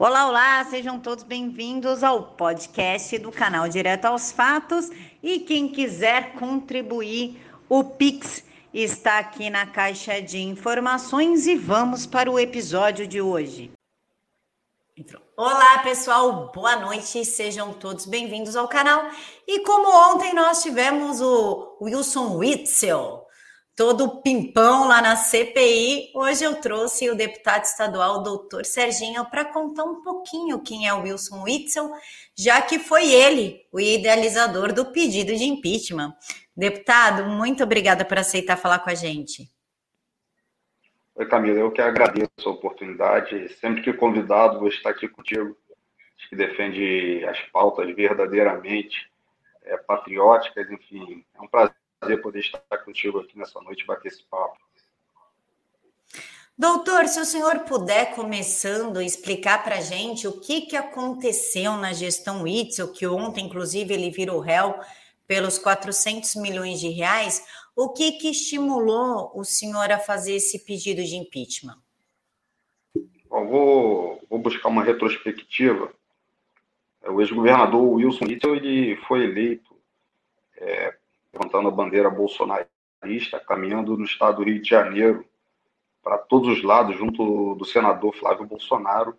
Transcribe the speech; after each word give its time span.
Olá, 0.00 0.28
olá, 0.28 0.64
sejam 0.64 1.00
todos 1.00 1.24
bem-vindos 1.24 2.04
ao 2.04 2.22
podcast 2.22 3.18
do 3.18 3.32
canal 3.32 3.68
Direto 3.68 4.04
aos 4.04 4.30
Fatos. 4.30 4.88
E 5.20 5.40
quem 5.40 5.66
quiser 5.66 6.34
contribuir, 6.34 7.44
o 7.68 7.82
Pix 7.82 8.44
está 8.72 9.18
aqui 9.18 9.50
na 9.50 9.66
caixa 9.66 10.22
de 10.22 10.38
informações 10.38 11.48
e 11.48 11.56
vamos 11.56 12.06
para 12.06 12.30
o 12.30 12.38
episódio 12.38 13.08
de 13.08 13.20
hoje. 13.20 13.72
Olá, 15.36 15.80
pessoal, 15.82 16.52
boa 16.54 16.76
noite, 16.76 17.24
sejam 17.24 17.72
todos 17.72 18.06
bem-vindos 18.06 18.54
ao 18.54 18.68
canal. 18.68 19.10
E 19.48 19.64
como 19.64 20.14
ontem 20.14 20.32
nós 20.32 20.62
tivemos 20.62 21.20
o 21.20 21.76
Wilson 21.80 22.36
Witzel, 22.36 23.17
todo 23.78 24.20
pimpão 24.22 24.88
lá 24.88 25.00
na 25.00 25.14
CPI. 25.14 26.10
Hoje 26.12 26.42
eu 26.42 26.60
trouxe 26.60 27.08
o 27.08 27.14
deputado 27.14 27.62
estadual, 27.62 28.24
doutor 28.24 28.64
Serginho, 28.64 29.24
para 29.30 29.44
contar 29.44 29.84
um 29.84 30.02
pouquinho 30.02 30.60
quem 30.60 30.88
é 30.88 30.92
o 30.92 31.02
Wilson 31.02 31.44
Witzel, 31.44 31.88
já 32.36 32.60
que 32.60 32.80
foi 32.80 33.08
ele 33.08 33.64
o 33.70 33.78
idealizador 33.78 34.72
do 34.72 34.86
pedido 34.86 35.32
de 35.32 35.44
impeachment. 35.44 36.12
Deputado, 36.56 37.24
muito 37.26 37.62
obrigada 37.62 38.04
por 38.04 38.18
aceitar 38.18 38.56
falar 38.56 38.80
com 38.80 38.90
a 38.90 38.96
gente. 38.96 39.48
Oi, 41.14 41.26
Camila, 41.26 41.60
eu 41.60 41.70
que 41.70 41.80
agradeço 41.80 42.30
a 42.46 42.50
oportunidade. 42.50 43.48
Sempre 43.60 43.82
que 43.82 43.92
convidado, 43.92 44.58
vou 44.58 44.66
estar 44.66 44.90
aqui 44.90 45.06
contigo, 45.06 45.56
que 46.28 46.34
defende 46.34 47.24
as 47.26 47.40
pautas 47.52 47.94
verdadeiramente 47.94 49.08
é, 49.62 49.76
patrióticas, 49.76 50.68
enfim. 50.68 51.24
É 51.32 51.40
um 51.40 51.46
prazer 51.46 51.76
prazer 51.98 52.22
poder 52.22 52.40
estar 52.40 52.78
contigo 52.84 53.18
aqui 53.18 53.36
nessa 53.38 53.60
noite 53.60 53.82
e 53.82 53.86
bater 53.86 54.08
esse 54.08 54.22
papo. 54.24 54.56
Doutor, 56.56 57.06
se 57.06 57.20
o 57.20 57.24
senhor 57.24 57.60
puder, 57.60 58.16
começando, 58.16 59.00
explicar 59.00 59.62
para 59.62 59.76
a 59.76 59.80
gente 59.80 60.26
o 60.26 60.40
que, 60.40 60.62
que 60.62 60.76
aconteceu 60.76 61.76
na 61.76 61.92
gestão 61.92 62.46
Itzel, 62.48 62.92
que 62.92 63.06
ontem, 63.06 63.46
inclusive, 63.46 63.94
ele 63.94 64.10
virou 64.10 64.40
réu 64.40 64.74
pelos 65.24 65.56
400 65.58 66.34
milhões 66.36 66.80
de 66.80 66.88
reais, 66.88 67.46
o 67.76 67.90
que, 67.90 68.12
que 68.12 68.30
estimulou 68.30 69.30
o 69.34 69.44
senhor 69.44 69.92
a 69.92 70.00
fazer 70.00 70.34
esse 70.34 70.64
pedido 70.64 71.04
de 71.04 71.14
impeachment? 71.14 71.78
Bom, 73.28 73.46
vou, 73.46 74.26
vou 74.28 74.38
buscar 74.40 74.68
uma 74.68 74.82
retrospectiva. 74.82 75.92
O 77.06 77.20
ex-governador 77.20 77.82
Wilson 77.82 78.24
Itzel 78.24 78.56
ele 78.56 78.96
foi 79.06 79.24
eleito 79.24 79.76
é, 80.56 80.97
levantando 81.38 81.68
a 81.68 81.70
bandeira 81.70 82.10
bolsonarista, 82.10 83.38
caminhando 83.46 83.96
no 83.96 84.04
estado 84.04 84.38
do 84.38 84.44
Rio 84.44 84.60
de 84.60 84.68
Janeiro 84.68 85.24
para 86.02 86.18
todos 86.18 86.58
os 86.58 86.64
lados, 86.64 86.96
junto 86.96 87.54
do 87.54 87.64
senador 87.64 88.14
Flávio 88.14 88.46
Bolsonaro, 88.46 89.16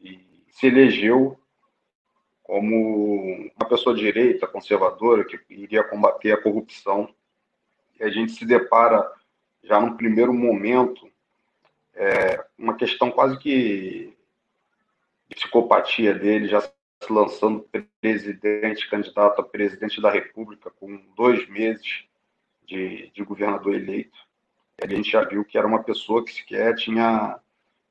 e 0.00 0.44
se 0.50 0.66
elegeu 0.66 1.38
como 2.42 3.50
uma 3.56 3.68
pessoa 3.68 3.94
direita, 3.94 4.46
conservadora, 4.46 5.24
que 5.24 5.38
iria 5.50 5.82
combater 5.82 6.32
a 6.32 6.40
corrupção. 6.40 7.12
E 7.98 8.04
a 8.04 8.08
gente 8.08 8.32
se 8.32 8.46
depara, 8.46 9.10
já 9.64 9.80
num 9.80 9.96
primeiro 9.96 10.32
momento, 10.32 11.10
é, 11.92 12.44
uma 12.56 12.74
questão 12.74 13.10
quase 13.10 13.38
que 13.38 14.16
de 15.28 15.34
psicopatia 15.34 16.14
dele, 16.14 16.46
já 16.46 16.62
se 17.06 17.12
lançando 17.12 17.68
presidente, 18.00 18.90
candidato 18.90 19.40
a 19.40 19.44
presidente 19.44 20.00
da 20.00 20.10
República, 20.10 20.70
com 20.70 21.00
dois 21.16 21.48
meses 21.48 22.04
de, 22.66 23.10
de 23.10 23.22
governador 23.22 23.74
eleito. 23.74 24.18
A 24.82 24.86
gente 24.86 25.10
já 25.10 25.22
viu 25.22 25.44
que 25.44 25.56
era 25.56 25.66
uma 25.66 25.82
pessoa 25.82 26.24
que 26.24 26.32
sequer 26.32 26.74
tinha 26.74 27.38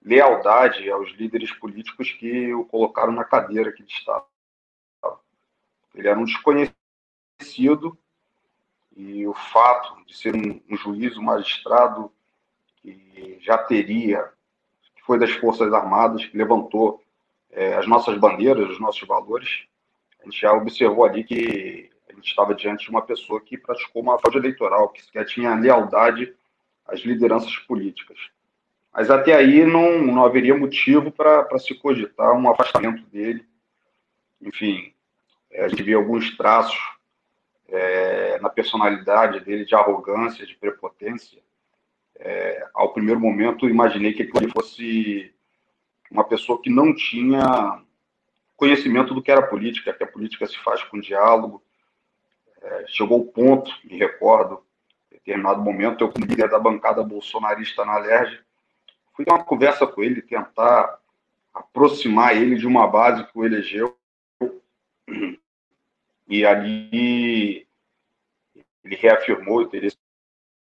lealdade 0.03 0.89
aos 0.91 1.11
líderes 1.13 1.51
políticos 1.53 2.11
que 2.11 2.53
o 2.53 2.65
colocaram 2.65 3.13
na 3.13 3.23
cadeira 3.23 3.71
que 3.71 3.81
ele 3.81 3.89
estava. 3.89 4.27
Ele 5.95 6.07
era 6.07 6.19
um 6.19 6.25
desconhecido 6.25 7.97
e 8.95 9.25
o 9.25 9.33
fato 9.33 10.05
de 10.05 10.15
ser 10.15 10.35
um, 10.35 10.61
um 10.69 10.77
juiz, 10.77 11.17
um 11.17 11.23
magistrado 11.23 12.11
que 12.81 13.37
já 13.41 13.57
teria, 13.57 14.31
que 14.95 15.01
foi 15.03 15.17
das 15.17 15.31
Forças 15.31 15.73
Armadas, 15.73 16.25
que 16.25 16.37
levantou 16.37 17.01
é, 17.55 17.73
as 17.75 17.87
nossas 17.87 18.17
bandeiras, 18.17 18.69
os 18.69 18.79
nossos 18.81 19.07
valores, 19.07 19.63
a 20.19 20.25
gente 20.25 20.41
já 20.41 20.51
observou 20.51 21.05
ali 21.05 21.23
que 21.23 21.89
a 22.09 22.13
gente 22.13 22.27
estava 22.27 22.53
diante 22.53 22.83
de 22.83 22.89
uma 22.89 23.01
pessoa 23.01 23.39
que 23.39 23.57
praticou 23.57 24.01
uma 24.01 24.19
fraude 24.19 24.37
eleitoral, 24.37 24.89
que 24.89 25.01
sequer 25.01 25.25
tinha 25.25 25.55
lealdade 25.55 26.35
às 26.85 26.99
lideranças 26.99 27.55
políticas. 27.59 28.17
Mas 28.93 29.09
até 29.09 29.33
aí 29.33 29.65
não, 29.65 30.01
não 30.01 30.25
haveria 30.25 30.55
motivo 30.55 31.11
para 31.11 31.57
se 31.57 31.73
cogitar 31.75 32.33
um 32.33 32.49
afastamento 32.49 33.03
dele. 33.07 33.45
Enfim, 34.41 34.93
é, 35.49 35.63
a 35.63 35.67
gente 35.69 35.83
via 35.83 35.95
alguns 35.95 36.35
traços 36.35 36.77
é, 37.69 38.37
na 38.39 38.49
personalidade 38.49 39.39
dele 39.39 39.65
de 39.65 39.75
arrogância, 39.75 40.45
de 40.45 40.55
prepotência. 40.55 41.41
É, 42.17 42.67
ao 42.73 42.93
primeiro 42.93 43.19
momento, 43.19 43.69
imaginei 43.69 44.13
que 44.13 44.23
ele 44.23 44.51
fosse 44.51 45.34
uma 46.11 46.23
pessoa 46.23 46.61
que 46.61 46.69
não 46.69 46.93
tinha 46.93 47.81
conhecimento 48.55 49.13
do 49.13 49.21
que 49.21 49.31
era 49.31 49.47
política, 49.47 49.93
que 49.93 50.03
a 50.03 50.07
política 50.07 50.47
se 50.47 50.57
faz 50.59 50.83
com 50.83 50.99
diálogo. 50.99 51.63
É, 52.61 52.85
chegou 52.87 53.19
o 53.19 53.25
ponto, 53.25 53.71
me 53.83 53.97
recordo, 53.97 54.63
em 55.11 55.15
determinado 55.15 55.61
momento, 55.61 56.03
eu, 56.03 56.11
como 56.11 56.25
líder 56.25 56.49
da 56.49 56.59
bancada 56.59 57.03
bolsonarista 57.03 57.85
na 57.85 57.93
Alerj, 57.93 58.39
fui 59.13 59.25
ter 59.25 59.31
uma 59.31 59.43
conversa 59.43 59.85
com 59.85 60.03
ele, 60.03 60.21
tentar 60.21 60.99
aproximar 61.53 62.35
ele 62.35 62.55
de 62.55 62.67
uma 62.67 62.87
base 62.87 63.25
que 63.25 63.37
o 63.37 63.45
elegeu. 63.45 63.97
E 66.27 66.43
ali 66.45 67.67
ele 68.83 68.95
reafirmou 68.95 69.59
o 69.59 69.61
interesse 69.61 69.97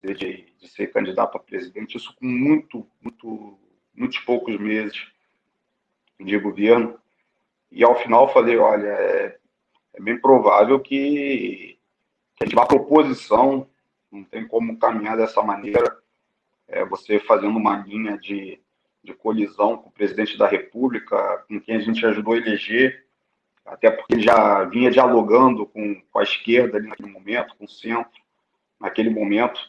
de, 0.04 0.46
de 0.58 0.68
ser 0.68 0.88
candidato 0.88 1.36
a 1.36 1.40
presidente, 1.40 1.98
isso 1.98 2.16
com 2.16 2.26
muito, 2.26 2.88
muito, 3.02 3.60
muitos 3.94 4.20
poucos 4.20 4.58
meses 4.58 5.12
de 6.20 6.38
governo. 6.38 7.00
E 7.72 7.84
ao 7.84 7.96
final 7.96 8.32
falei, 8.34 8.58
olha, 8.58 8.88
é, 8.88 9.38
é 9.94 10.02
bem 10.02 10.20
provável 10.20 10.80
que, 10.80 11.78
que 12.36 12.44
a 12.44 12.46
gente 12.46 12.56
vá 12.56 12.66
para 12.66 12.78
oposição, 12.78 13.68
não 14.12 14.24
tem 14.24 14.48
como 14.48 14.78
caminhar 14.78 15.16
dessa 15.16 15.42
maneira, 15.42 15.98
é, 16.68 16.84
você 16.86 17.20
fazendo 17.20 17.58
uma 17.58 17.78
linha 17.78 18.18
de, 18.18 18.60
de 19.04 19.14
colisão 19.14 19.78
com 19.78 19.90
o 19.90 19.92
presidente 19.92 20.38
da 20.38 20.48
República, 20.48 21.46
com 21.48 21.60
quem 21.60 21.76
a 21.76 21.80
gente 21.80 22.06
ajudou 22.06 22.34
a 22.34 22.38
eleger, 22.38 23.06
até 23.66 23.92
porque 23.92 24.16
ele 24.16 24.24
já 24.24 24.64
vinha 24.64 24.90
dialogando 24.90 25.66
com, 25.66 26.02
com 26.12 26.20
a 26.20 26.24
esquerda 26.24 26.78
ali 26.78 26.88
naquele 26.88 27.12
momento, 27.12 27.56
com 27.56 27.66
o 27.66 27.70
centro, 27.70 28.20
naquele 28.80 29.12
momento. 29.12 29.60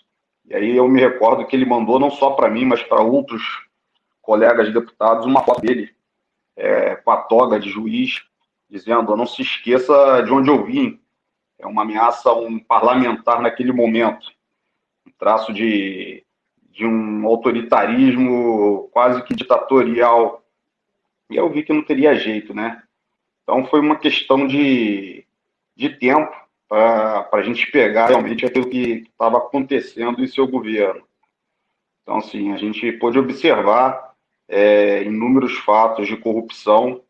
E 0.46 0.54
aí 0.54 0.74
eu 0.74 0.88
me 0.88 1.00
recordo 1.00 1.46
que 1.46 1.54
ele 1.54 1.66
mandou 1.66 1.98
não 1.98 2.10
só 2.10 2.30
para 2.30 2.48
mim, 2.48 2.64
mas 2.64 2.82
para 2.82 3.02
outros 3.02 3.42
colegas 4.22 4.72
deputados 4.72 5.26
uma 5.26 5.42
foto 5.42 5.60
dele 5.60 5.94
é, 6.56 6.96
com 6.96 7.10
a 7.10 7.16
toga 7.16 7.58
de 7.58 7.70
juiz, 7.70 8.22
dizendo: 8.68 9.16
não 9.16 9.26
se 9.26 9.42
esqueça 9.42 10.22
de 10.22 10.32
onde 10.32 10.50
eu 10.50 10.64
vim. 10.64 11.00
É 11.58 11.66
uma 11.66 11.82
ameaça 11.82 12.30
a 12.30 12.34
um 12.34 12.58
parlamentar 12.58 13.42
naquele 13.42 13.72
momento. 13.72 14.26
Um 15.06 15.10
traço 15.18 15.52
de, 15.52 16.24
de 16.70 16.86
um 16.86 17.26
autoritarismo 17.26 18.88
quase 18.92 19.22
que 19.22 19.34
ditatorial. 19.34 20.42
E 21.28 21.36
eu 21.36 21.50
vi 21.50 21.62
que 21.62 21.72
não 21.72 21.82
teria 21.82 22.14
jeito, 22.14 22.54
né? 22.54 22.82
Então 23.42 23.66
foi 23.66 23.80
uma 23.80 23.96
questão 23.96 24.46
de, 24.46 25.26
de 25.76 25.90
tempo 25.90 26.34
para 26.68 27.28
a 27.32 27.42
gente 27.42 27.70
pegar 27.70 28.06
realmente 28.06 28.46
aquilo 28.46 28.70
que 28.70 29.04
estava 29.10 29.38
acontecendo 29.38 30.22
em 30.22 30.28
seu 30.28 30.46
governo. 30.46 31.02
Então, 32.02 32.18
assim, 32.18 32.52
a 32.52 32.56
gente 32.56 32.92
pôde 32.92 33.18
observar 33.18 34.09
é, 34.50 35.04
inúmeros 35.04 35.56
fatos 35.58 36.08
de 36.08 36.16
corrupção, 36.16 37.00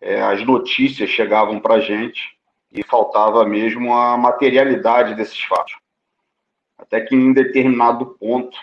é, 0.00 0.20
as 0.20 0.44
notícias 0.44 1.08
chegavam 1.08 1.58
para 1.58 1.76
a 1.76 1.80
gente 1.80 2.38
e 2.70 2.84
faltava 2.84 3.44
mesmo 3.44 3.94
a 3.94 4.18
materialidade 4.18 5.14
desses 5.14 5.40
fatos. 5.40 5.74
Até 6.78 7.00
que 7.00 7.14
em 7.14 7.32
determinado 7.32 8.06
ponto, 8.06 8.56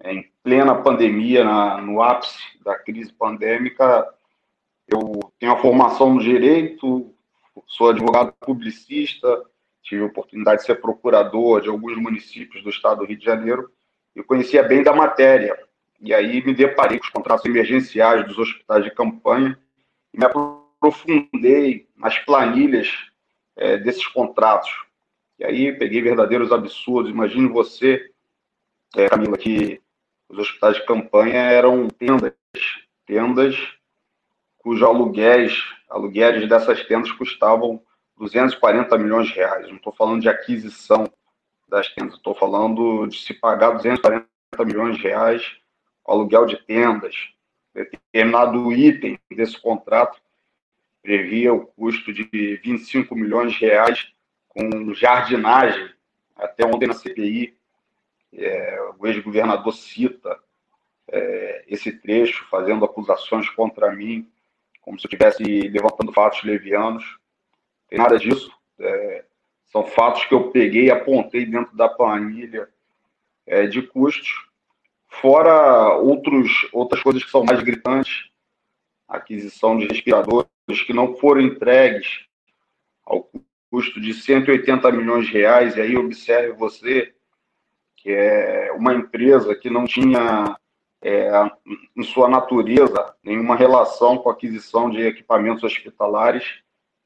é, 0.00 0.12
em 0.12 0.30
plena 0.42 0.74
pandemia, 0.74 1.42
na, 1.42 1.80
no 1.80 2.02
ápice 2.02 2.38
da 2.62 2.78
crise 2.78 3.12
pandêmica, 3.12 4.06
eu 4.86 5.18
tenho 5.38 5.52
a 5.52 5.58
formação 5.58 6.14
no 6.14 6.20
direito, 6.20 7.10
sou 7.66 7.88
advogado 7.88 8.34
publicista, 8.38 9.42
tive 9.82 10.02
a 10.02 10.06
oportunidade 10.06 10.60
de 10.60 10.66
ser 10.66 10.76
procurador 10.76 11.62
de 11.62 11.68
alguns 11.68 11.96
municípios 11.96 12.62
do 12.62 12.70
estado 12.70 12.98
do 12.98 13.06
Rio 13.06 13.18
de 13.18 13.24
Janeiro 13.24 13.70
e 14.14 14.22
conhecia 14.22 14.62
bem 14.62 14.82
da 14.82 14.92
matéria. 14.92 15.65
E 16.00 16.12
aí 16.14 16.44
me 16.44 16.54
deparei 16.54 16.98
com 16.98 17.04
os 17.04 17.10
contratos 17.10 17.44
emergenciais 17.44 18.26
dos 18.26 18.38
hospitais 18.38 18.84
de 18.84 18.90
campanha 18.90 19.58
e 20.12 20.18
me 20.18 20.24
aprofundei 20.24 21.88
nas 21.96 22.18
planilhas 22.18 22.88
é, 23.56 23.76
desses 23.78 24.06
contratos. 24.06 24.70
E 25.38 25.44
aí 25.44 25.72
peguei 25.72 26.02
verdadeiros 26.02 26.52
absurdos. 26.52 27.10
Imagine 27.10 27.48
você, 27.48 28.10
é, 28.94 29.08
Camila, 29.08 29.36
que 29.36 29.80
os 30.28 30.38
hospitais 30.38 30.76
de 30.76 30.86
campanha 30.86 31.40
eram 31.42 31.88
tendas, 31.88 32.32
tendas 33.06 33.56
cujos 34.58 34.82
aluguéis, 34.82 35.62
aluguéis 35.88 36.48
dessas 36.48 36.84
tendas 36.86 37.12
custavam 37.12 37.80
240 38.16 38.98
milhões 38.98 39.28
de 39.28 39.34
reais. 39.34 39.68
Não 39.68 39.76
estou 39.76 39.92
falando 39.92 40.20
de 40.20 40.28
aquisição 40.28 41.08
das 41.68 41.88
tendas, 41.94 42.14
estou 42.14 42.34
falando 42.34 43.06
de 43.06 43.18
se 43.18 43.32
pagar 43.32 43.70
240 43.72 44.26
milhões 44.64 44.96
de 44.96 45.02
reais 45.02 45.56
aluguel 46.06 46.46
de 46.46 46.56
tendas. 46.56 47.14
Determinado 47.74 48.72
item 48.72 49.18
desse 49.30 49.60
contrato 49.60 50.20
previa 51.02 51.52
o 51.52 51.66
custo 51.66 52.12
de 52.12 52.24
25 52.62 53.14
milhões 53.14 53.52
de 53.52 53.60
reais 53.60 54.12
com 54.48 54.94
jardinagem. 54.94 55.90
Até 56.34 56.66
ontem 56.66 56.86
na 56.86 56.94
CPI, 56.94 57.56
é, 58.34 58.78
o 58.98 59.06
ex-governador 59.06 59.72
cita 59.72 60.38
é, 61.08 61.64
esse 61.68 61.92
trecho, 61.92 62.44
fazendo 62.50 62.84
acusações 62.84 63.48
contra 63.50 63.92
mim, 63.92 64.28
como 64.82 64.98
se 64.98 65.06
eu 65.06 65.08
estivesse 65.08 65.42
levantando 65.42 66.12
fatos 66.12 66.42
levianos. 66.42 67.04
Não 67.04 67.88
tem 67.88 67.98
nada 67.98 68.18
disso. 68.18 68.50
É, 68.78 69.24
são 69.66 69.84
fatos 69.84 70.24
que 70.24 70.34
eu 70.34 70.50
peguei 70.50 70.86
e 70.86 70.90
apontei 70.90 71.46
dentro 71.46 71.76
da 71.76 71.88
planilha 71.88 72.68
é, 73.46 73.66
de 73.66 73.82
custos, 73.82 74.46
fora 75.20 75.96
outros, 75.96 76.68
outras 76.72 77.02
coisas 77.02 77.24
que 77.24 77.30
são 77.30 77.44
mais 77.44 77.62
gritantes, 77.62 78.28
aquisição 79.08 79.78
de 79.78 79.86
respiradores 79.86 80.48
que 80.86 80.92
não 80.92 81.16
foram 81.16 81.40
entregues 81.40 82.26
ao 83.04 83.30
custo 83.70 84.00
de 84.00 84.14
180 84.14 84.90
milhões 84.92 85.26
de 85.26 85.32
reais, 85.32 85.76
e 85.76 85.80
aí 85.80 85.96
observe 85.96 86.52
você 86.52 87.12
que 87.96 88.10
é 88.10 88.72
uma 88.72 88.94
empresa 88.94 89.54
que 89.54 89.68
não 89.68 89.84
tinha 89.84 90.56
é, 91.02 91.30
em 91.96 92.02
sua 92.02 92.28
natureza 92.28 93.14
nenhuma 93.22 93.56
relação 93.56 94.18
com 94.18 94.30
a 94.30 94.32
aquisição 94.32 94.88
de 94.90 95.02
equipamentos 95.02 95.64
hospitalares, 95.64 96.44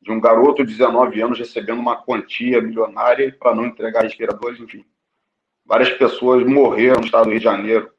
de 0.00 0.10
um 0.10 0.20
garoto 0.20 0.64
de 0.64 0.72
19 0.72 1.20
anos 1.20 1.38
recebendo 1.38 1.78
uma 1.78 2.02
quantia 2.02 2.60
milionária 2.60 3.34
para 3.38 3.54
não 3.54 3.66
entregar 3.66 4.02
respiradores, 4.02 4.58
enfim. 4.60 4.84
Várias 5.64 5.90
pessoas 5.90 6.46
morreram 6.46 7.00
no 7.00 7.06
estado 7.06 7.24
do 7.24 7.30
Rio 7.30 7.38
de 7.38 7.44
Janeiro 7.44 7.90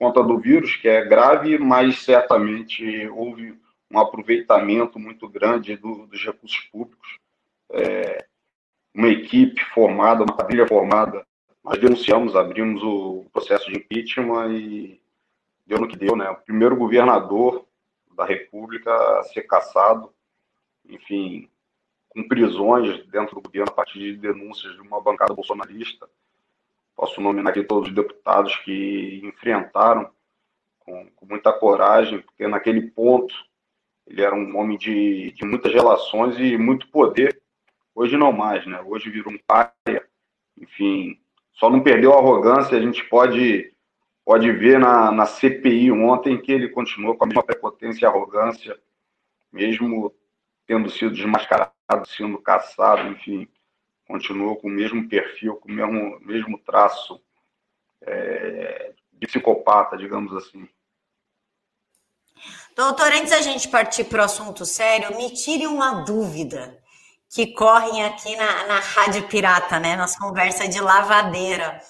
conta 0.00 0.22
do 0.22 0.38
vírus, 0.38 0.74
que 0.76 0.88
é 0.88 1.04
grave, 1.04 1.58
mas 1.58 2.02
certamente 2.02 3.06
houve 3.08 3.56
um 3.90 3.98
aproveitamento 3.98 4.98
muito 4.98 5.28
grande 5.28 5.76
do, 5.76 6.06
dos 6.06 6.24
recursos 6.24 6.58
públicos. 6.72 7.18
É, 7.70 8.26
uma 8.94 9.08
equipe 9.08 9.62
formada, 9.66 10.24
uma 10.24 10.34
quadrilha 10.34 10.66
formada. 10.66 11.24
Nós 11.62 11.78
denunciamos, 11.78 12.34
abrimos 12.34 12.82
o 12.82 13.26
processo 13.32 13.70
de 13.70 13.78
impeachment 13.78 14.52
e 14.52 15.00
deu 15.66 15.78
no 15.78 15.86
que 15.86 15.96
deu, 15.96 16.16
né? 16.16 16.28
O 16.30 16.36
primeiro 16.36 16.74
governador 16.74 17.66
da 18.16 18.24
República 18.24 18.92
a 19.18 19.22
ser 19.24 19.42
caçado 19.42 20.10
enfim, 20.90 21.48
com 22.08 22.26
prisões 22.26 23.06
dentro 23.06 23.36
do 23.36 23.42
governo 23.42 23.70
a 23.70 23.74
partir 23.74 23.98
de 23.98 24.16
denúncias 24.16 24.74
de 24.74 24.80
uma 24.80 25.00
bancada 25.00 25.34
bolsonarista. 25.34 26.08
Posso 27.00 27.18
nominar 27.18 27.48
aqui 27.48 27.64
todos 27.64 27.88
os 27.88 27.94
deputados 27.94 28.54
que 28.56 29.22
enfrentaram 29.24 30.10
com, 30.80 31.08
com 31.16 31.24
muita 31.24 31.50
coragem, 31.50 32.20
porque 32.20 32.46
naquele 32.46 32.90
ponto 32.90 33.34
ele 34.06 34.20
era 34.20 34.34
um 34.34 34.54
homem 34.58 34.76
de, 34.76 35.32
de 35.32 35.42
muitas 35.46 35.72
relações 35.72 36.38
e 36.38 36.58
muito 36.58 36.88
poder. 36.88 37.40
Hoje 37.94 38.18
não 38.18 38.32
mais, 38.32 38.66
né? 38.66 38.82
Hoje 38.84 39.08
virou 39.08 39.32
um 39.32 39.38
paia. 39.46 40.06
Enfim, 40.60 41.18
só 41.54 41.70
não 41.70 41.82
perdeu 41.82 42.12
a 42.12 42.18
arrogância. 42.18 42.76
A 42.76 42.82
gente 42.82 43.02
pode, 43.04 43.72
pode 44.22 44.52
ver 44.52 44.78
na, 44.78 45.10
na 45.10 45.24
CPI 45.24 45.90
ontem 45.90 46.38
que 46.38 46.52
ele 46.52 46.68
continuou 46.68 47.16
com 47.16 47.24
a 47.24 47.28
mesma 47.28 47.42
prepotência 47.42 48.04
e 48.04 48.06
arrogância, 48.06 48.78
mesmo 49.50 50.14
tendo 50.66 50.90
sido 50.90 51.14
desmascarado, 51.14 51.72
sendo 52.04 52.36
caçado, 52.36 53.08
enfim, 53.08 53.48
continuou 54.10 54.56
com 54.56 54.66
o 54.66 54.70
mesmo 54.70 55.08
perfil, 55.08 55.56
com 55.56 55.68
o 55.68 55.72
mesmo, 55.72 56.18
mesmo 56.20 56.58
traço 56.58 57.22
é, 58.02 58.92
de 59.12 59.26
psicopata, 59.26 59.96
digamos 59.96 60.34
assim. 60.34 60.68
Doutor, 62.74 63.12
antes 63.12 63.30
da 63.30 63.40
gente 63.40 63.68
partir 63.68 64.04
para 64.04 64.22
o 64.22 64.24
assunto 64.24 64.66
sério, 64.66 65.16
me 65.16 65.32
tire 65.32 65.66
uma 65.66 66.02
dúvida 66.02 66.76
que 67.28 67.54
correm 67.54 68.04
aqui 68.04 68.34
na, 68.34 68.66
na 68.66 68.80
Rádio 68.80 69.28
Pirata, 69.28 69.78
né? 69.78 69.94
Nas 69.94 70.18
conversas 70.18 70.68
de 70.68 70.80
lavadeira. 70.80 71.80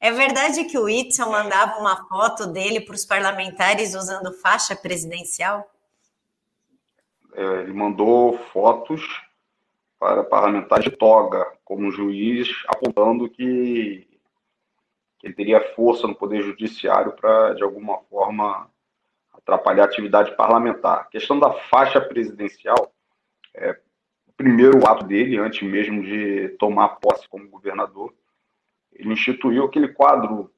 É 0.00 0.10
verdade 0.10 0.64
que 0.64 0.78
o 0.78 0.84
Whitson 0.84 1.30
mandava 1.30 1.78
uma 1.78 2.08
foto 2.08 2.46
dele 2.46 2.80
para 2.80 2.94
os 2.94 3.04
parlamentares 3.04 3.94
usando 3.94 4.32
faixa 4.32 4.74
presidencial? 4.74 5.70
É, 7.34 7.42
ele 7.60 7.72
mandou 7.72 8.38
fotos 8.52 9.02
para 10.00 10.24
parlamentares 10.24 10.86
de 10.86 10.96
toga, 10.96 11.46
como 11.62 11.92
juiz, 11.92 12.48
apontando 12.66 13.28
que, 13.28 14.08
que 15.18 15.26
ele 15.26 15.34
teria 15.34 15.74
força 15.74 16.08
no 16.08 16.14
Poder 16.14 16.42
Judiciário 16.42 17.12
para, 17.12 17.52
de 17.52 17.62
alguma 17.62 17.98
forma, 18.04 18.70
atrapalhar 19.30 19.82
a 19.82 19.86
atividade 19.86 20.34
parlamentar. 20.34 21.00
A 21.00 21.04
questão 21.04 21.38
da 21.38 21.52
faixa 21.52 22.00
presidencial, 22.00 22.90
é, 23.54 23.78
o 24.26 24.32
primeiro 24.32 24.88
ato 24.88 25.04
dele, 25.04 25.36
antes 25.36 25.60
mesmo 25.68 26.02
de 26.02 26.48
tomar 26.58 26.88
posse 26.96 27.28
como 27.28 27.50
governador, 27.50 28.14
ele 28.94 29.12
instituiu 29.12 29.66
aquele 29.66 29.88
quadro 29.88 30.50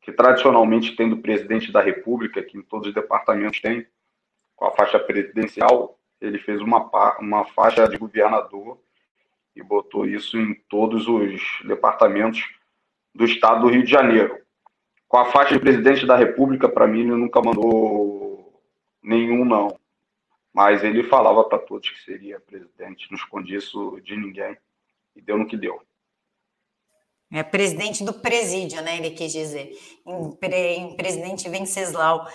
que 0.00 0.10
tradicionalmente 0.10 0.96
tem 0.96 1.10
do 1.10 1.18
presidente 1.18 1.70
da 1.70 1.82
República, 1.82 2.42
que 2.42 2.56
em 2.56 2.62
todos 2.62 2.88
os 2.88 2.94
departamentos 2.94 3.60
tem, 3.60 3.86
com 4.56 4.64
a 4.64 4.70
faixa 4.70 4.98
presidencial, 4.98 5.98
ele 6.22 6.38
fez 6.38 6.60
uma, 6.60 6.88
uma 7.18 7.44
faixa 7.44 7.88
de 7.88 7.98
governador 7.98 8.78
e 9.54 9.62
botou 9.62 10.06
isso 10.06 10.38
em 10.38 10.54
todos 10.68 11.08
os 11.08 11.42
departamentos 11.66 12.48
do 13.14 13.24
estado 13.24 13.62
do 13.62 13.68
Rio 13.68 13.84
de 13.84 13.90
Janeiro. 13.90 14.40
Com 15.08 15.18
a 15.18 15.26
faixa 15.26 15.54
de 15.54 15.60
presidente 15.60 16.06
da 16.06 16.16
República, 16.16 16.68
para 16.68 16.86
mim, 16.86 17.00
ele 17.00 17.10
nunca 17.10 17.42
mandou 17.42 18.62
nenhum, 19.02 19.44
não. 19.44 19.76
Mas 20.54 20.84
ele 20.84 21.02
falava 21.02 21.44
para 21.44 21.58
todos 21.58 21.90
que 21.90 22.00
seria 22.02 22.40
presidente, 22.40 23.10
não 23.10 23.18
escondia 23.18 23.58
isso 23.58 24.00
de 24.02 24.16
ninguém, 24.16 24.56
e 25.16 25.20
deu 25.20 25.36
no 25.36 25.46
que 25.46 25.56
deu. 25.56 25.82
É 27.32 27.42
presidente 27.42 28.04
do 28.04 28.12
presídio, 28.12 28.80
né? 28.82 28.98
Ele 28.98 29.10
quis 29.10 29.32
dizer, 29.32 29.72
em, 30.06 30.38
em 30.76 30.96
presidente 30.96 31.48
Venceslau. 31.48 32.26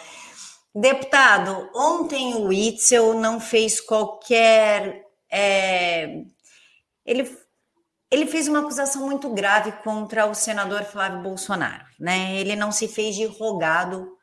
Deputado, 0.79 1.71
ontem 1.73 2.35
o 2.35 2.53
Itzel 2.53 3.15
não 3.15 3.39
fez 3.39 3.81
qualquer. 3.81 5.07
É, 5.27 6.21
ele, 7.03 7.35
ele 8.11 8.27
fez 8.27 8.47
uma 8.47 8.59
acusação 8.59 9.07
muito 9.07 9.27
grave 9.33 9.71
contra 9.83 10.27
o 10.27 10.35
senador 10.35 10.83
Flávio 10.83 11.23
Bolsonaro. 11.23 11.83
Né? 11.99 12.35
Ele 12.39 12.55
não 12.55 12.71
se 12.71 12.87
fez 12.87 13.15
de 13.15 13.25
rogado 13.25 14.15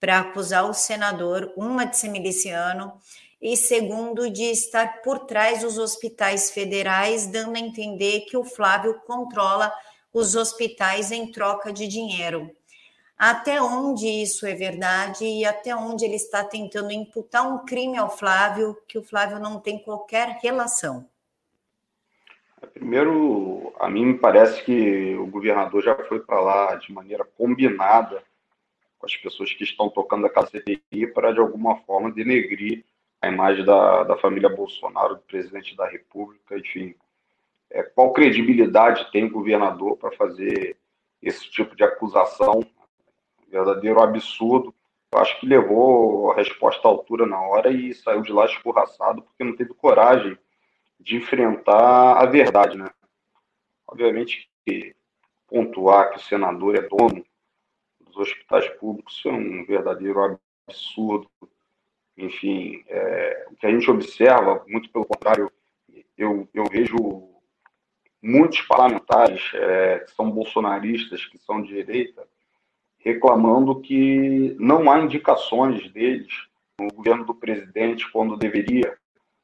para 0.00 0.20
acusar 0.20 0.64
o 0.64 0.72
senador, 0.72 1.52
uma, 1.58 1.84
de 1.84 1.98
ser 1.98 2.08
miliciano, 2.08 2.98
e 3.38 3.54
segundo, 3.54 4.30
de 4.30 4.44
estar 4.44 5.02
por 5.02 5.26
trás 5.26 5.60
dos 5.60 5.76
hospitais 5.76 6.50
federais, 6.50 7.26
dando 7.26 7.56
a 7.56 7.60
entender 7.60 8.20
que 8.20 8.36
o 8.38 8.44
Flávio 8.44 8.98
controla 9.06 9.70
os 10.10 10.34
hospitais 10.34 11.12
em 11.12 11.30
troca 11.30 11.70
de 11.70 11.86
dinheiro 11.86 12.50
até 13.18 13.60
onde 13.60 14.06
isso 14.06 14.46
é 14.46 14.54
verdade 14.54 15.24
e 15.24 15.44
até 15.44 15.74
onde 15.74 16.04
ele 16.04 16.14
está 16.14 16.44
tentando 16.44 16.92
imputar 16.92 17.52
um 17.52 17.64
crime 17.64 17.98
ao 17.98 18.08
Flávio 18.08 18.76
que 18.86 18.96
o 18.96 19.02
Flávio 19.02 19.40
não 19.40 19.58
tem 19.58 19.78
qualquer 19.78 20.38
relação. 20.40 21.04
Primeiro, 22.72 23.72
a 23.80 23.90
mim 23.90 24.06
me 24.06 24.18
parece 24.18 24.62
que 24.64 25.16
o 25.16 25.26
governador 25.26 25.82
já 25.82 25.96
foi 26.04 26.20
para 26.20 26.40
lá 26.40 26.74
de 26.76 26.92
maneira 26.92 27.24
combinada 27.24 28.22
com 28.98 29.06
as 29.06 29.16
pessoas 29.16 29.52
que 29.52 29.64
estão 29.64 29.88
tocando 29.88 30.26
a 30.26 30.46
CPI 30.46 31.06
para, 31.12 31.32
de 31.32 31.40
alguma 31.40 31.76
forma, 31.78 32.10
denegrir 32.10 32.84
a 33.20 33.28
imagem 33.28 33.64
da, 33.64 34.04
da 34.04 34.16
família 34.16 34.48
Bolsonaro, 34.48 35.16
do 35.16 35.22
presidente 35.22 35.76
da 35.76 35.88
República, 35.88 36.56
enfim. 36.56 36.94
É, 37.70 37.82
qual 37.82 38.12
credibilidade 38.12 39.10
tem 39.10 39.24
o 39.24 39.30
governador 39.30 39.96
para 39.96 40.12
fazer 40.12 40.76
esse 41.20 41.50
tipo 41.50 41.76
de 41.76 41.82
acusação 41.82 42.64
verdadeiro 43.50 44.00
absurdo. 44.00 44.74
Eu 45.12 45.18
acho 45.20 45.38
que 45.40 45.46
levou 45.46 46.32
a 46.32 46.36
resposta 46.36 46.86
à 46.86 46.90
altura 46.90 47.26
na 47.26 47.40
hora 47.40 47.70
e 47.70 47.94
saiu 47.94 48.22
de 48.22 48.32
lá 48.32 48.44
escorraçado 48.44 49.22
porque 49.22 49.44
não 49.44 49.56
teve 49.56 49.72
coragem 49.74 50.36
de 51.00 51.16
enfrentar 51.16 52.18
a 52.18 52.26
verdade, 52.26 52.76
né? 52.76 52.90
Obviamente 53.86 54.50
que 54.66 54.94
pontuar 55.46 56.10
que 56.10 56.18
o 56.18 56.22
senador 56.22 56.76
é 56.76 56.82
dono 56.82 57.24
dos 58.00 58.16
hospitais 58.16 58.68
públicos 58.78 59.22
é 59.24 59.30
um 59.30 59.64
verdadeiro 59.64 60.38
absurdo. 60.66 61.30
Enfim, 62.16 62.84
é, 62.88 63.46
o 63.50 63.56
que 63.56 63.66
a 63.66 63.70
gente 63.70 63.90
observa, 63.90 64.64
muito 64.66 64.90
pelo 64.90 65.06
contrário, 65.06 65.50
eu, 66.16 66.48
eu 66.52 66.64
vejo 66.64 66.96
muitos 68.20 68.60
parlamentares 68.62 69.50
é, 69.54 70.00
que 70.00 70.10
são 70.10 70.30
bolsonaristas, 70.30 71.24
que 71.26 71.38
são 71.38 71.62
de 71.62 71.68
direita, 71.68 72.26
reclamando 72.98 73.80
que 73.80 74.56
não 74.58 74.90
há 74.90 74.98
indicações 74.98 75.90
deles 75.90 76.28
no 76.78 76.88
governo 76.92 77.24
do 77.24 77.34
presidente, 77.34 78.10
quando 78.10 78.36
deveria 78.36 78.96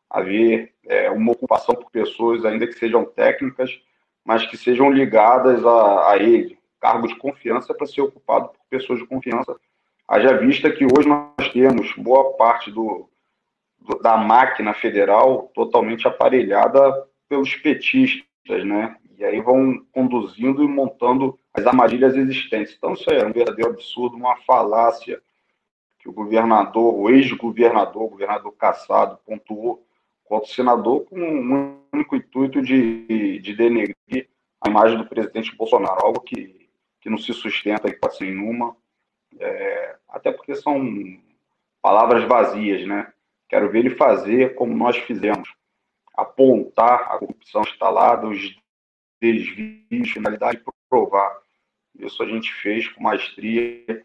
haver 0.08 0.72
é, 0.86 1.10
uma 1.10 1.32
ocupação 1.32 1.74
por 1.74 1.90
pessoas, 1.90 2.44
ainda 2.44 2.66
que 2.66 2.74
sejam 2.74 3.04
técnicas, 3.04 3.70
mas 4.24 4.46
que 4.46 4.56
sejam 4.56 4.90
ligadas 4.90 5.64
a, 5.64 6.12
a 6.12 6.16
ele. 6.16 6.58
Cargo 6.80 7.08
de 7.08 7.16
confiança 7.16 7.74
para 7.74 7.86
ser 7.86 8.02
ocupado 8.02 8.48
por 8.48 8.60
pessoas 8.68 9.00
de 9.00 9.06
confiança. 9.06 9.56
Haja 10.06 10.36
vista 10.36 10.70
que 10.70 10.84
hoje 10.84 11.08
nós 11.08 11.48
temos 11.52 11.92
boa 11.96 12.34
parte 12.36 12.70
do, 12.70 13.08
do 13.78 13.98
da 14.00 14.16
máquina 14.16 14.74
federal 14.74 15.50
totalmente 15.54 16.06
aparelhada 16.06 17.08
pelos 17.28 17.54
petistas, 17.56 18.64
né? 18.64 18.96
E 19.18 19.24
aí 19.24 19.40
vão 19.40 19.84
conduzindo 19.92 20.62
e 20.62 20.68
montando 20.68 21.38
as 21.54 21.66
armadilhas 21.66 22.16
existentes. 22.16 22.74
Então, 22.76 22.94
isso 22.94 23.08
é 23.10 23.24
um 23.24 23.32
verdadeiro 23.32 23.70
absurdo, 23.70 24.16
uma 24.16 24.36
falácia 24.38 25.22
que 25.98 26.08
o 26.08 26.12
governador, 26.12 26.94
o 26.94 27.08
ex-governador, 27.08 28.02
o 28.02 28.08
governador 28.10 28.52
Cassado, 28.52 29.18
pontuou 29.24 29.86
contra 30.24 30.50
o 30.50 30.52
senador 30.52 31.04
com 31.04 31.18
um 31.18 31.80
único 31.92 32.16
intuito 32.16 32.60
de, 32.60 33.38
de 33.38 33.54
denegrir 33.54 34.28
a 34.60 34.68
imagem 34.68 34.98
do 34.98 35.06
presidente 35.06 35.54
Bolsonaro, 35.54 36.04
algo 36.04 36.20
que, 36.20 36.68
que 37.00 37.08
não 37.08 37.18
se 37.18 37.32
sustenta 37.32 37.94
quase 37.96 38.24
nenhuma, 38.24 38.76
é, 39.38 39.96
até 40.08 40.32
porque 40.32 40.54
são 40.54 40.80
palavras 41.80 42.24
vazias, 42.24 42.86
né? 42.86 43.12
Quero 43.48 43.70
ver 43.70 43.80
ele 43.80 43.90
fazer 43.90 44.54
como 44.54 44.74
nós 44.74 44.96
fizemos, 44.96 45.48
apontar 46.16 47.12
a 47.12 47.18
corrupção 47.18 47.62
instalada, 47.62 48.26
os 48.26 48.56
desvios, 49.20 50.10
finalidade, 50.10 50.62
provar. 50.88 51.43
Isso 51.98 52.22
a 52.22 52.26
gente 52.26 52.52
fez 52.54 52.88
com 52.88 53.02
maestria. 53.02 54.04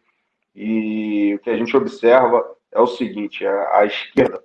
E 0.55 1.34
o 1.36 1.39
que 1.39 1.50
a 1.50 1.58
gente 1.58 1.75
observa 1.75 2.55
é 2.72 2.79
o 2.79 2.88
seguinte: 2.88 3.46
a, 3.46 3.79
a 3.79 3.86
esquerda 3.86 4.43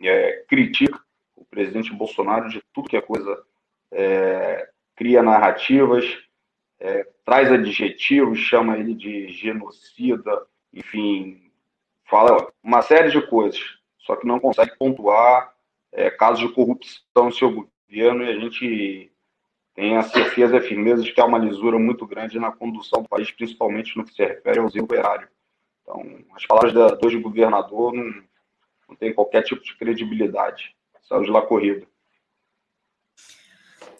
é, 0.00 0.44
critica 0.48 1.00
o 1.36 1.44
presidente 1.44 1.92
Bolsonaro 1.92 2.48
de 2.48 2.62
tudo 2.72 2.88
que 2.88 2.96
é 2.96 3.00
coisa, 3.00 3.42
é, 3.90 4.68
cria 4.96 5.22
narrativas, 5.22 6.04
é, 6.78 7.06
traz 7.24 7.50
adjetivos, 7.50 8.38
chama 8.38 8.76
ele 8.78 8.94
de 8.94 9.28
genocida, 9.28 10.46
enfim, 10.72 11.50
fala 12.04 12.52
uma 12.62 12.82
série 12.82 13.10
de 13.10 13.20
coisas, 13.26 13.60
só 13.98 14.16
que 14.16 14.26
não 14.26 14.40
consegue 14.40 14.76
pontuar 14.76 15.52
é, 15.92 16.10
casos 16.10 16.40
de 16.40 16.54
corrupção 16.54 17.26
no 17.26 17.32
seu 17.32 17.50
governo 17.50 18.24
e 18.24 18.30
a 18.30 18.38
gente 18.38 19.11
tem 19.74 19.96
a 19.96 20.02
certeza 20.02 20.54
e 20.54 20.58
a 20.58 20.62
firmeza 20.62 21.02
de 21.02 21.12
que 21.12 21.20
há 21.20 21.24
uma 21.24 21.38
lisura 21.38 21.78
muito 21.78 22.06
grande 22.06 22.38
na 22.38 22.52
condução 22.52 23.02
do 23.02 23.08
país, 23.08 23.30
principalmente 23.30 23.96
no 23.96 24.04
que 24.04 24.14
se 24.14 24.24
refere 24.24 24.58
ao 24.58 24.68
zelo 24.68 24.84
operário. 24.84 25.28
Então, 25.82 26.02
as 26.34 26.46
palavras 26.46 26.72
da, 26.72 26.88
do 26.88 27.20
governador 27.20 27.92
não, 27.92 28.22
não 28.88 28.96
tem 28.96 29.14
qualquer 29.14 29.42
tipo 29.42 29.62
de 29.62 29.76
credibilidade. 29.76 30.76
Saiu 31.02 31.22
de 31.22 31.30
lá 31.30 31.42
corrida. 31.42 31.86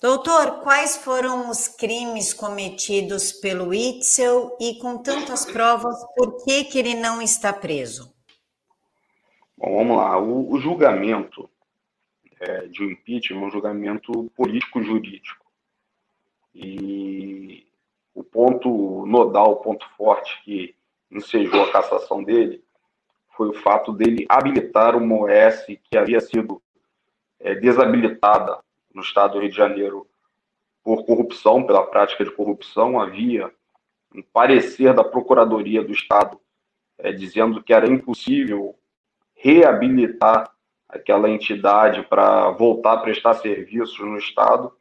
Doutor, 0.01 0.63
quais 0.63 0.97
foram 0.97 1.49
os 1.49 1.69
crimes 1.69 2.35
cometidos 2.35 3.33
pelo 3.33 3.73
Itzel 3.73 4.57
e 4.61 4.75
com 4.81 4.99
tantas 4.99 5.45
provas, 5.45 5.97
por 6.17 6.45
que, 6.45 6.65
que 6.65 6.79
ele 6.79 6.95
não 6.95 7.23
está 7.23 7.53
preso? 7.53 8.13
Bom, 9.57 9.77
vamos 9.77 9.97
lá. 9.97 10.19
O, 10.19 10.53
o 10.53 10.61
julgamento 10.61 11.49
é, 12.41 12.67
de 12.67 12.83
um 12.83 12.91
impeachment 12.91 13.41
é 13.41 13.47
um 13.47 13.51
julgamento 13.51 14.31
político-jurídico. 14.35 15.42
E 16.55 17.67
o 18.15 18.23
ponto 18.23 19.07
nodal, 19.07 19.53
o 19.53 19.57
ponto 19.57 19.89
forte 19.97 20.43
que 20.45 20.75
ensejou 21.11 21.63
a 21.63 21.73
cassação 21.73 22.23
dele 22.23 22.63
foi 23.37 23.49
o 23.49 23.55
fato 23.55 23.93
dele 23.93 24.27
habilitar 24.29 24.97
uma 24.97 25.17
OS 25.17 25.65
que 25.67 25.97
havia 25.97 26.21
sido 26.21 26.63
é, 27.41 27.55
desabilitada 27.55 28.59
no 28.95 29.03
estado 29.03 29.35
do 29.35 29.41
Rio 29.41 29.51
de 29.51 29.57
Janeiro 29.57 30.07
por 30.83 31.05
corrupção, 31.05 31.65
pela 31.65 31.87
prática 31.87 32.25
de 32.25 32.31
corrupção. 32.31 33.01
Havia 33.01 33.53
um 34.15 34.23
parecer 34.23 34.93
da 34.93 35.03
Procuradoria 35.03 35.83
do 35.83 35.93
Estado 35.93 36.39
é, 36.99 37.13
dizendo 37.13 37.63
que 37.63 37.73
era 37.73 37.87
impossível 37.87 38.77
reabilitar 39.35 40.53
aquela 40.89 41.31
entidade 41.31 42.03
para 42.03 42.51
voltar 42.51 42.95
a 42.95 42.99
prestar 42.99 43.35
serviços 43.35 43.99
no 43.99 44.19
Estado 44.19 44.73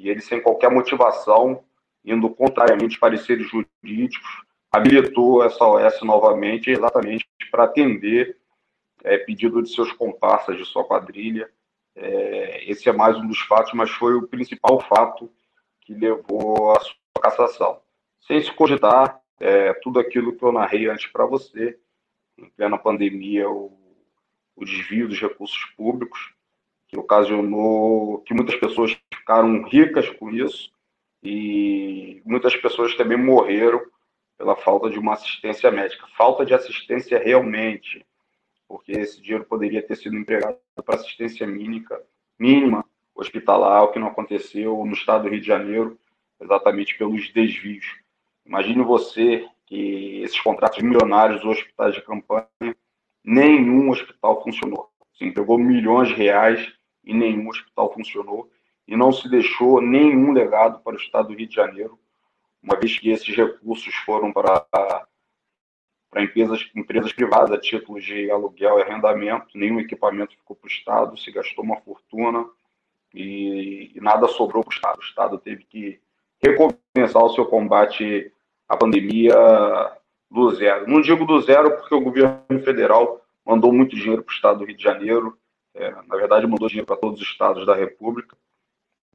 e 0.00 0.08
ele, 0.08 0.20
sem 0.22 0.40
qualquer 0.40 0.70
motivação, 0.70 1.62
indo 2.02 2.30
contrariamente 2.30 2.98
pareceres 2.98 3.46
jurídicos, 3.48 4.42
habilitou 4.72 5.44
essa 5.44 5.64
OS 5.64 6.00
novamente, 6.02 6.70
exatamente 6.70 7.28
para 7.50 7.64
atender 7.64 8.38
é, 9.04 9.18
pedido 9.18 9.62
de 9.62 9.70
seus 9.70 9.92
comparsas 9.92 10.56
de 10.56 10.64
sua 10.64 10.84
quadrilha. 10.84 11.50
É, 11.94 12.70
esse 12.70 12.88
é 12.88 12.92
mais 12.92 13.16
um 13.18 13.26
dos 13.26 13.40
fatos, 13.40 13.74
mas 13.74 13.90
foi 13.90 14.14
o 14.14 14.26
principal 14.26 14.80
fato 14.80 15.30
que 15.82 15.92
levou 15.92 16.72
à 16.72 16.80
sua 16.80 16.96
cassação. 17.20 17.82
Sem 18.20 18.40
se 18.40 18.50
cogitar 18.52 19.20
é, 19.38 19.74
tudo 19.82 19.98
aquilo 20.00 20.34
que 20.34 20.42
eu 20.42 20.52
narrei 20.52 20.88
antes 20.88 21.08
para 21.08 21.26
você, 21.26 21.78
em 22.38 22.48
plena 22.50 22.78
pandemia, 22.78 23.50
o, 23.50 23.76
o 24.56 24.64
desvio 24.64 25.08
dos 25.08 25.20
recursos 25.20 25.62
públicos, 25.76 26.32
que 26.90 26.98
ocasionou 26.98 28.18
que 28.22 28.34
muitas 28.34 28.56
pessoas 28.56 28.98
ficaram 29.14 29.62
ricas 29.62 30.10
com 30.10 30.28
isso 30.28 30.72
e 31.22 32.20
muitas 32.24 32.56
pessoas 32.56 32.96
também 32.96 33.16
morreram 33.16 33.80
pela 34.36 34.56
falta 34.56 34.90
de 34.90 34.98
uma 34.98 35.12
assistência 35.12 35.70
médica. 35.70 36.06
Falta 36.16 36.44
de 36.44 36.52
assistência 36.52 37.18
realmente, 37.18 38.04
porque 38.66 38.92
esse 38.92 39.20
dinheiro 39.22 39.44
poderia 39.44 39.82
ter 39.82 39.96
sido 39.96 40.16
empregado 40.16 40.58
para 40.84 40.96
assistência 40.96 41.46
mínima, 41.46 42.00
mínima 42.36 42.84
hospitalar, 43.14 43.84
o 43.84 43.92
que 43.92 43.98
não 43.98 44.08
aconteceu 44.08 44.84
no 44.84 44.92
estado 44.92 45.24
do 45.24 45.28
Rio 45.28 45.40
de 45.40 45.46
Janeiro, 45.46 45.98
exatamente 46.40 46.98
pelos 46.98 47.30
desvios. 47.32 47.86
Imagine 48.44 48.82
você 48.82 49.46
que 49.66 50.22
esses 50.22 50.40
contratos 50.40 50.82
milionários 50.82 51.44
hospitais 51.44 51.94
de 51.94 52.02
campanha, 52.02 52.48
nenhum 53.22 53.90
hospital 53.90 54.42
funcionou. 54.42 54.90
Se 55.14 55.24
entregou 55.24 55.58
milhões 55.58 56.08
de 56.08 56.14
reais 56.14 56.79
e 57.04 57.14
nenhum 57.14 57.48
hospital 57.48 57.92
funcionou 57.92 58.50
e 58.86 58.96
não 58.96 59.12
se 59.12 59.28
deixou 59.28 59.80
nenhum 59.80 60.32
legado 60.32 60.80
para 60.80 60.94
o 60.94 60.98
estado 60.98 61.28
do 61.28 61.34
Rio 61.34 61.46
de 61.46 61.54
Janeiro, 61.54 61.98
uma 62.62 62.76
vez 62.76 62.98
que 62.98 63.10
esses 63.10 63.34
recursos 63.34 63.94
foram 64.04 64.32
para, 64.32 64.66
para 66.10 66.22
empresas, 66.22 66.68
empresas 66.74 67.12
privadas 67.12 67.52
a 67.52 67.60
título 67.60 68.00
de 68.00 68.30
aluguel 68.30 68.78
e 68.78 68.82
arrendamento, 68.82 69.56
nenhum 69.56 69.80
equipamento 69.80 70.36
ficou 70.36 70.56
para 70.56 70.66
o 70.66 70.70
estado, 70.70 71.16
se 71.16 71.30
gastou 71.30 71.64
uma 71.64 71.80
fortuna 71.80 72.46
e, 73.14 73.92
e 73.94 74.00
nada 74.00 74.26
sobrou 74.28 74.62
para 74.62 74.70
o 74.70 74.74
estado. 74.74 74.98
O 74.98 75.04
estado 75.04 75.38
teve 75.38 75.64
que 75.64 76.00
recomeçar 76.42 77.22
o 77.22 77.30
seu 77.30 77.46
combate 77.46 78.32
à 78.68 78.76
pandemia 78.76 79.34
do 80.30 80.50
zero. 80.54 80.88
Não 80.88 81.00
digo 81.00 81.24
do 81.24 81.40
zero 81.40 81.76
porque 81.76 81.94
o 81.94 82.00
governo 82.00 82.60
federal 82.64 83.24
mandou 83.44 83.72
muito 83.72 83.96
dinheiro 83.96 84.22
para 84.22 84.32
o 84.32 84.34
estado 84.34 84.58
do 84.58 84.64
Rio 84.64 84.76
de 84.76 84.82
Janeiro, 84.82 85.38
é, 85.74 85.90
na 86.06 86.16
verdade, 86.16 86.46
mandou 86.46 86.68
dinheiro 86.68 86.86
para 86.86 86.96
todos 86.96 87.20
os 87.20 87.26
estados 87.26 87.64
da 87.66 87.74
República. 87.74 88.36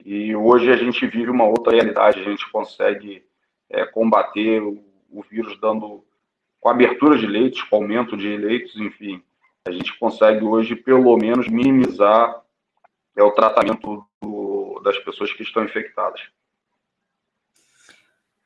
E 0.03 0.35
hoje 0.35 0.71
a 0.71 0.77
gente 0.77 1.05
vive 1.07 1.29
uma 1.29 1.45
outra 1.45 1.73
realidade. 1.73 2.19
A 2.19 2.23
gente 2.23 2.49
consegue 2.51 3.25
é, 3.69 3.85
combater 3.85 4.61
o, 4.61 4.83
o, 5.09 5.21
vírus 5.23 5.59
dando 5.59 6.03
com 6.59 6.69
abertura 6.69 7.17
de 7.17 7.27
leitos, 7.27 7.61
com 7.63 7.77
aumento 7.77 8.15
de 8.15 8.35
leitos, 8.37 8.75
enfim. 8.77 9.23
A 9.65 9.71
gente 9.71 9.97
consegue 9.97 10.43
hoje, 10.43 10.75
pelo 10.75 11.15
menos, 11.17 11.47
minimizar 11.47 12.41
é, 13.15 13.23
o 13.23 13.31
tratamento 13.31 14.05
do, 14.21 14.79
das 14.83 14.97
pessoas 14.99 15.33
que 15.33 15.43
estão 15.43 15.63
infectadas. 15.63 16.21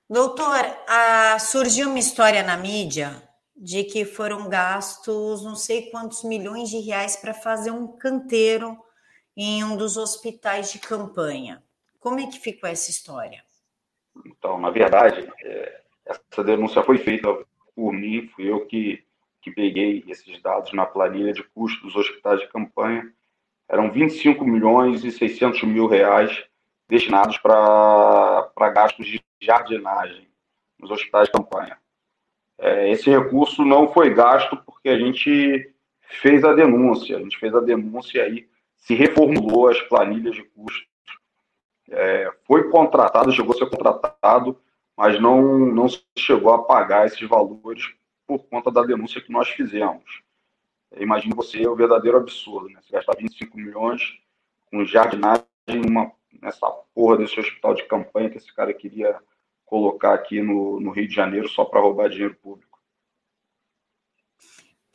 Doutor, 0.10 0.66
ah, 0.88 1.38
surgiu 1.38 1.90
uma 1.90 2.00
história 2.00 2.42
na 2.42 2.58
mídia 2.58 3.29
de 3.62 3.84
que 3.84 4.06
foram 4.06 4.48
gastos 4.48 5.44
não 5.44 5.54
sei 5.54 5.92
quantos 5.92 6.24
milhões 6.24 6.70
de 6.70 6.80
reais 6.80 7.18
para 7.18 7.34
fazer 7.34 7.72
um 7.72 7.88
canteiro 7.88 8.78
em 9.36 9.62
um 9.66 9.76
dos 9.76 9.98
hospitais 9.98 10.72
de 10.72 10.80
campanha. 10.80 11.62
Como 12.00 12.22
é 12.22 12.28
que 12.28 12.40
ficou 12.40 12.70
essa 12.70 12.90
história? 12.90 13.44
Então, 14.26 14.58
na 14.58 14.70
verdade, 14.70 15.30
é, 15.44 15.82
essa 16.06 16.42
denúncia 16.42 16.82
foi 16.84 16.98
feita 17.00 17.28
por 17.76 17.92
mim, 17.92 18.30
fui 18.34 18.50
eu 18.50 18.66
que, 18.66 19.04
que 19.42 19.52
peguei 19.52 20.06
esses 20.08 20.42
dados 20.42 20.72
na 20.72 20.86
planilha 20.86 21.34
de 21.34 21.44
custos 21.44 21.82
dos 21.82 21.96
hospitais 21.98 22.40
de 22.40 22.48
campanha. 22.48 23.14
Eram 23.68 23.92
25 23.92 24.46
milhões 24.46 25.04
e 25.04 25.12
600 25.12 25.64
mil 25.64 25.86
reais 25.86 26.46
destinados 26.88 27.38
para 27.38 28.70
gastos 28.74 29.06
de 29.06 29.22
jardinagem 29.42 30.30
nos 30.80 30.90
hospitais 30.92 31.28
de 31.28 31.34
campanha. 31.34 31.78
É, 32.60 32.92
esse 32.92 33.10
recurso 33.10 33.64
não 33.64 33.88
foi 33.88 34.14
gasto 34.14 34.58
porque 34.66 34.90
a 34.90 35.00
gente 35.00 35.74
fez 36.02 36.44
a 36.44 36.54
denúncia, 36.54 37.18
a 37.18 37.20
gente 37.22 37.38
fez 37.38 37.56
a 37.56 37.62
denúncia 37.62 38.24
aí, 38.24 38.48
se 38.76 38.94
reformulou 38.94 39.70
as 39.70 39.82
planilhas 39.84 40.36
de 40.36 40.44
custos, 40.44 40.88
é, 41.90 42.32
foi 42.46 42.70
contratado, 42.70 43.32
chegou 43.32 43.54
a 43.54 43.58
ser 43.58 43.70
contratado, 43.70 44.60
mas 44.96 45.20
não, 45.20 45.58
não 45.58 45.88
chegou 46.18 46.54
a 46.54 46.64
pagar 46.64 47.08
esses 47.08 47.28
valores 47.28 47.94
por 48.28 48.40
conta 48.48 48.70
da 48.70 48.84
denúncia 48.84 49.22
que 49.22 49.32
nós 49.32 49.50
fizemos. 49.50 50.22
imagine 50.98 51.34
você 51.34 51.66
o 51.68 51.76
verdadeiro 51.76 52.18
absurdo, 52.18 52.70
né? 52.70 52.80
Você 52.82 52.92
gastar 52.92 53.16
25 53.18 53.58
milhões 53.58 54.02
com 54.70 54.86
jardinagem 54.86 55.46
numa, 55.68 56.12
nessa 56.42 56.70
porra 56.94 57.18
desse 57.18 57.40
hospital 57.40 57.74
de 57.74 57.86
campanha 57.86 58.30
que 58.30 58.38
esse 58.38 58.54
cara 58.54 58.74
queria 58.74 59.20
colocar 59.70 60.16
aqui 60.16 60.42
no, 60.42 60.80
no 60.80 60.92
Rio 60.92 61.08
de 61.08 61.14
Janeiro 61.14 61.48
só 61.48 61.64
para 61.64 61.80
roubar 61.80 62.10
dinheiro 62.10 62.36
público. 62.36 62.80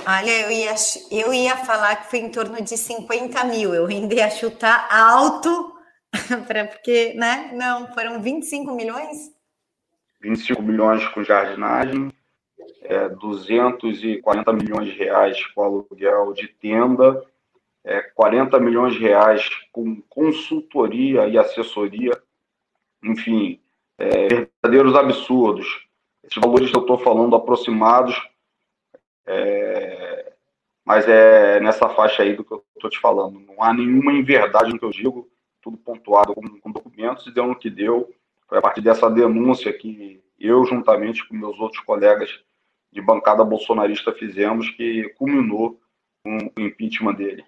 Olha, 0.07 0.31
eu 0.43 0.51
ia, 0.51 0.75
eu 1.11 1.33
ia 1.33 1.57
falar 1.57 1.97
que 1.97 2.11
foi 2.11 2.19
em 2.19 2.31
torno 2.31 2.61
de 2.61 2.77
50 2.77 3.45
mil, 3.45 3.75
eu 3.75 3.87
ainda 3.87 4.15
ia 4.15 4.29
chutar 4.29 4.87
alto, 4.93 5.73
porque, 6.73 7.15
né? 7.15 7.53
Não, 7.55 7.93
foram 7.95 8.21
25 8.21 8.75
milhões? 8.75 9.33
25 10.21 10.61
milhões 10.61 11.07
com 11.09 11.23
jardinagem, 11.23 12.13
é, 12.83 13.09
240 13.09 14.53
milhões 14.53 14.93
de 14.93 14.99
reais 14.99 15.47
com 15.55 15.63
aluguel 15.63 16.33
de 16.35 16.49
tenda, 16.49 17.25
é, 17.85 18.03
40 18.03 18.59
milhões 18.59 18.95
de 18.95 19.01
reais 19.01 19.49
com 19.73 20.03
consultoria 20.09 21.27
e 21.29 21.39
assessoria, 21.39 22.13
enfim, 23.03 23.61
é, 23.99 24.29
verdadeiros 24.29 24.95
absurdos. 24.95 25.67
Esses 26.23 26.41
valores 26.41 26.71
que 26.71 26.77
eu 26.77 26.83
estou 26.83 26.99
falando 26.99 27.37
aproximados, 27.37 28.17
é, 29.27 30.33
mas 30.85 31.09
é 31.09 31.61
nessa 31.61 31.89
faixa 31.89 32.23
aí 32.23 32.35
do 32.35 32.45
que 32.45 32.53
eu 32.53 32.65
estou 32.77 32.91
te 32.91 32.99
falando. 32.99 33.41
Não 33.41 33.63
há 33.63 33.73
nenhuma 33.73 34.13
inverdade 34.13 34.73
no 34.73 34.79
que 34.79 34.85
eu 34.85 34.91
digo, 34.91 35.29
tudo 35.63 35.77
pontuado 35.77 36.35
com, 36.35 36.61
com 36.61 36.71
documentos 36.71 37.27
e 37.27 37.33
deu 37.33 37.47
no 37.47 37.57
que 37.57 37.71
deu. 37.71 38.13
Foi 38.49 38.59
a 38.59 38.63
partir 38.63 38.81
dessa 38.81 39.11
denúncia 39.11 39.73
que 39.73 40.23
eu, 40.39 40.65
juntamente 40.65 41.27
com 41.27 41.35
meus 41.35 41.59
outros 41.59 41.83
colegas 41.85 42.31
de 42.93 43.01
bancada 43.01 43.45
bolsonarista, 43.45 44.13
fizemos, 44.13 44.71
que 44.71 45.09
culminou 45.17 45.81
com 46.23 46.53
o 46.57 46.61
impeachment 46.61 47.15
dele. 47.15 47.45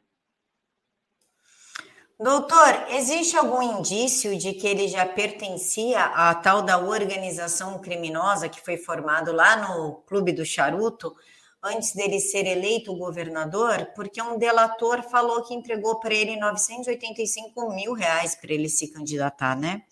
Doutor, 2.18 2.87
existe 2.92 3.37
algum 3.37 3.61
indício 3.61 4.38
de 4.38 4.54
que 4.54 4.66
ele 4.66 4.88
já 4.88 5.04
pertencia 5.04 6.02
à 6.02 6.35
tal 6.35 6.62
da 6.62 6.78
organização 6.78 7.78
criminosa 7.78 8.49
que 8.49 8.64
foi 8.64 8.78
formado 8.78 9.32
lá 9.32 9.68
no 9.68 9.96
Clube 10.06 10.32
do 10.32 10.42
Charuto, 10.42 11.14
antes 11.62 11.94
dele 11.94 12.18
ser 12.18 12.46
eleito 12.46 12.96
governador? 12.96 13.92
Porque 13.94 14.23
um 14.23 14.38
delator 14.38 15.02
falou 15.02 15.42
que 15.42 15.52
entregou 15.52 16.00
para 16.00 16.14
ele 16.14 16.40
985 16.40 17.75
mil 17.75 17.92
reais 17.92 18.35
para 18.35 18.54
ele 18.54 18.70
se 18.70 18.90
candidatar, 18.90 19.54
né? 19.54 19.82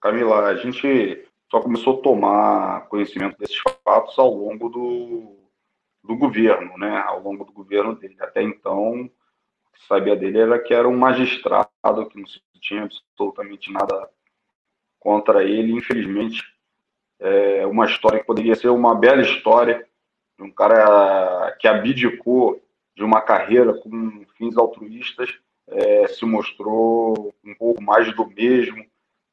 Camila, 0.00 0.46
a 0.46 0.56
gente 0.56 1.28
só 1.50 1.60
começou 1.60 1.98
a 1.98 2.02
tomar 2.02 2.88
conhecimento 2.88 3.36
desses 3.36 3.60
fatos 3.84 4.18
ao 4.18 4.32
longo 4.32 4.70
do, 4.70 5.36
do 6.02 6.16
governo, 6.16 6.78
né? 6.78 7.02
Ao 7.06 7.20
longo 7.20 7.44
do 7.44 7.52
governo 7.52 7.94
dele. 7.94 8.16
Até 8.18 8.42
então, 8.42 9.10
sabia 9.86 10.16
dele 10.16 10.38
era 10.38 10.58
que 10.58 10.74
era 10.74 10.88
um 10.88 10.96
magistrado 10.96 12.06
que 12.08 12.18
não 12.18 12.26
se 12.26 12.40
tinha 12.60 12.84
absolutamente 12.84 13.72
nada 13.72 14.08
contra 14.98 15.42
ele. 15.42 15.72
Infelizmente, 15.72 16.42
é 17.18 17.66
uma 17.66 17.86
história 17.86 18.20
que 18.20 18.26
poderia 18.26 18.54
ser 18.54 18.68
uma 18.68 18.94
bela 18.94 19.22
história 19.22 19.86
de 20.38 20.44
um 20.44 20.50
cara 20.50 21.56
que 21.58 21.68
abdicou 21.68 22.62
de 22.96 23.04
uma 23.04 23.20
carreira 23.20 23.74
com 23.74 24.24
fins 24.36 24.56
altruístas, 24.56 25.30
é, 25.68 26.08
se 26.08 26.24
mostrou 26.24 27.34
um 27.44 27.54
pouco 27.54 27.82
mais 27.82 28.14
do 28.14 28.26
mesmo, 28.26 28.84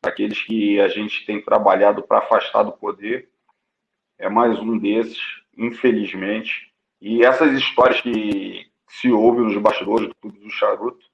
daqueles 0.01 0.41
que 0.43 0.79
a 0.79 0.87
gente 0.87 1.25
tem 1.25 1.41
trabalhado 1.41 2.03
para 2.03 2.19
afastar 2.19 2.63
do 2.63 2.71
poder. 2.71 3.29
É 4.17 4.29
mais 4.29 4.59
um 4.59 4.77
desses, 4.77 5.19
infelizmente. 5.57 6.71
E 7.01 7.23
essas 7.23 7.57
histórias 7.57 8.01
que, 8.01 8.69
se 8.87 9.11
ouve 9.11 9.41
nos 9.41 9.57
bastidores 9.57 10.09
do 10.21 10.31
do 10.31 10.49
Charuto. 10.49 11.05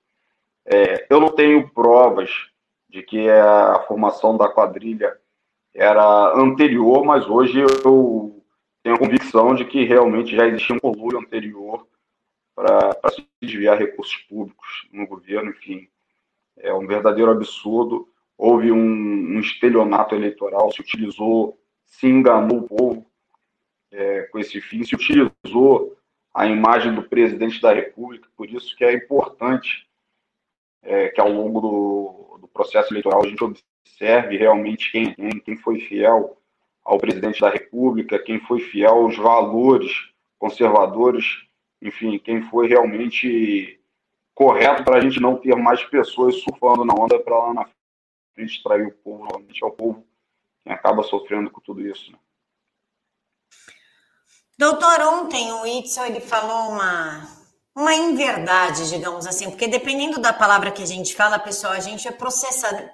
É, 0.66 1.06
eu 1.10 1.20
não 1.20 1.30
tenho 1.30 1.70
provas 1.70 2.30
de 2.90 3.02
que 3.02 3.30
a 3.30 3.84
formação 3.88 4.38
da 4.38 4.48
quadrilha 4.48 5.18
era 5.74 6.34
anterior, 6.36 7.04
mas 7.04 7.28
hoje 7.28 7.60
eu 7.60 8.44
tenho 8.84 8.96
a 8.96 9.00
convicção 9.00 9.56
de 9.56 9.66
que 9.66 9.84
realmente 9.84 10.36
já 10.36 10.46
existia 10.46 10.76
um 10.76 10.80
conluio 10.80 11.18
anterior 11.18 11.88
para 12.56 13.10
se 13.10 13.28
desviar 13.42 13.80
recursos 13.80 14.16
públicos 14.30 14.88
no 14.92 15.08
governo, 15.08 15.50
enfim. 15.50 15.88
É 16.58 16.72
um 16.74 16.86
verdadeiro 16.86 17.32
absurdo. 17.32 18.08
Houve 18.38 18.72
um, 18.72 18.78
um 18.78 19.40
estelionato 19.40 20.14
eleitoral, 20.14 20.72
se 20.72 20.82
utilizou, 20.82 21.58
se 21.86 22.08
enganou 22.08 22.60
o 22.60 22.68
povo 22.68 23.06
é, 23.92 24.24
com 24.24 24.38
esse 24.38 24.62
fim, 24.62 24.84
se 24.84 24.96
utilizou 24.96 25.98
a 26.34 26.48
imagem 26.48 26.96
do 26.96 27.04
presidente 27.04 27.62
da 27.62 27.74
República, 27.74 28.28
por 28.36 28.50
isso 28.50 28.76
que 28.76 28.84
é 28.84 28.94
importante 28.94 29.88
é, 30.82 31.10
que 31.10 31.22
ao 31.22 31.32
longo 31.32 31.62
do, 31.62 32.38
do, 32.42 32.48
processo 32.48 32.92
eleitoral 32.92 33.24
a 33.24 33.28
gente 33.28 33.44
observe 33.44 34.36
realmente 34.38 34.92
quem, 34.92 35.14
quem, 35.14 35.30
quem 35.40 35.58
foi 35.58 35.80
fiel 35.80 36.38
ao 36.84 36.98
presidente 36.98 37.40
da 37.40 37.50
República, 37.50 38.20
quem 38.20 38.40
foi 38.40 38.60
fiel 38.60 38.96
aos 38.96 39.16
valores 39.16 39.92
conservadores, 40.38 41.26
enfim, 41.82 42.20
quem 42.20 42.42
foi 42.42 42.68
realmente 42.68 43.80
correto 44.36 44.84
para 44.84 44.98
a 44.98 45.00
gente 45.00 45.22
não 45.22 45.38
ter 45.38 45.56
mais 45.56 45.84
pessoas 45.86 46.42
surfando 46.42 46.84
na 46.84 46.94
onda 46.94 47.18
para 47.20 47.38
lá 47.38 47.54
na 47.54 47.70
frente 48.34 48.62
trair 48.62 48.88
o 48.88 48.92
povo, 48.92 49.24
novamente 49.24 49.64
é 49.64 49.68
o 49.68 49.72
povo 49.72 50.06
quem 50.64 50.74
acaba 50.74 51.04
sofrendo 51.04 51.50
com 51.50 51.62
tudo 51.62 51.86
isso. 51.86 52.12
Né? 52.12 52.18
Doutor, 54.58 55.02
ontem 55.02 55.52
o 55.52 55.66
Itzel 55.66 56.06
ele 56.06 56.20
falou 56.20 56.70
uma, 56.70 57.28
uma 57.76 57.94
inverdade, 57.96 58.88
digamos 58.88 59.26
assim, 59.26 59.50
porque 59.50 59.68
dependendo 59.68 60.20
da 60.20 60.32
palavra 60.32 60.72
que 60.72 60.84
a 60.84 60.86
gente 60.86 61.16
fala, 61.16 61.40
pessoal, 61.40 61.74
a 61.74 61.80
gente 61.80 62.08
é 62.08 62.12
processado. 62.12 62.88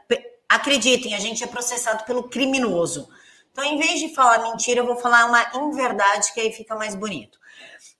Acreditem, 0.47 1.13
a 1.13 1.19
gente 1.19 1.43
é 1.43 1.47
processado 1.47 2.05
pelo 2.05 2.29
criminoso. 2.29 3.09
Então, 3.51 3.63
em 3.63 3.77
vez 3.77 3.99
de 3.99 4.15
falar 4.15 4.39
mentira, 4.39 4.79
eu 4.79 4.85
vou 4.85 4.95
falar 4.95 5.25
uma 5.25 5.45
inverdade, 5.67 6.33
que 6.33 6.39
aí 6.39 6.51
fica 6.51 6.75
mais 6.75 6.95
bonito. 6.95 7.37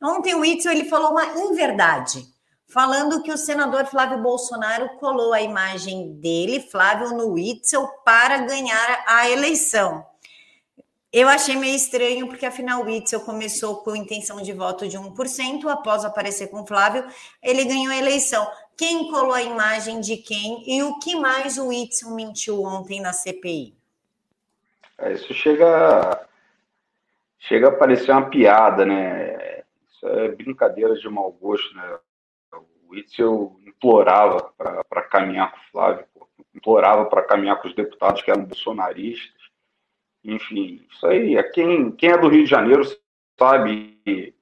Ontem 0.02 0.34
o 0.34 0.46
Itzel 0.46 0.72
ele 0.72 0.86
falou 0.86 1.12
uma 1.12 1.26
inverdade, 1.26 2.26
falando 2.68 3.22
que 3.22 3.32
o 3.32 3.38
senador 3.38 3.86
Flávio 3.88 4.24
Bolsonaro 4.24 4.90
colou 5.00 5.34
a 5.34 5.42
imagem 5.42 6.14
dele, 6.14 6.62
Flávio, 6.62 7.10
no 7.10 7.38
Itzel, 7.38 7.86
para 8.06 8.38
ganhar 8.38 9.04
a 9.06 9.30
eleição. 9.30 10.06
Eu 11.12 11.28
achei 11.28 11.56
meio 11.56 11.76
estranho, 11.76 12.28
porque 12.28 12.46
afinal 12.46 12.82
o 12.82 12.86
Witzel 12.86 13.22
começou 13.22 13.78
com 13.78 13.96
intenção 13.96 14.44
de 14.44 14.54
voto 14.54 14.88
de 14.88 14.96
1%, 14.96 15.66
após 15.68 16.06
aparecer 16.06 16.50
com 16.52 16.62
o 16.62 16.68
Flávio, 16.68 17.04
ele 17.42 17.66
ganhou 17.66 17.92
a 17.92 17.98
eleição. 17.98 18.48
Quem 18.78 19.10
colou 19.10 19.34
a 19.34 19.42
imagem 19.42 20.00
de 20.02 20.18
quem 20.18 20.64
e 20.70 20.84
o 20.84 21.00
que 21.00 21.16
mais 21.16 21.58
o 21.58 21.70
Witzel 21.70 22.12
mentiu 22.12 22.64
ontem 22.64 23.02
na 23.02 23.12
CPI? 23.12 23.76
É, 25.00 25.14
isso 25.14 25.34
chega, 25.34 26.28
chega 27.40 27.70
a 27.70 27.76
parecer 27.76 28.12
uma 28.12 28.30
piada, 28.30 28.86
né? 28.86 29.64
Isso 29.90 30.08
é 30.08 30.28
brincadeira 30.30 30.94
de 30.94 31.10
mau 31.10 31.32
gosto, 31.32 31.74
né? 31.74 31.98
O 32.54 32.94
Witzel 32.94 33.60
implorava 33.66 34.54
para 34.88 35.02
caminhar 35.10 35.52
com 35.52 35.58
o 35.58 35.72
Flávio, 35.72 36.06
implorava 36.54 37.06
para 37.06 37.24
caminhar 37.24 37.60
com 37.60 37.68
os 37.68 37.74
deputados 37.74 38.22
que 38.22 38.30
eram 38.30 38.46
bolsonaristas 38.46 39.39
enfim, 40.24 40.86
isso 40.92 41.06
aí, 41.08 41.36
é 41.36 41.44
quem, 41.44 41.92
quem 41.92 42.12
é 42.12 42.18
do 42.18 42.28
Rio 42.28 42.44
de 42.44 42.50
Janeiro 42.50 42.84
sabe, 43.38 44.34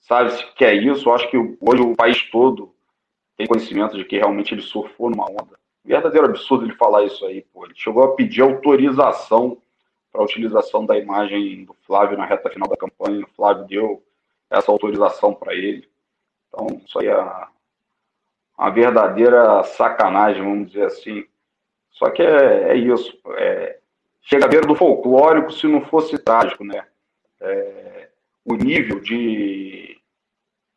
sabe 0.00 0.30
que 0.56 0.64
é 0.64 0.74
isso. 0.74 1.10
Acho 1.10 1.30
que 1.30 1.36
hoje 1.36 1.82
o 1.82 1.94
país 1.94 2.22
todo 2.30 2.74
tem 3.36 3.46
conhecimento 3.46 3.96
de 3.96 4.04
que 4.04 4.18
realmente 4.18 4.54
ele 4.54 4.62
surfou 4.62 5.10
numa 5.10 5.30
onda. 5.30 5.58
Verdadeiro 5.84 6.26
absurdo 6.26 6.64
ele 6.64 6.74
falar 6.74 7.04
isso 7.04 7.24
aí, 7.26 7.42
pô. 7.52 7.64
Ele 7.64 7.74
chegou 7.76 8.04
a 8.04 8.14
pedir 8.14 8.42
autorização 8.42 9.60
para 10.10 10.22
a 10.22 10.24
utilização 10.24 10.86
da 10.86 10.96
imagem 10.96 11.64
do 11.64 11.74
Flávio 11.86 12.16
na 12.16 12.24
reta 12.24 12.48
final 12.48 12.68
da 12.68 12.76
campanha. 12.76 13.24
O 13.24 13.34
Flávio 13.34 13.66
deu 13.66 14.02
essa 14.48 14.70
autorização 14.70 15.34
para 15.34 15.54
ele. 15.54 15.88
Então, 16.48 16.80
isso 16.84 16.98
aí 16.98 17.08
é 17.08 17.46
uma 18.56 18.70
verdadeira 18.70 19.62
sacanagem, 19.64 20.42
vamos 20.42 20.68
dizer 20.68 20.86
assim. 20.86 21.26
Só 21.90 22.10
que 22.10 22.22
é, 22.22 22.70
é 22.70 22.76
isso. 22.76 23.18
É, 23.36 23.78
chega 24.24 24.46
a 24.46 24.48
beira 24.48 24.66
do 24.66 24.74
folclórico 24.74 25.52
se 25.52 25.66
não 25.68 25.84
fosse 25.84 26.18
trágico, 26.18 26.64
né? 26.64 26.86
É, 27.40 28.08
o 28.44 28.54
nível 28.54 28.98
de, 29.00 30.00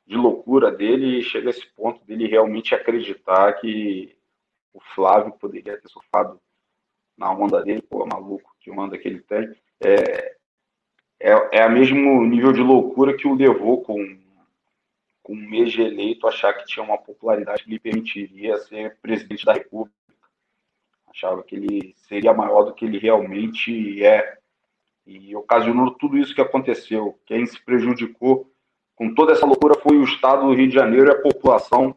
de 0.05 0.15
loucura 0.15 0.71
dele 0.71 1.21
chega 1.23 1.49
a 1.49 1.51
esse 1.51 1.65
ponto 1.73 2.03
dele 2.05 2.27
realmente 2.27 2.75
acreditar 2.75 3.53
que 3.53 4.15
o 4.73 4.79
Flávio 4.93 5.31
poderia 5.31 5.77
ter 5.77 5.88
surfado 5.88 6.39
na 7.17 7.31
onda 7.31 7.63
dele, 7.63 7.81
pô, 7.81 8.05
maluco, 8.05 8.53
que 8.60 8.69
onda 8.69 8.97
que 8.97 9.07
ele 9.07 9.21
tem. 9.21 9.55
É, 9.81 10.36
é, 11.19 11.57
é 11.57 11.63
a 11.63 11.69
mesmo 11.69 12.23
nível 12.25 12.51
de 12.51 12.62
loucura 12.62 13.15
que 13.15 13.27
o 13.27 13.33
levou 13.33 13.81
com, 13.81 14.19
com 15.23 15.33
um 15.33 15.49
mês 15.49 15.71
de 15.71 15.81
eleito 15.81 16.27
achar 16.27 16.53
que 16.53 16.65
tinha 16.65 16.83
uma 16.83 16.97
popularidade 16.97 17.63
que 17.63 17.69
lhe 17.69 17.79
permitiria 17.79 18.57
ser 18.57 18.97
presidente 19.01 19.45
da 19.45 19.53
República 19.53 19.96
achava 21.17 21.41
que 21.41 21.56
ele 21.56 21.95
seria 22.08 22.34
maior 22.34 22.63
do 22.63 22.73
que 22.73 22.86
ele 22.86 22.99
realmente 22.99 24.06
é. 24.06 24.38
E 25.06 25.36
ocasionou 25.36 25.91
tudo 25.91 26.17
isso 26.17 26.36
que 26.36 26.41
aconteceu. 26.41 27.19
Quem 27.25 27.45
se 27.45 27.60
prejudicou 27.63 28.51
com 28.95 29.13
toda 29.13 29.32
essa 29.32 29.45
loucura 29.45 29.80
foi 29.80 29.97
o 29.97 30.03
Estado 30.03 30.45
do 30.45 30.53
Rio 30.53 30.67
de 30.67 30.75
Janeiro 30.75 31.08
e 31.08 31.12
a 31.12 31.21
população, 31.21 31.95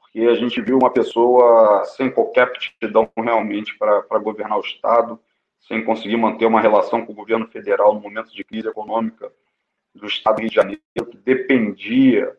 porque 0.00 0.20
a 0.20 0.34
gente 0.34 0.60
viu 0.60 0.78
uma 0.78 0.90
pessoa 0.90 1.84
sem 1.84 2.10
qualquer 2.10 2.44
aptidão 2.44 3.10
realmente 3.16 3.76
para 3.76 4.18
governar 4.18 4.58
o 4.58 4.62
Estado, 4.62 5.20
sem 5.60 5.84
conseguir 5.84 6.16
manter 6.16 6.46
uma 6.46 6.60
relação 6.60 7.04
com 7.04 7.12
o 7.12 7.16
governo 7.16 7.46
federal 7.48 7.94
no 7.94 8.00
momento 8.00 8.32
de 8.32 8.44
crise 8.44 8.68
econômica 8.68 9.30
do 9.94 10.06
Estado 10.06 10.36
do 10.36 10.40
Rio 10.40 10.50
de 10.50 10.54
Janeiro, 10.54 10.80
que 11.10 11.16
dependia 11.16 12.37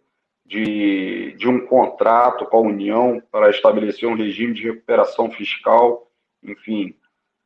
de, 0.50 1.34
de 1.34 1.48
um 1.48 1.64
contrato 1.68 2.44
com 2.48 2.58
a 2.58 2.62
União 2.62 3.22
para 3.32 3.52
estabelecer 3.52 4.10
um 4.10 4.16
regime 4.16 4.52
de 4.56 4.64
recuperação 4.64 5.30
fiscal, 5.30 6.12
enfim, 6.42 6.96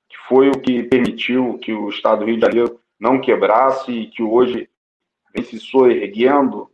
que 0.07 0.17
foi 0.25 0.47
o 0.47 0.57
que 0.57 0.83
permitiu 0.83 1.57
que 1.57 1.73
o 1.73 1.89
Estado 1.89 2.19
do 2.19 2.25
Rio 2.27 2.37
de 2.37 2.45
Janeiro 2.45 2.79
não 2.97 3.19
quebrasse 3.19 3.91
e 3.91 4.07
que 4.07 4.23
hoje 4.23 4.69
vem 5.35 5.43
se 5.43 5.59
soerguendo. 5.59 6.71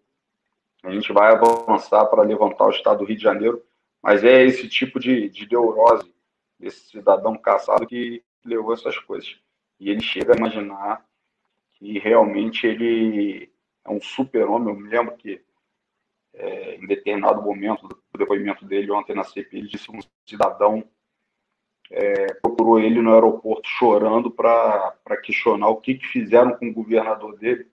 A 0.83 0.91
gente 0.91 1.11
vai 1.11 1.33
avançar 1.33 2.05
para 2.05 2.21
levantar 2.21 2.67
o 2.67 2.71
Estado 2.71 2.99
do 2.99 3.05
Rio 3.05 3.17
de 3.17 3.23
Janeiro, 3.23 3.63
mas 3.99 4.23
é 4.23 4.43
esse 4.45 4.69
tipo 4.69 4.99
de, 4.99 5.29
de 5.29 5.49
neurose 5.49 6.13
desse 6.59 6.91
cidadão 6.91 7.35
caçado 7.35 7.87
que 7.87 8.23
levou 8.45 8.75
essas 8.75 8.99
coisas. 8.99 9.35
E 9.79 9.89
ele 9.89 10.01
chega 10.01 10.33
a 10.33 10.37
imaginar 10.37 11.03
que 11.73 11.97
realmente 11.97 12.67
ele 12.67 13.51
é 13.83 13.89
um 13.89 13.99
super-homem. 13.99 14.71
Eu 14.71 14.79
me 14.79 14.89
lembro 14.89 15.17
que 15.17 15.41
é, 16.33 16.75
em 16.75 16.87
determinado 16.87 17.41
momento 17.41 17.87
do 17.87 17.97
depoimento 18.17 18.65
dele 18.65 18.91
ontem 18.91 19.15
na 19.15 19.23
CPI, 19.23 19.59
ele 19.59 19.67
disse 19.67 19.87
que 19.87 19.97
um 19.97 19.99
cidadão 20.25 20.83
é, 21.91 22.33
procurou 22.35 22.79
ele 22.79 23.01
no 23.01 23.13
aeroporto 23.13 23.67
chorando 23.67 24.29
para 24.29 25.17
questionar 25.23 25.69
o 25.69 25.77
que, 25.77 25.95
que 25.95 26.07
fizeram 26.07 26.55
com 26.55 26.69
o 26.69 26.73
governador 26.73 27.37
dele. 27.37 27.67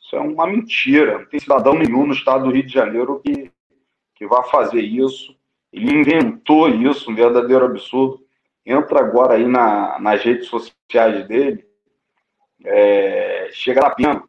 Isso 0.00 0.16
é 0.16 0.20
uma 0.20 0.46
mentira. 0.46 1.18
Não 1.18 1.26
tem 1.26 1.38
cidadão 1.38 1.74
nenhum 1.74 2.06
no 2.06 2.14
estado 2.14 2.44
do 2.44 2.50
Rio 2.50 2.66
de 2.66 2.72
Janeiro 2.72 3.20
que, 3.20 3.50
que 4.14 4.26
vá 4.26 4.42
fazer 4.44 4.80
isso. 4.80 5.36
Ele 5.72 5.92
inventou 5.92 6.68
isso, 6.68 7.10
um 7.10 7.14
verdadeiro 7.14 7.64
absurdo. 7.64 8.24
Entra 8.64 9.00
agora 9.00 9.34
aí 9.34 9.46
na, 9.46 9.98
nas 9.98 10.22
redes 10.22 10.46
sociais 10.46 11.26
dele, 11.26 11.66
é, 12.64 13.48
chega 13.52 13.80
na 13.80 13.90
pena 13.90 14.24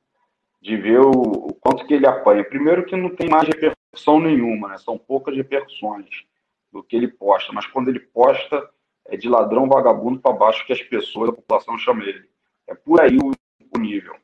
de 0.63 0.78
ver 0.78 1.02
o, 1.02 1.12
o, 1.12 1.54
quanto 1.56 1.86
que 1.86 1.93
ele 1.93 2.08
apanha. 2.08 2.41
Primeiro 2.41 2.86
que 2.86 2.95
não 2.95 3.13
tem 3.13 3.30
mais 3.30 3.45
repercussão 3.45 4.17
nenhuma, 4.19 4.69
né? 4.69 4.78
são 4.78 4.97
poucas 4.97 5.36
repercussões 5.36 6.23
do 6.71 6.82
que 6.82 6.95
ele 6.95 7.10
posta, 7.10 7.52
mas 7.52 7.67
quando 7.67 7.89
ele 7.89 7.99
posta 7.99 8.67
é 9.06 9.17
de 9.17 9.28
ladrão 9.28 9.67
vagabundo 9.67 10.21
para 10.21 10.32
baixo 10.32 10.65
que 10.65 10.71
as 10.71 10.82
pessoas, 10.82 11.30
a 11.30 11.34
população 11.34 11.78
chama 11.78 12.06
ele. 12.06 12.30
É 12.65 12.73
por 12.73 13.02
aí 13.02 13.17
o, 13.17 13.32
o 13.76 13.78
nível. 13.78 14.15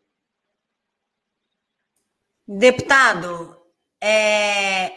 Deputado, 2.48 3.58
é, 4.02 4.92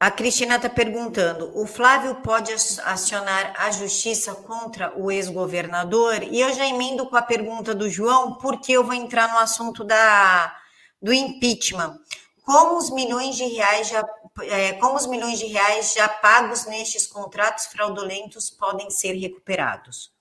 a 0.00 0.10
Cristina 0.10 0.56
está 0.56 0.68
perguntando: 0.68 1.50
o 1.60 1.66
Flávio 1.66 2.16
pode 2.16 2.52
acionar 2.52 3.54
a 3.58 3.70
justiça 3.70 4.34
contra 4.34 4.96
o 4.96 5.10
ex-governador? 5.10 6.22
E 6.22 6.40
eu 6.40 6.52
já 6.52 6.66
emendo 6.66 7.06
com 7.06 7.16
a 7.16 7.22
pergunta 7.22 7.74
do 7.74 7.90
João, 7.90 8.34
porque 8.34 8.72
eu 8.72 8.84
vou 8.84 8.94
entrar 8.94 9.32
no 9.32 9.38
assunto 9.38 9.82
da, 9.82 10.56
do 11.02 11.12
impeachment. 11.12 11.98
Como 12.44 12.78
os 12.78 12.90
milhões 12.90 13.36
de 13.36 13.44
reais 13.44 13.88
já, 13.88 14.08
é, 14.42 14.72
como 14.74 14.94
os 14.94 15.06
milhões 15.06 15.38
de 15.38 15.46
reais 15.46 15.92
já 15.94 16.08
pagos 16.08 16.64
nestes 16.66 17.06
contratos 17.06 17.66
fraudulentos 17.66 18.48
podem 18.50 18.88
ser 18.90 19.14
recuperados? 19.14 20.12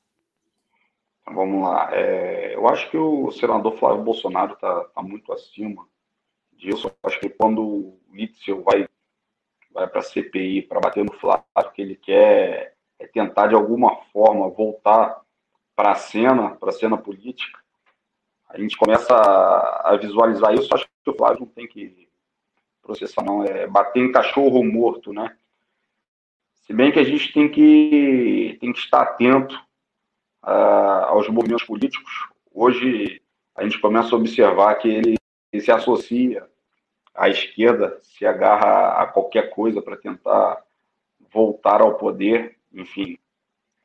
Vamos 1.29 1.61
lá. 1.61 1.89
É, 1.93 2.55
eu 2.55 2.67
acho 2.67 2.89
que 2.89 2.97
o 2.97 3.31
senador 3.31 3.77
Flávio 3.77 4.03
Bolsonaro 4.03 4.53
está 4.53 4.85
tá 4.85 5.01
muito 5.03 5.31
acima 5.31 5.87
disso. 6.53 6.91
Acho 7.03 7.19
que 7.19 7.29
quando 7.29 7.61
o 7.61 7.99
Witzel 8.11 8.63
vai 8.63 8.87
vai 9.77 9.87
para 9.87 9.99
a 9.99 10.03
CPI 10.03 10.63
para 10.63 10.79
bater 10.79 11.05
no 11.05 11.13
Flávio, 11.13 11.45
que 11.73 11.81
ele 11.83 11.95
quer 11.95 12.73
é 12.99 13.05
tentar 13.05 13.45
de 13.45 13.53
alguma 13.53 13.95
forma 14.11 14.49
voltar 14.49 15.21
para 15.75 15.91
a 15.91 15.95
cena, 15.95 16.55
para 16.55 16.69
a 16.69 16.73
cena 16.73 16.97
política, 16.97 17.59
a 18.49 18.59
gente 18.59 18.75
começa 18.75 19.13
a, 19.13 19.95
visualizar 19.97 20.51
isso. 20.55 20.73
Acho 20.73 20.87
que 21.03 21.11
o 21.11 21.13
Flávio 21.13 21.41
não 21.41 21.47
tem 21.47 21.67
que 21.67 22.09
processar, 22.81 23.23
não, 23.23 23.43
é 23.43 23.67
bater 23.67 23.99
em 23.99 24.11
cachorro 24.11 24.63
morto, 24.63 25.13
né? 25.13 25.37
Se 26.63 26.73
bem 26.73 26.91
que 26.91 26.97
a 26.99 27.03
gente 27.03 27.31
tem 27.31 27.47
que, 27.47 28.57
tem 28.59 28.73
que 28.73 28.79
estar 28.79 29.01
atento 29.01 29.55
uh, 30.43 31.05
aos 31.09 31.29
movimentos 31.29 31.65
políticos. 31.65 32.27
Hoje 32.51 33.21
a 33.55 33.63
gente 33.63 33.79
começa 33.79 34.15
a 34.15 34.17
observar 34.17 34.73
que 34.75 34.87
ele, 34.87 35.17
ele 35.53 35.61
se 35.61 35.71
associa 35.71 36.49
a 37.17 37.27
esquerda 37.27 37.97
se 38.01 38.27
agarra 38.27 39.01
a 39.01 39.07
qualquer 39.07 39.49
coisa 39.49 39.81
para 39.81 39.97
tentar 39.97 40.63
voltar 41.33 41.81
ao 41.81 41.95
poder, 41.95 42.55
enfim. 42.71 43.17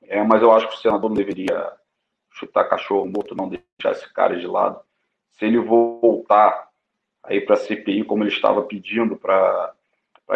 É, 0.03 0.23
mas 0.23 0.43
eu 0.43 0.53
acho 0.53 0.69
que 0.69 0.75
o 0.75 0.79
senador 0.79 1.09
não 1.09 1.17
deveria 1.17 1.73
chutar 2.31 2.69
cachorro 2.69 3.07
morto, 3.07 3.35
não 3.35 3.49
deixar 3.49 3.93
esse 3.93 4.13
cara 4.13 4.39
de 4.39 4.47
lado. 4.47 4.81
Se 5.33 5.47
ele 5.47 5.59
voltar 5.59 6.69
aí 7.23 7.41
para 7.41 7.55
a 7.55 7.59
CPI, 7.59 8.05
como 8.05 8.23
ele 8.23 8.31
estava 8.31 8.63
pedindo, 8.63 9.17
para 9.17 9.75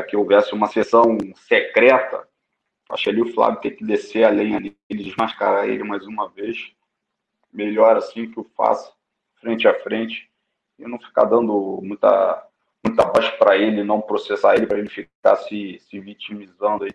que 0.09 0.17
houvesse 0.17 0.55
uma 0.55 0.67
sessão 0.67 1.19
secreta, 1.35 2.27
acho 2.89 3.05
que 3.05 3.11
ali 3.11 3.21
o 3.21 3.33
Flávio 3.35 3.61
tem 3.61 3.77
que 3.77 3.85
descer 3.85 4.25
a 4.25 4.31
lenha 4.31 4.59
dele, 4.59 4.77
desmascarar 4.89 5.69
ele 5.69 5.85
mais 5.85 6.07
uma 6.07 6.31
vez. 6.31 6.73
Melhor 7.53 7.97
assim 7.97 8.31
que 8.31 8.41
o 8.41 8.45
faça, 8.57 8.91
frente 9.39 9.69
a 9.69 9.75
frente, 9.81 10.31
e 10.79 10.87
não 10.87 10.99
ficar 10.99 11.25
dando 11.25 11.81
muita 11.83 12.47
muita 12.87 13.05
voz 13.05 13.29
para 13.31 13.57
ele 13.57 13.83
não 13.83 14.01
processar 14.01 14.55
ele, 14.55 14.67
para 14.67 14.79
ele 14.79 14.89
ficar 14.89 15.37
se, 15.37 15.81
se 15.89 15.99
vitimizando 16.01 16.85
aí, 16.85 16.93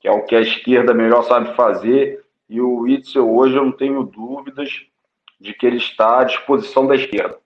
que 0.00 0.06
é 0.06 0.10
o 0.10 0.24
que 0.24 0.36
a 0.36 0.40
esquerda 0.40 0.92
melhor 0.92 1.22
sabe 1.24 1.54
fazer. 1.56 2.24
E 2.48 2.60
o 2.60 2.86
Itzel 2.86 3.34
hoje 3.34 3.56
eu 3.56 3.64
não 3.64 3.72
tenho 3.72 4.02
dúvidas 4.02 4.70
de 5.40 5.54
que 5.54 5.66
ele 5.66 5.78
está 5.78 6.20
à 6.20 6.24
disposição 6.24 6.86
da 6.86 6.94
esquerda. 6.94 7.40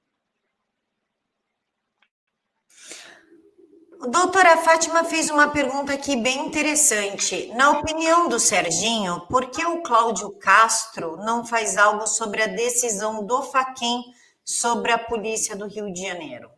Doutora 4.08 4.58
Fátima 4.58 5.04
fez 5.04 5.30
uma 5.30 5.48
pergunta 5.48 5.92
aqui 5.92 6.16
bem 6.16 6.46
interessante. 6.46 7.50
Na 7.54 7.70
opinião 7.70 8.28
do 8.28 8.38
Serginho, 8.38 9.22
por 9.28 9.50
que 9.50 9.64
o 9.64 9.82
Cláudio 9.82 10.30
Castro 10.38 11.16
não 11.16 11.44
faz 11.44 11.78
algo 11.78 12.06
sobre 12.06 12.42
a 12.42 12.46
decisão 12.46 13.24
do 13.24 13.42
Faquin 13.42 14.02
sobre 14.44 14.92
a 14.92 14.98
polícia 14.98 15.56
do 15.56 15.66
Rio 15.66 15.92
de 15.92 16.02
Janeiro? 16.02 16.55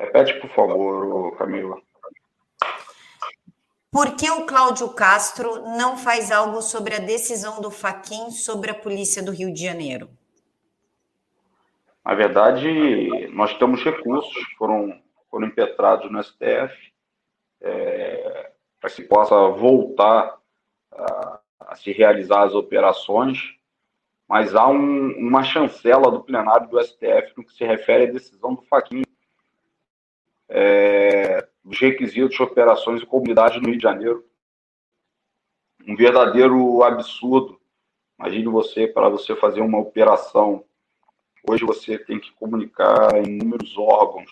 Repete, 0.00 0.40
por 0.40 0.48
favor, 0.50 1.36
Camila. 1.36 1.76
Por 3.92 4.16
que 4.16 4.30
o 4.30 4.46
Cláudio 4.46 4.88
Castro 4.94 5.76
não 5.76 5.98
faz 5.98 6.32
algo 6.32 6.62
sobre 6.62 6.94
a 6.94 7.00
decisão 7.00 7.60
do 7.60 7.70
Faquin 7.70 8.30
sobre 8.30 8.70
a 8.70 8.74
polícia 8.74 9.22
do 9.22 9.30
Rio 9.30 9.52
de 9.52 9.62
Janeiro? 9.62 10.08
Na 12.02 12.14
verdade, 12.14 13.28
nós 13.34 13.52
temos 13.58 13.84
recursos 13.84 14.32
que 14.32 14.56
foram, 14.56 14.98
foram 15.30 15.48
impetrados 15.48 16.10
no 16.10 16.22
STF 16.22 16.74
é, 17.60 18.52
para 18.80 18.88
que 18.88 19.02
possa 19.02 19.48
voltar 19.50 20.38
a, 20.92 21.40
a, 21.60 21.76
se 21.76 21.92
realizar 21.92 22.44
as 22.44 22.54
operações, 22.54 23.38
mas 24.26 24.54
há 24.54 24.66
um, 24.66 25.10
uma 25.18 25.42
chancela 25.42 26.10
do 26.10 26.24
plenário 26.24 26.70
do 26.70 26.82
STF 26.82 27.34
no 27.36 27.44
que 27.44 27.52
se 27.52 27.64
refere 27.66 28.04
à 28.04 28.12
decisão 28.12 28.54
do 28.54 28.62
Faquin 28.62 29.02
é, 30.50 31.46
requisitos 31.70 32.36
de 32.36 32.42
operações 32.42 33.02
e 33.02 33.06
comunidade 33.06 33.60
no 33.60 33.68
Rio 33.68 33.76
de 33.76 33.82
Janeiro. 33.82 34.24
Um 35.86 35.96
verdadeiro 35.96 36.82
absurdo. 36.82 37.58
Imagine 38.18 38.46
você, 38.48 38.86
para 38.86 39.08
você 39.08 39.34
fazer 39.36 39.60
uma 39.60 39.78
operação, 39.78 40.64
hoje 41.48 41.64
você 41.64 41.98
tem 41.98 42.18
que 42.18 42.32
comunicar 42.32 43.16
em 43.16 43.38
inúmeros 43.38 43.78
órgãos 43.78 44.30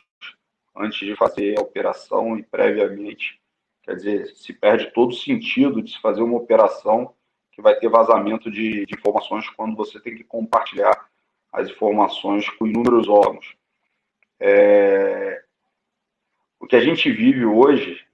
antes 0.76 0.98
de 0.98 1.16
fazer 1.16 1.58
a 1.58 1.62
operação 1.62 2.36
e 2.36 2.42
previamente. 2.42 3.40
Quer 3.82 3.96
dizer, 3.96 4.26
se 4.36 4.52
perde 4.52 4.92
todo 4.92 5.10
o 5.10 5.16
sentido 5.16 5.80
de 5.80 5.92
se 5.92 6.00
fazer 6.00 6.20
uma 6.20 6.36
operação 6.36 7.14
que 7.52 7.62
vai 7.62 7.74
ter 7.76 7.88
vazamento 7.88 8.50
de, 8.50 8.84
de 8.84 8.94
informações 8.94 9.48
quando 9.50 9.74
você 9.74 9.98
tem 9.98 10.14
que 10.14 10.22
compartilhar 10.22 11.08
as 11.52 11.68
informações 11.68 12.48
com 12.50 12.66
inúmeros 12.66 13.08
órgãos. 13.08 13.56
É, 14.38 15.42
o 16.60 16.66
que 16.66 16.76
a 16.76 16.80
gente 16.80 17.10
vive 17.10 17.44
hoje, 17.44 18.04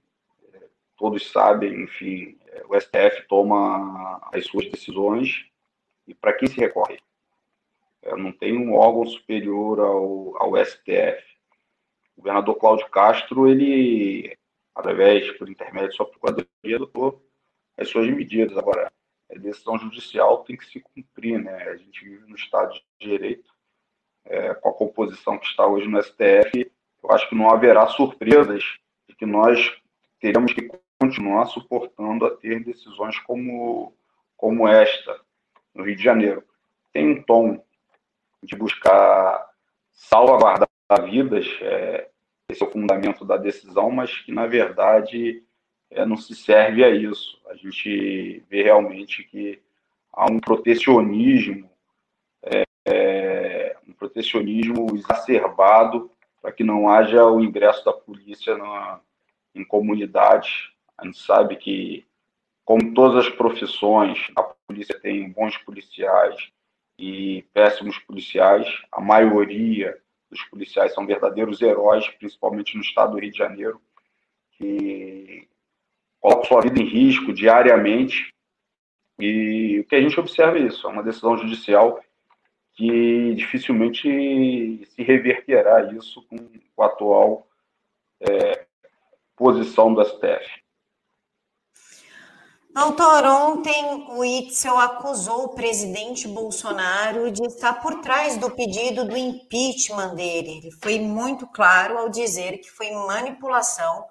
todos 0.97 1.31
sabem, 1.31 1.83
enfim, 1.83 2.37
o 2.69 2.79
STF 2.79 3.27
toma 3.27 4.19
as 4.31 4.45
suas 4.45 4.69
decisões 4.69 5.45
e 6.07 6.13
para 6.13 6.33
quem 6.33 6.47
se 6.47 6.57
recorre? 6.57 6.99
É, 8.01 8.15
não 8.15 8.31
tem 8.31 8.57
um 8.57 8.75
órgão 8.75 9.05
superior 9.05 9.79
ao, 9.79 10.37
ao 10.37 10.65
STF. 10.65 11.23
O 12.15 12.21
governador 12.21 12.55
Cláudio 12.55 12.89
Castro, 12.89 13.49
ele, 13.49 14.37
através, 14.73 15.31
por 15.37 15.49
intermédio 15.49 15.89
de 15.89 15.95
sua 15.95 16.05
procuradoria, 16.05 16.75
adotou 16.75 17.25
as 17.77 17.89
suas 17.89 18.07
medidas. 18.07 18.55
Agora, 18.57 18.91
a 19.29 19.37
decisão 19.37 19.77
judicial 19.77 20.43
tem 20.43 20.55
que 20.55 20.65
se 20.65 20.79
cumprir, 20.79 21.43
né? 21.43 21.63
A 21.63 21.75
gente 21.75 22.05
vive 22.05 22.29
no 22.29 22.35
Estado 22.35 22.73
de 22.73 23.09
Direito 23.09 23.51
é, 24.23 24.53
com 24.53 24.69
a 24.69 24.73
composição 24.73 25.37
que 25.37 25.47
está 25.47 25.65
hoje 25.65 25.87
no 25.87 26.01
STF, 26.01 26.71
eu 27.07 27.15
acho 27.15 27.29
que 27.29 27.35
não 27.35 27.49
haverá 27.49 27.85
surpresas 27.87 28.63
de 29.07 29.15
que 29.15 29.25
nós 29.25 29.75
teremos 30.19 30.51
que 30.53 30.69
continuar 30.99 31.45
suportando 31.45 32.25
a 32.25 32.31
ter 32.35 32.63
decisões 32.63 33.19
como, 33.19 33.93
como 34.35 34.67
esta 34.67 35.19
no 35.73 35.83
Rio 35.83 35.95
de 35.95 36.03
Janeiro. 36.03 36.43
Tem 36.91 37.11
um 37.11 37.21
tom 37.21 37.63
de 38.41 38.55
buscar 38.55 39.47
salvaguardar 39.91 40.67
vidas, 41.03 41.47
é, 41.61 42.09
esse 42.49 42.63
é 42.63 42.65
o 42.65 42.71
fundamento 42.71 43.23
da 43.23 43.37
decisão, 43.37 43.91
mas 43.91 44.17
que, 44.21 44.31
na 44.31 44.47
verdade, 44.47 45.43
é, 45.91 46.05
não 46.05 46.17
se 46.17 46.35
serve 46.35 46.83
a 46.83 46.89
isso. 46.89 47.39
A 47.47 47.55
gente 47.55 48.43
vê 48.49 48.63
realmente 48.63 49.23
que 49.23 49.61
há 50.11 50.31
um 50.31 50.39
protecionismo, 50.39 51.69
é, 52.43 52.63
é, 52.85 53.77
um 53.87 53.93
protecionismo 53.93 54.95
exacerbado 54.95 56.09
para 56.45 56.51
que 56.51 56.63
não 56.63 56.87
haja 56.87 57.25
o 57.25 57.43
ingresso 57.43 57.83
da 57.83 57.91
polícia 57.91 58.55
na, 58.55 58.99
em 59.55 59.65
comunidades. 59.65 60.69
A 60.95 61.03
gente 61.03 61.17
sabe 61.17 61.55
que, 61.55 62.05
como 62.63 62.93
todas 62.93 63.25
as 63.25 63.33
profissões, 63.33 64.27
a 64.35 64.43
polícia 64.43 64.99
tem 64.99 65.27
bons 65.31 65.57
policiais 65.57 66.51
e 66.99 67.43
péssimos 67.51 67.97
policiais. 67.97 68.67
A 68.91 69.01
maioria 69.01 69.97
dos 70.29 70.43
policiais 70.43 70.93
são 70.93 71.07
verdadeiros 71.07 71.63
heróis, 71.63 72.07
principalmente 72.09 72.75
no 72.75 72.83
estado 72.83 73.13
do 73.13 73.19
Rio 73.19 73.31
de 73.31 73.37
Janeiro, 73.39 73.81
que 74.51 75.47
colocam 76.21 76.45
sua 76.45 76.61
vida 76.61 76.79
em 76.79 76.85
risco 76.85 77.33
diariamente. 77.33 78.31
E 79.17 79.79
o 79.79 79.83
que 79.85 79.95
a 79.95 80.01
gente 80.01 80.19
observa 80.19 80.59
é 80.59 80.61
isso, 80.61 80.85
é 80.85 80.91
uma 80.91 81.01
decisão 81.01 81.35
judicial 81.39 81.99
que 82.75 83.33
dificilmente 83.35 84.01
se 84.85 85.01
reverterá 85.01 85.93
isso 85.93 86.21
com 86.23 86.83
a 86.83 86.85
atual 86.87 87.47
é, 88.21 88.65
posição 89.35 89.93
do 89.93 90.03
STF. 90.03 90.65
Doutor, 92.73 93.23
ontem 93.23 94.05
o 94.09 94.25
Itzel 94.25 94.77
acusou 94.77 95.45
o 95.45 95.55
presidente 95.55 96.27
Bolsonaro 96.27 97.31
de 97.31 97.45
estar 97.45 97.81
por 97.81 98.01
trás 98.01 98.35
do 98.35 98.51
pedido 98.51 99.07
do 99.07 99.15
impeachment 99.15 100.13
dele. 100.13 100.57
Ele 100.57 100.71
foi 100.71 100.99
muito 100.99 101.47
claro 101.47 101.97
ao 101.97 102.09
dizer 102.09 102.57
que 102.57 102.69
foi 102.69 102.91
manipulação 102.91 104.05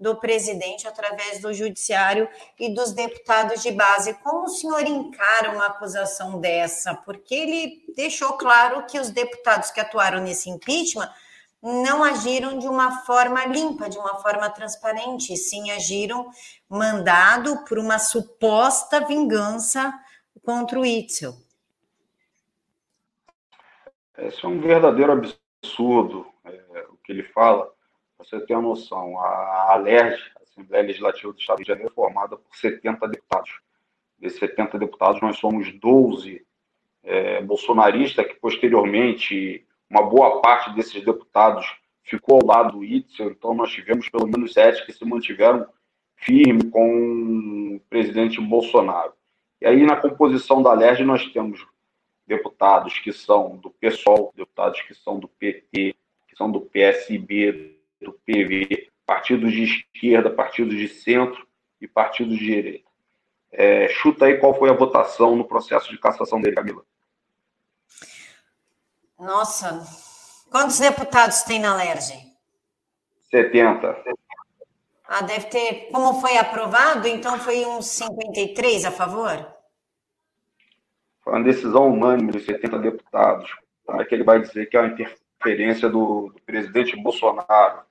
do 0.00 0.16
presidente 0.16 0.88
através 0.88 1.40
do 1.40 1.52
judiciário 1.52 2.26
e 2.58 2.72
dos 2.72 2.92
deputados 2.92 3.62
de 3.62 3.70
base. 3.70 4.14
Como 4.14 4.44
o 4.44 4.48
senhor 4.48 4.80
encara 4.86 5.50
uma 5.50 5.66
acusação 5.66 6.40
dessa? 6.40 6.94
Porque 6.94 7.34
ele 7.34 7.84
deixou 7.94 8.32
claro 8.32 8.86
que 8.86 8.98
os 8.98 9.10
deputados 9.10 9.70
que 9.70 9.78
atuaram 9.78 10.22
nesse 10.22 10.48
impeachment 10.48 11.12
não 11.62 12.02
agiram 12.02 12.58
de 12.58 12.66
uma 12.66 13.04
forma 13.04 13.44
limpa, 13.44 13.90
de 13.90 13.98
uma 13.98 14.14
forma 14.16 14.48
transparente, 14.48 15.36
sim 15.36 15.70
agiram 15.70 16.30
mandado 16.66 17.64
por 17.66 17.78
uma 17.78 17.98
suposta 17.98 19.04
vingança 19.06 19.92
contra 20.42 20.80
o 20.80 20.86
Itzel. 20.86 21.34
Esse 24.16 24.44
é 24.44 24.48
um 24.48 24.58
verdadeiro 24.58 25.12
absurdo 25.12 26.26
é, 26.44 26.86
o 26.88 26.96
que 27.04 27.12
ele 27.12 27.24
fala. 27.24 27.70
Você 28.20 28.38
tem 28.40 28.54
a 28.54 28.60
noção, 28.60 29.18
a 29.18 29.72
ALERJ, 29.72 30.20
a 30.36 30.42
Assembleia 30.42 30.84
Legislativa 30.84 31.32
do 31.32 31.38
Estado 31.38 31.62
de 31.62 31.66
Janeiro, 31.66 31.90
é 31.90 31.94
formada 31.94 32.36
por 32.36 32.54
70 32.54 33.08
deputados. 33.08 33.50
Desses 34.18 34.38
70 34.38 34.78
deputados, 34.78 35.22
nós 35.22 35.38
somos 35.38 35.72
12 35.72 36.44
é, 37.02 37.40
bolsonaristas 37.40 38.26
que 38.26 38.34
posteriormente 38.34 39.66
uma 39.88 40.02
boa 40.02 40.42
parte 40.42 40.74
desses 40.74 41.02
deputados 41.02 41.66
ficou 42.02 42.36
ao 42.36 42.46
lado 42.46 42.72
do 42.72 42.84
Itzel, 42.84 43.30
então 43.30 43.54
nós 43.54 43.72
tivemos 43.72 44.08
pelo 44.10 44.26
menos 44.26 44.52
sete 44.52 44.84
que 44.84 44.92
se 44.92 45.04
mantiveram 45.04 45.66
firme 46.16 46.70
com 46.70 47.76
o 47.76 47.80
presidente 47.88 48.38
Bolsonaro. 48.38 49.14
E 49.62 49.66
aí, 49.66 49.86
na 49.86 49.96
composição 49.96 50.62
da 50.62 50.74
LERJ, 50.74 51.04
nós 51.04 51.26
temos 51.32 51.66
deputados 52.26 52.98
que 52.98 53.12
são 53.12 53.56
do 53.56 53.70
PSOL, 53.70 54.32
deputados 54.36 54.82
que 54.82 54.94
são 54.94 55.18
do 55.18 55.26
PT, 55.26 55.94
que 56.28 56.36
são 56.36 56.52
do 56.52 56.60
PSB, 56.60 57.79
do 58.00 58.12
PV, 58.24 58.90
partidos 59.06 59.52
de 59.52 59.64
esquerda, 59.64 60.30
partidos 60.30 60.76
de 60.76 60.88
centro 60.88 61.46
e 61.80 61.88
partidos 61.88 62.38
de 62.38 62.44
direita. 62.44 62.90
É, 63.52 63.88
chuta 63.88 64.26
aí 64.26 64.38
qual 64.38 64.56
foi 64.56 64.70
a 64.70 64.74
votação 64.74 65.34
no 65.34 65.46
processo 65.46 65.90
de 65.90 65.98
cassação 65.98 66.40
dele, 66.40 66.54
Camila. 66.54 66.84
Nossa, 69.18 69.84
quantos 70.50 70.78
deputados 70.78 71.42
tem 71.42 71.60
na 71.60 71.74
LERJ? 71.74 72.30
70. 73.30 74.02
Ah, 75.04 75.22
deve 75.22 75.46
ter. 75.46 75.88
Como 75.90 76.20
foi 76.20 76.38
aprovado, 76.38 77.08
então 77.08 77.38
foi 77.38 77.66
uns 77.66 77.86
53 77.86 78.84
a 78.84 78.92
favor? 78.92 79.54
Foi 81.22 81.32
uma 81.34 81.44
decisão 81.44 81.92
unânime 81.92 82.32
de 82.32 82.40
70 82.40 82.78
deputados. 82.78 83.50
É 83.88 84.04
que 84.04 84.14
ele 84.14 84.24
vai 84.24 84.40
dizer 84.40 84.66
que 84.66 84.76
é 84.76 84.80
uma 84.80 84.88
interferência 84.88 85.88
do, 85.88 86.30
do 86.32 86.40
presidente 86.46 86.96
Bolsonaro. 86.96 87.82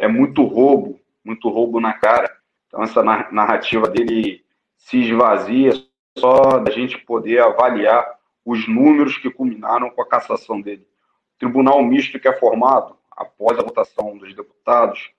É 0.00 0.08
muito 0.08 0.42
roubo, 0.44 0.98
muito 1.22 1.50
roubo 1.50 1.78
na 1.78 1.92
cara. 1.92 2.34
Então 2.66 2.82
essa 2.82 3.02
narrativa 3.02 3.86
dele 3.86 4.42
se 4.78 4.98
esvazia 4.98 5.72
só 6.16 6.58
da 6.58 6.70
gente 6.70 6.96
poder 6.96 7.40
avaliar 7.40 8.18
os 8.42 8.66
números 8.66 9.18
que 9.18 9.30
culminaram 9.30 9.90
com 9.90 10.00
a 10.00 10.08
cassação 10.08 10.58
dele. 10.58 10.86
O 11.36 11.38
tribunal 11.38 11.82
misto 11.84 12.18
que 12.18 12.26
é 12.26 12.32
formado 12.32 12.96
após 13.10 13.58
a 13.58 13.62
votação 13.62 14.16
dos 14.16 14.34
deputados, 14.34 15.10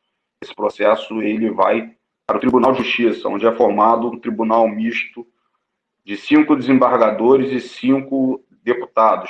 esse 0.41 0.55
processo 0.55 1.21
ele 1.21 1.51
vai 1.51 1.95
para 2.25 2.37
o 2.37 2.39
Tribunal 2.39 2.71
de 2.71 2.79
Justiça, 2.79 3.29
onde 3.29 3.45
é 3.45 3.55
formado 3.55 4.07
um 4.07 4.19
tribunal 4.19 4.67
misto 4.67 5.27
de 6.03 6.17
cinco 6.17 6.55
desembargadores 6.55 7.51
e 7.51 7.59
cinco 7.59 8.43
deputados. 8.63 9.29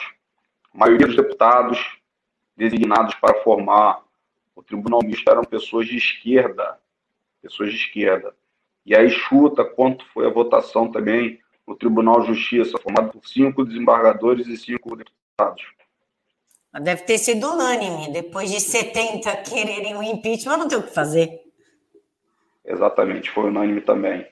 A 0.73 0.77
maioria 0.77 1.07
dos 1.07 1.17
deputados 1.17 1.99
designados 2.55 3.15
para 3.15 3.41
formar 3.41 4.01
o 4.61 4.63
tribunal 4.63 5.01
misto 5.03 5.29
eram 5.29 5.43
pessoas 5.43 5.87
de 5.87 5.97
esquerda, 5.97 6.79
pessoas 7.41 7.71
de 7.71 7.77
esquerda. 7.77 8.33
E 8.85 8.95
aí 8.95 9.09
chuta 9.09 9.65
quanto 9.65 10.05
foi 10.13 10.25
a 10.25 10.29
votação 10.29 10.89
também 10.91 11.39
o 11.65 11.75
Tribunal 11.75 12.21
de 12.21 12.27
Justiça, 12.27 12.77
formado 12.77 13.11
por 13.11 13.25
cinco 13.27 13.63
desembargadores 13.63 14.47
e 14.47 14.57
cinco 14.57 14.95
deputados. 14.95 15.63
Deve 16.81 17.03
ter 17.03 17.17
sido 17.17 17.49
unânime. 17.51 18.11
Depois 18.11 18.49
de 18.49 18.59
70 18.59 19.35
quererem 19.43 19.95
o 19.95 20.03
impeachment, 20.03 20.57
não 20.57 20.67
tem 20.67 20.77
o 20.77 20.83
que 20.83 20.93
fazer. 20.93 21.41
Exatamente, 22.65 23.29
foi 23.29 23.45
unânime 23.45 23.81
também. 23.81 24.27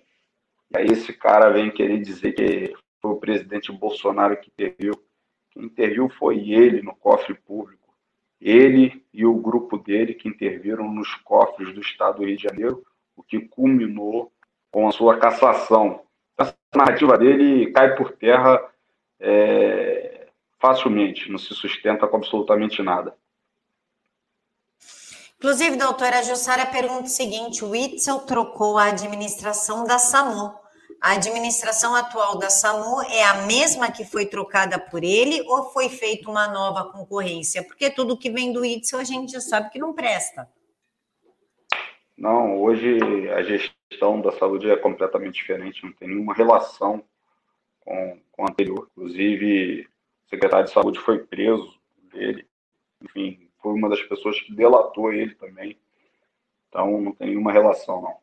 E 0.72 0.78
aí 0.78 0.88
esse 0.88 1.14
cara 1.14 1.50
vem 1.50 1.72
querer 1.72 2.00
dizer 2.00 2.34
que 2.34 2.74
foi 3.02 3.12
o 3.12 3.18
presidente 3.18 3.72
Bolsonaro 3.72 4.38
que 4.38 4.50
interviu. 4.50 4.94
Quem 5.52 5.64
interviu 5.64 6.10
foi 6.10 6.50
ele 6.52 6.82
no 6.82 6.96
cofre 6.96 7.34
público. 7.34 7.79
Ele 8.42 9.06
e 9.14 9.26
o 9.26 9.34
grupo 9.36 9.78
dele 9.78 10.14
que 10.14 10.30
interviram 10.30 10.92
nos 10.92 11.14
cofres 11.16 11.74
do 11.74 11.82
Estado 11.82 12.18
do 12.18 12.26
Rio 12.26 12.38
de 12.38 12.44
Janeiro, 12.44 12.86
o 13.16 13.24
que 13.24 13.40
culminou 13.40 14.32
com 14.72 14.88
a 14.88 14.92
sua 14.92 15.18
cassação 15.18 16.02
essa 16.38 16.56
narrativa 16.74 17.18
dele 17.18 17.72
cai 17.72 17.96
por 17.96 18.14
terra 18.14 18.62
é, 19.20 20.28
facilmente, 20.58 21.30
não 21.30 21.38
se 21.38 21.54
sustenta 21.54 22.08
com 22.08 22.18
absolutamente 22.18 22.82
nada. 22.82 23.16
Inclusive, 25.38 25.78
doutora 25.78 26.24
Jussara 26.24 26.66
pergunta 26.66 27.04
o 27.04 27.08
seguinte: 27.08 27.64
o 27.64 27.76
Itzel 27.76 28.20
trocou 28.20 28.78
a 28.78 28.86
administração 28.86 29.86
da 29.86 29.98
SAMU. 29.98 30.54
A 31.02 31.14
administração 31.14 31.96
atual 31.96 32.38
da 32.38 32.50
SAMU 32.50 33.02
é 33.04 33.24
a 33.24 33.46
mesma 33.46 33.90
que 33.90 34.04
foi 34.04 34.26
trocada 34.26 34.78
por 34.78 35.02
ele 35.02 35.42
ou 35.48 35.72
foi 35.72 35.88
feita 35.88 36.30
uma 36.30 36.48
nova 36.50 36.92
concorrência? 36.92 37.64
Porque 37.64 37.90
tudo 37.90 38.18
que 38.18 38.30
vem 38.30 38.52
do 38.52 38.66
Itzel 38.66 39.00
a 39.00 39.04
gente 39.06 39.32
já 39.32 39.40
sabe 39.40 39.70
que 39.70 39.80
não 39.80 39.94
presta. 39.94 40.50
Não, 42.18 42.62
hoje 42.62 43.00
a 43.30 43.42
gestão 43.44 44.20
da 44.20 44.34
saúde 44.34 44.70
é 44.70 44.76
completamente 44.76 45.36
diferente, 45.36 45.86
não 45.86 45.94
tem 45.94 46.10
nenhuma 46.10 46.34
relação 46.34 47.02
com, 47.80 48.20
com 48.34 48.44
a 48.44 48.50
anterior. 48.50 48.90
Inclusive, 48.92 49.88
o 50.26 50.30
secretário 50.30 50.66
de 50.66 50.74
saúde 50.74 51.00
foi 51.00 51.20
preso 51.20 51.80
dele, 52.12 52.46
enfim, 53.02 53.50
foi 53.62 53.72
uma 53.72 53.88
das 53.88 54.02
pessoas 54.02 54.38
que 54.42 54.54
delatou 54.54 55.14
ele 55.14 55.34
também. 55.36 55.80
Então, 56.68 57.00
não 57.00 57.14
tem 57.14 57.30
nenhuma 57.30 57.54
relação, 57.54 58.02
não. 58.02 58.18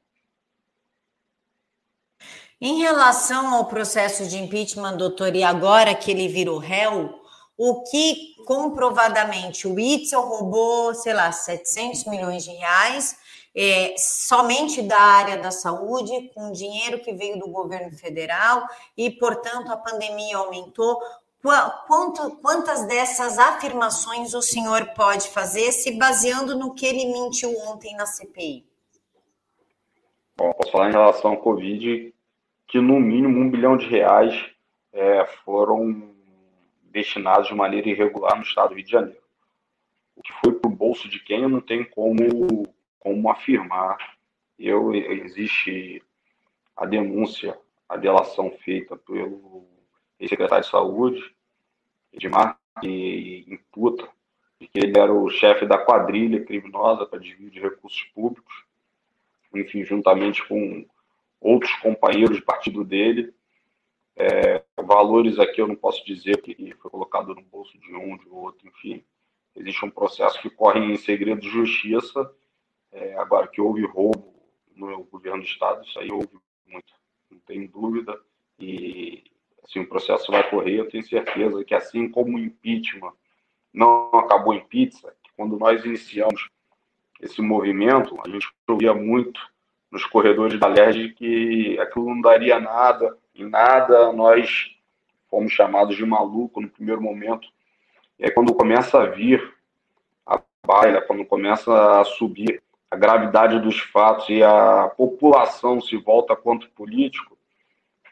Em 2.60 2.78
relação 2.78 3.54
ao 3.54 3.66
processo 3.66 4.26
de 4.26 4.38
impeachment, 4.38 4.96
doutor, 4.96 5.36
e 5.36 5.44
agora 5.44 5.94
que 5.94 6.10
ele 6.10 6.26
virou 6.26 6.58
réu, 6.58 7.20
o 7.56 7.82
que 7.82 8.34
comprovadamente 8.46 9.68
o 9.68 9.78
Itzel 9.78 10.22
roubou, 10.22 10.94
sei 10.94 11.12
lá, 11.12 11.30
700 11.32 12.04
milhões 12.04 12.44
de 12.44 12.50
reais 12.52 13.18
é, 13.56 13.94
somente 13.96 14.82
da 14.82 15.00
área 15.00 15.38
da 15.38 15.50
saúde, 15.50 16.30
com 16.34 16.52
dinheiro 16.52 17.00
que 17.00 17.14
veio 17.14 17.38
do 17.38 17.48
governo 17.48 17.96
federal, 17.96 18.66
e, 18.96 19.10
portanto, 19.10 19.72
a 19.72 19.76
pandemia 19.76 20.36
aumentou. 20.36 21.00
Quanto, 21.86 22.36
quantas 22.42 22.86
dessas 22.86 23.38
afirmações 23.38 24.34
o 24.34 24.42
senhor 24.42 24.86
pode 24.94 25.28
fazer 25.28 25.70
se 25.72 25.92
baseando 25.92 26.58
no 26.58 26.74
que 26.74 26.84
ele 26.84 27.06
mentiu 27.06 27.56
ontem 27.68 27.94
na 27.94 28.04
CPI? 28.04 28.66
Bom, 30.36 30.52
posso 30.52 30.72
falar 30.72 30.88
em 30.88 30.92
relação 30.92 31.30
ao 31.30 31.36
Covid 31.38 32.12
que 32.66 32.80
no 32.80 32.98
mínimo 32.98 33.40
um 33.40 33.50
bilhão 33.50 33.76
de 33.76 33.86
reais 33.86 34.34
é, 34.92 35.24
foram 35.44 36.14
destinados 36.84 37.48
de 37.48 37.54
maneira 37.54 37.88
irregular 37.88 38.36
no 38.36 38.42
estado 38.42 38.70
do 38.70 38.74
Rio 38.74 38.84
de 38.84 38.90
Janeiro. 38.90 39.20
O 40.16 40.22
que 40.22 40.32
foi 40.42 40.52
para 40.52 40.70
o 40.70 40.74
bolso 40.74 41.08
de 41.08 41.20
quem 41.20 41.42
eu 41.42 41.48
não 41.48 41.60
tenho 41.60 41.88
como, 41.90 42.66
como 42.98 43.30
afirmar. 43.30 43.98
Eu, 44.58 44.94
existe 44.94 46.02
a 46.74 46.86
denúncia, 46.86 47.58
a 47.88 47.96
delação 47.96 48.50
feita 48.50 48.96
pelo 48.96 49.66
ex-secretário 50.18 50.64
de 50.64 50.70
Saúde, 50.70 51.36
Edmar, 52.12 52.58
que 52.80 53.44
imputa 53.46 54.08
de 54.58 54.66
que 54.66 54.78
ele 54.78 54.98
era 54.98 55.12
o 55.12 55.28
chefe 55.28 55.66
da 55.66 55.76
quadrilha 55.76 56.44
criminosa 56.44 57.04
para 57.04 57.18
desvio 57.18 57.50
de 57.50 57.60
recursos 57.60 58.02
públicos, 58.14 58.64
enfim, 59.54 59.84
juntamente 59.84 60.46
com 60.48 60.86
outros 61.40 61.72
companheiros 61.76 62.36
de 62.36 62.42
partido 62.42 62.84
dele. 62.84 63.34
É, 64.16 64.64
valores 64.78 65.38
aqui 65.38 65.60
eu 65.60 65.68
não 65.68 65.76
posso 65.76 66.04
dizer 66.04 66.40
que 66.40 66.74
foi 66.80 66.90
colocado 66.90 67.34
no 67.34 67.42
bolso 67.42 67.78
de 67.78 67.94
um, 67.94 68.16
de 68.16 68.28
outro, 68.28 68.66
enfim. 68.66 69.04
Existe 69.54 69.84
um 69.84 69.90
processo 69.90 70.40
que 70.40 70.50
corre 70.50 70.80
em 70.80 70.96
segredo 70.96 71.40
de 71.40 71.48
justiça. 71.48 72.30
É, 72.92 73.14
agora, 73.18 73.48
que 73.48 73.60
houve 73.60 73.84
roubo 73.84 74.34
no 74.74 75.04
governo 75.04 75.40
do 75.40 75.46
Estado, 75.46 75.84
isso 75.84 75.98
aí 75.98 76.10
houve 76.10 76.38
muito, 76.66 76.92
não 77.30 77.38
tem 77.40 77.66
dúvida. 77.66 78.18
E 78.58 79.24
assim, 79.64 79.80
o 79.80 79.88
processo 79.88 80.30
vai 80.30 80.48
correr, 80.48 80.78
eu 80.78 80.88
tenho 80.88 81.06
certeza 81.06 81.64
que 81.64 81.74
assim 81.74 82.08
como 82.08 82.36
o 82.36 82.40
impeachment 82.40 83.12
não 83.72 84.10
acabou 84.14 84.54
em 84.54 84.64
pizza, 84.66 85.14
quando 85.36 85.58
nós 85.58 85.84
iniciamos 85.84 86.48
esse 87.20 87.42
movimento, 87.42 88.16
a 88.24 88.28
gente 88.28 88.48
ouvia 88.66 88.94
muito 88.94 89.40
nos 89.96 90.04
corredores 90.04 90.60
da 90.60 90.66
LERJ 90.66 91.14
que 91.14 91.80
aquilo 91.80 92.10
não 92.10 92.20
daria 92.20 92.60
nada, 92.60 93.16
em 93.34 93.48
nada 93.48 94.12
nós 94.12 94.70
fomos 95.30 95.50
chamados 95.52 95.96
de 95.96 96.04
maluco 96.04 96.60
no 96.60 96.68
primeiro 96.68 97.00
momento. 97.00 97.48
E 98.18 98.26
aí 98.26 98.30
quando 98.30 98.52
começa 98.52 99.00
a 99.00 99.06
vir 99.06 99.54
a 100.26 100.38
baila, 100.66 101.00
quando 101.00 101.24
começa 101.24 102.00
a 102.00 102.04
subir 102.04 102.62
a 102.90 102.96
gravidade 102.96 103.58
dos 103.58 103.80
fatos 103.80 104.28
e 104.28 104.42
a 104.42 104.92
população 104.94 105.80
se 105.80 105.96
volta 105.96 106.36
contra 106.36 106.68
o 106.68 106.72
político, 106.72 107.36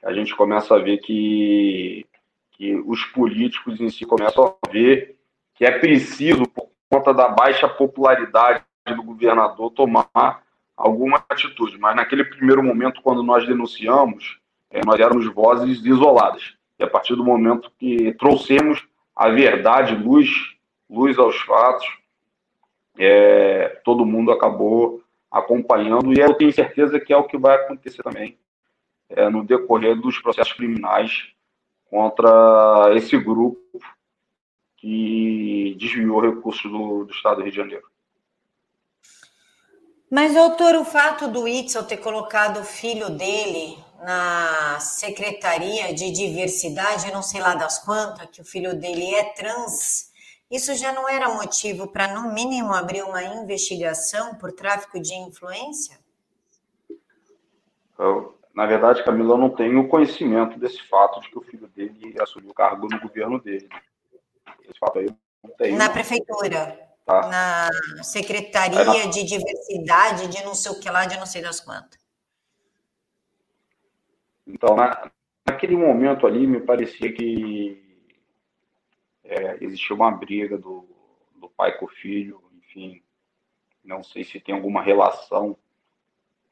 a 0.03 0.12
gente 0.14 0.35
começa 0.35 0.75
a 0.75 0.79
ver 0.79 0.99
que, 0.99 2.07
que 2.53 2.75
os 2.77 3.05
políticos 3.05 3.79
em 3.79 3.90
si 3.90 4.07
começam 4.07 4.57
a 4.62 4.70
ver 4.70 5.18
que 5.55 5.66
é 5.66 5.79
preciso, 5.79 6.49
por 6.49 6.70
conta 6.90 7.12
da 7.12 7.29
baixa 7.29 7.68
popularidade 7.68 8.64
do 8.87 9.03
governador, 9.03 9.70
tomar 9.70 10.42
alguma 10.76 11.24
atitude. 11.28 11.78
Mas 11.78 11.96
naquele 11.96 12.24
primeiro 12.24 12.62
momento, 12.62 13.02
quando 13.02 13.22
nós 13.22 13.46
denunciamos, 13.46 14.38
é, 14.70 14.80
nós 14.84 14.98
éramos 14.98 15.26
vozes 15.32 15.84
isoladas. 15.84 16.54
E 16.78 16.84
a 16.84 16.88
partir 16.88 17.14
do 17.14 17.24
momento 17.24 17.70
que 17.78 18.12
trouxemos 18.14 18.84
a 19.14 19.28
verdade, 19.28 19.94
luz, 19.94 20.28
luz 20.90 21.18
aos 21.18 21.37
fatos, 21.40 21.87
é, 22.98 23.80
todo 23.84 24.06
mundo 24.06 24.32
acabou 24.32 25.02
acompanhando. 25.30 26.12
E 26.12 26.20
eu 26.20 26.34
tenho 26.34 26.52
certeza 26.52 26.98
que 26.98 27.12
é 27.12 27.16
o 27.16 27.24
que 27.24 27.38
vai 27.38 27.56
acontecer 27.56 28.02
também 28.02 28.38
é, 29.08 29.28
no 29.28 29.44
decorrer 29.44 29.96
dos 30.00 30.18
processos 30.18 30.52
criminais 30.52 31.32
contra 31.88 32.90
esse 32.94 33.16
grupo 33.16 33.60
que 34.76 35.76
desviou 35.78 36.20
recursos 36.20 36.70
do, 36.70 37.04
do 37.04 37.12
Estado 37.12 37.37
do 37.37 37.42
Rio 37.42 37.50
de 37.50 37.56
Janeiro. 37.56 37.93
Mas, 40.14 40.33
doutor, 40.33 40.77
o 40.77 40.85
fato 40.85 41.27
do 41.27 41.48
Itzel 41.48 41.83
ter 41.83 41.96
colocado 41.96 42.61
o 42.61 42.64
filho 42.64 43.11
dele 43.11 43.77
na 44.00 44.79
Secretaria 44.79 45.92
de 45.92 46.12
Diversidade, 46.12 47.11
não 47.11 47.20
sei 47.20 47.40
lá 47.40 47.57
das 47.57 47.81
quantas, 47.81 48.29
que 48.31 48.40
o 48.40 48.44
filho 48.44 48.79
dele 48.79 49.12
é 49.12 49.24
trans, 49.33 50.12
isso 50.48 50.72
já 50.77 50.92
não 50.92 51.09
era 51.09 51.35
motivo 51.35 51.88
para, 51.88 52.14
no 52.14 52.33
mínimo, 52.33 52.72
abrir 52.72 53.03
uma 53.03 53.24
investigação 53.24 54.37
por 54.37 54.53
tráfico 54.53 55.00
de 55.00 55.14
influência? 55.14 55.98
Na 58.55 58.66
verdade, 58.66 59.05
Camila, 59.05 59.35
eu 59.35 59.38
não 59.38 59.50
tenho 59.50 59.88
conhecimento 59.88 60.61
desse 60.61 60.81
fato 60.87 61.20
de 61.22 61.29
que 61.29 61.38
o 61.38 61.42
filho 61.42 61.66
dele 61.66 62.14
assumiu 62.20 62.53
o 62.53 62.55
cargo 62.55 62.87
no 62.88 63.00
governo 63.00 63.40
dele. 63.40 63.68
Esse 64.62 64.79
fato 64.79 65.00
aí 65.00 65.07
eu 65.07 65.16
não 65.42 65.50
tenho. 65.57 65.77
Na 65.77 65.90
prefeitura? 65.90 66.93
Tá. 67.05 67.29
Na 67.29 68.03
Secretaria 68.03 68.81
é 68.81 69.05
na... 69.05 69.11
de 69.11 69.25
Diversidade, 69.25 70.29
de 70.29 70.43
não 70.43 70.55
sei 70.55 70.73
o 70.73 70.81
que 70.81 70.88
lá, 70.88 71.05
de 71.05 71.19
não 71.19 71.27
sei 71.27 71.43
das 71.43 71.61
quantas. 71.61 71.99
Então, 74.47 74.75
na, 74.75 75.11
naquele 75.47 75.77
momento 75.77 76.27
ali, 76.27 76.47
me 76.47 76.61
parecia 76.61 77.12
que 77.12 77.83
é, 79.23 79.62
existia 79.62 79.95
uma 79.95 80.11
briga 80.11 80.57
do, 80.57 80.87
do 81.37 81.49
pai 81.49 81.77
com 81.77 81.87
o 81.87 81.88
filho, 81.88 82.43
enfim, 82.59 83.03
não 83.83 84.03
sei 84.03 84.25
se 84.25 84.40
tem 84.40 84.55
alguma 84.55 84.83
relação. 84.83 85.57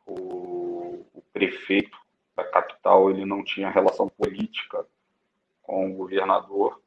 O, 0.07 1.07
o 1.15 1.23
prefeito 1.33 1.97
da 2.37 2.45
capital 2.45 3.11
ele 3.11 3.25
não 3.25 3.45
tinha 3.45 3.71
relação 3.71 4.09
política 4.09 4.87
com 5.62 5.91
o 5.91 5.95
governador, 5.95 6.83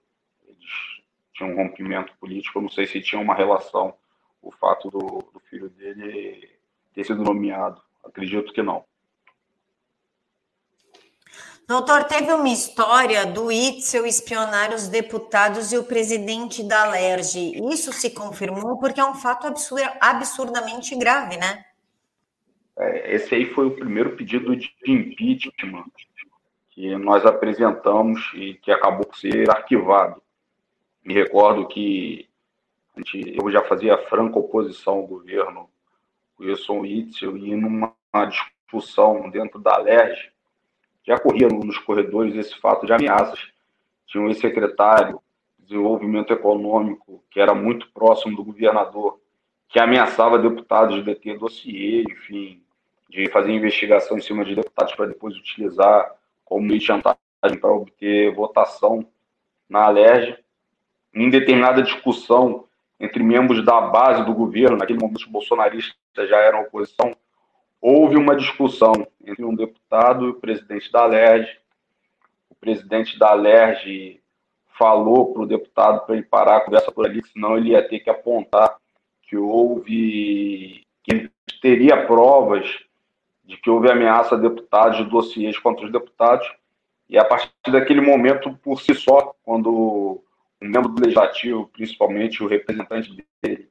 eles 0.48 0.95
tinham 1.36 1.52
um 1.52 1.56
rompimento 1.56 2.14
político, 2.18 2.58
eu 2.58 2.64
não 2.64 2.70
sei 2.70 2.88
se 2.88 3.02
tinha 3.02 3.22
uma 3.22 3.36
relação 3.36 3.94
o 4.42 4.52
fato 4.52 4.90
do, 4.90 5.00
do 5.34 5.40
filho 5.50 5.70
dele 5.70 6.50
ter 6.94 7.04
sido 7.04 7.24
nomeado, 7.24 7.82
acredito 8.04 8.54
que 8.54 8.62
não. 8.62 8.86
Doutor, 11.68 12.04
teve 12.04 12.32
uma 12.32 12.48
história 12.48 13.26
do 13.26 13.52
Itzel 13.52 14.06
espionar 14.06 14.72
os 14.72 14.88
deputados 14.88 15.74
e 15.74 15.78
o 15.80 15.84
presidente 15.84 16.64
da 16.64 16.86
LERJ. 16.86 17.60
Isso 17.72 17.92
se 17.92 18.12
confirmou 18.12 18.78
porque 18.78 19.00
é 19.00 19.06
um 19.06 19.16
fato 19.16 19.48
absurd, 19.48 19.90
absurdamente 20.00 20.96
grave, 20.96 21.38
né? 21.38 21.66
É, 22.78 23.16
esse 23.16 23.34
aí 23.34 23.46
foi 23.52 23.66
o 23.66 23.76
primeiro 23.76 24.16
pedido 24.16 24.56
de 24.56 24.72
impeachment 24.86 25.90
que 26.70 26.96
nós 26.98 27.26
apresentamos 27.26 28.32
e 28.36 28.54
que 28.56 28.70
acabou 28.70 29.08
por 29.08 29.18
ser 29.18 29.50
arquivado. 29.50 30.22
Me 31.06 31.14
recordo 31.14 31.68
que 31.68 32.28
gente, 32.98 33.38
eu 33.40 33.52
já 33.52 33.62
fazia 33.64 33.98
franca 34.10 34.40
oposição 34.40 34.96
ao 34.96 35.08
governo 35.08 35.70
Wilson 36.40 36.84
Itzel 36.86 37.38
e 37.38 37.56
numa 37.56 37.94
discussão 38.28 39.30
dentro 39.30 39.60
da 39.60 39.78
LERJ, 39.78 40.32
já 41.04 41.20
corria 41.20 41.48
nos 41.48 41.78
corredores 41.78 42.36
esse 42.36 42.60
fato 42.60 42.86
de 42.86 42.94
ameaças. 42.94 43.40
Tinha 44.08 44.24
um 44.24 44.28
ex-secretário 44.28 45.22
de 45.60 45.66
Desenvolvimento 45.68 46.34
Econômico, 46.34 47.24
que 47.30 47.40
era 47.40 47.54
muito 47.54 47.90
próximo 47.92 48.36
do 48.36 48.44
governador, 48.44 49.20
que 49.70 49.80
ameaçava 49.80 50.40
deputados 50.40 50.96
de 50.96 51.04
deter 51.04 51.38
dossiê, 51.38 52.04
enfim, 52.10 52.62
de 53.10 53.30
fazer 53.30 53.52
investigação 53.52 54.18
em 54.18 54.22
cima 54.22 54.44
de 54.44 54.56
deputados 54.56 54.96
para 54.96 55.08
depois 55.08 55.36
utilizar 55.36 56.16
como 56.44 56.66
meio 56.66 56.80
de 56.80 56.86
chantagem 56.86 57.18
para 57.60 57.72
obter 57.72 58.34
votação 58.34 59.06
na 59.70 59.86
Alerj. 59.86 60.38
Em 61.16 61.30
determinada 61.30 61.82
discussão 61.82 62.66
entre 63.00 63.24
membros 63.24 63.64
da 63.64 63.80
base 63.80 64.26
do 64.26 64.34
governo, 64.34 64.76
naquele 64.76 65.00
momento 65.00 65.18
os 65.18 65.26
bolsonaristas 65.26 65.96
já 66.16 66.38
eram 66.40 66.64
oposição, 66.64 67.16
houve 67.80 68.18
uma 68.18 68.36
discussão 68.36 69.08
entre 69.26 69.46
um 69.46 69.56
deputado 69.56 70.26
e 70.26 70.30
o 70.32 70.36
presidente 70.36 70.92
da 70.92 71.06
LERJ. 71.06 71.58
O 72.50 72.56
presidente 72.56 73.18
da 73.18 73.34
LERJ 73.34 74.20
falou 74.78 75.32
para 75.32 75.44
o 75.44 75.48
deputado 75.48 76.06
para 76.06 76.16
ele 76.16 76.26
parar 76.26 76.58
a 76.58 76.62
conversa 76.62 76.92
por 76.92 77.06
ali, 77.06 77.26
senão 77.32 77.56
ele 77.56 77.70
ia 77.70 77.88
ter 77.88 78.00
que 78.00 78.10
apontar 78.10 78.76
que 79.24 79.38
houve, 79.38 80.86
que 81.02 81.14
ele 81.14 81.32
teria 81.62 82.06
provas 82.06 82.84
de 83.44 83.56
que 83.58 83.70
houve 83.70 83.90
ameaça 83.90 84.36
a 84.36 84.40
deputados, 84.40 84.98
de 84.98 85.06
dossiês 85.06 85.58
contra 85.58 85.86
os 85.86 85.92
deputados, 85.92 86.46
e 87.08 87.18
a 87.18 87.24
partir 87.24 87.72
daquele 87.72 88.02
momento, 88.02 88.58
por 88.64 88.82
si 88.82 88.94
só, 88.96 89.34
quando 89.44 90.24
um 90.62 90.70
membro 90.70 90.90
do 90.90 91.02
legislativo, 91.02 91.68
principalmente 91.68 92.44
o 92.44 92.48
representante 92.48 93.16
dele, 93.42 93.70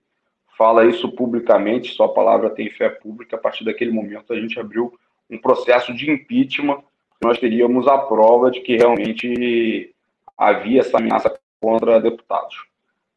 fala 0.56 0.86
isso 0.86 1.10
publicamente, 1.12 1.94
sua 1.94 2.12
palavra 2.12 2.50
tem 2.50 2.70
fé 2.70 2.88
pública. 2.88 3.36
A 3.36 3.38
partir 3.38 3.64
daquele 3.64 3.90
momento, 3.90 4.32
a 4.32 4.40
gente 4.40 4.58
abriu 4.58 4.92
um 5.30 5.38
processo 5.38 5.92
de 5.94 6.10
impeachment, 6.10 6.82
nós 7.22 7.38
teríamos 7.38 7.88
a 7.88 7.98
prova 7.98 8.50
de 8.50 8.60
que 8.60 8.76
realmente 8.76 9.94
havia 10.36 10.80
essa 10.80 10.98
ameaça 10.98 11.38
contra 11.60 12.00
deputados. 12.00 12.66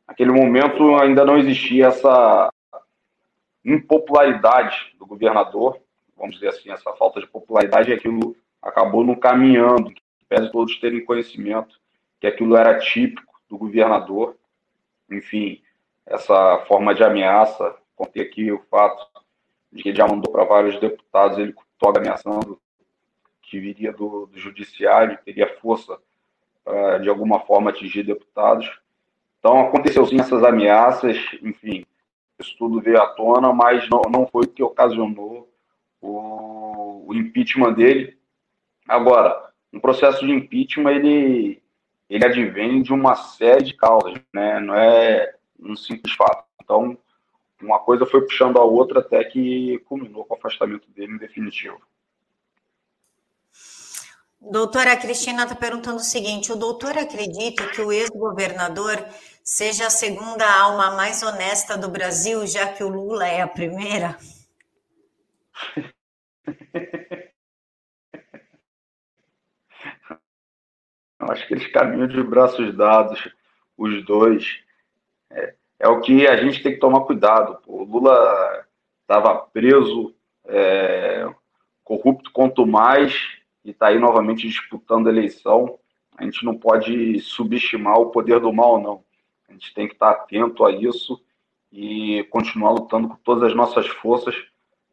Naquele 0.08 0.32
momento, 0.32 0.96
ainda 0.96 1.26
não 1.26 1.38
existia 1.38 1.88
essa 1.88 2.52
impopularidade 3.66 4.96
do 4.98 5.06
governador, 5.06 5.78
vamos 6.16 6.36
dizer 6.36 6.50
assim, 6.50 6.72
essa 6.72 6.94
falta 6.94 7.20
de 7.20 7.28
popularidade, 7.28 7.92
aquilo 7.92 8.36
acabou 8.62 9.04
não 9.04 9.16
caminhando, 9.16 9.94
pese 10.30 10.52
todos 10.52 10.80
terem 10.80 11.04
conhecimento 11.04 11.78
que 12.20 12.28
aquilo 12.28 12.56
era 12.56 12.80
típico 12.80 13.37
do 13.50 13.58
governador. 13.58 14.36
Enfim, 15.10 15.62
essa 16.06 16.66
forma 16.68 16.94
de 16.94 17.04
ameaça, 17.04 17.76
contei 17.96 18.24
aqui 18.24 18.52
o 18.52 18.62
fato 18.70 19.06
de 19.72 19.84
que 19.84 19.90
ele 19.90 19.98
já 19.98 20.08
mandou 20.08 20.32
para 20.32 20.44
vários 20.44 20.80
deputados, 20.80 21.38
ele 21.38 21.54
toga 21.78 22.00
ameaçando 22.00 22.60
que 23.42 23.60
viria 23.60 23.94
do, 23.94 24.26
do 24.28 24.38
judiciário, 24.38 25.18
teria 25.24 25.58
força 25.60 25.98
para, 26.64 26.98
de 26.98 27.10
alguma 27.10 27.40
forma, 27.40 27.70
atingir 27.70 28.04
deputados. 28.04 28.70
Então, 29.40 29.62
aconteceu 29.62 30.06
sim 30.06 30.20
essas 30.20 30.44
ameaças, 30.44 31.18
enfim, 31.42 31.86
isso 32.38 32.56
tudo 32.58 32.82
veio 32.82 33.02
à 33.02 33.08
tona, 33.08 33.54
mas 33.54 33.88
não, 33.90 34.02
não 34.10 34.28
foi 34.28 34.44
o 34.44 34.48
que 34.48 34.62
ocasionou 34.62 35.50
o, 36.02 37.06
o 37.08 37.14
impeachment 37.16 37.74
dele. 37.74 38.18
Agora, 38.88 39.52
um 39.72 39.80
processo 39.80 40.26
de 40.26 40.32
impeachment, 40.32 40.92
ele, 40.92 41.62
ele 42.10 42.26
advém 42.26 42.82
de 42.82 42.94
uma 42.94 43.16
série 43.16 43.64
de 43.64 43.74
causas, 43.74 44.14
né? 44.34 44.60
não 44.60 44.76
é 44.76 45.36
um 45.60 45.76
simples 45.76 46.14
fato. 46.14 46.46
Então, 46.64 46.98
uma 47.62 47.80
coisa 47.80 48.06
foi 48.06 48.22
puxando 48.22 48.58
a 48.58 48.64
outra 48.64 49.00
até 49.00 49.24
que 49.24 49.80
culminou 49.80 50.24
com 50.26 50.36
o 50.36 50.38
afastamento 50.38 50.90
dele 50.92 51.14
em 51.14 51.18
definitivo. 51.18 51.82
Doutora 54.40 54.96
Cristina 54.96 55.44
está 55.44 55.56
perguntando 55.56 55.98
o 55.98 56.04
seguinte: 56.04 56.52
o 56.52 56.56
doutor 56.56 56.96
acredita 56.98 57.68
que 57.68 57.82
o 57.82 57.92
ex-governador 57.92 59.04
seja 59.44 59.88
a 59.88 59.90
segunda 59.90 60.46
alma 60.46 60.92
mais 60.92 61.24
honesta 61.24 61.76
do 61.78 61.90
Brasil, 61.90 62.46
já 62.46 62.72
que 62.72 62.84
o 62.84 62.90
Lula 62.90 63.28
é 63.28 63.42
a 63.42 63.48
primeira? 63.48 64.18
Acho 71.20 71.48
que 71.48 71.54
eles 71.54 71.68
caminham 71.68 72.08
de 72.08 72.22
braços 72.22 72.76
dados, 72.76 73.28
os 73.78 74.04
dois. 74.06 74.60
É, 75.30 75.54
é 75.80 75.88
o 75.88 76.02
que 76.02 76.28
a 76.28 76.38
gente 76.38 76.62
tem 76.62 76.74
que 76.74 76.80
tomar 76.80 77.02
cuidado. 77.02 77.60
O 77.66 77.84
Lula 77.84 78.66
estava 79.02 79.36
preso, 79.36 80.14
é, 80.46 81.28
corrupto 81.84 82.32
quanto 82.32 82.66
mais, 82.66 83.14
e 83.64 83.72
está 83.72 83.88
aí 83.88 84.00
novamente 84.00 84.48
disputando 84.48 85.08
a 85.08 85.12
eleição. 85.12 85.80
A 86.18 86.24
gente 86.24 86.44
não 86.46 86.58
pode 86.58 87.20
subestimar 87.20 88.00
o 88.00 88.10
poder 88.10 88.40
do 88.40 88.52
mal, 88.54 88.82
não. 88.82 89.04
A 89.48 89.54
gente 89.54 89.74
tem 89.74 89.88
que 89.88 89.94
estar 89.94 90.12
atento 90.12 90.66
a 90.66 90.72
isso 90.72 91.22
e 91.72 92.24
continuar 92.30 92.72
lutando 92.72 93.10
com 93.10 93.16
todas 93.18 93.44
as 93.44 93.56
nossas 93.56 93.88
forças 93.88 94.36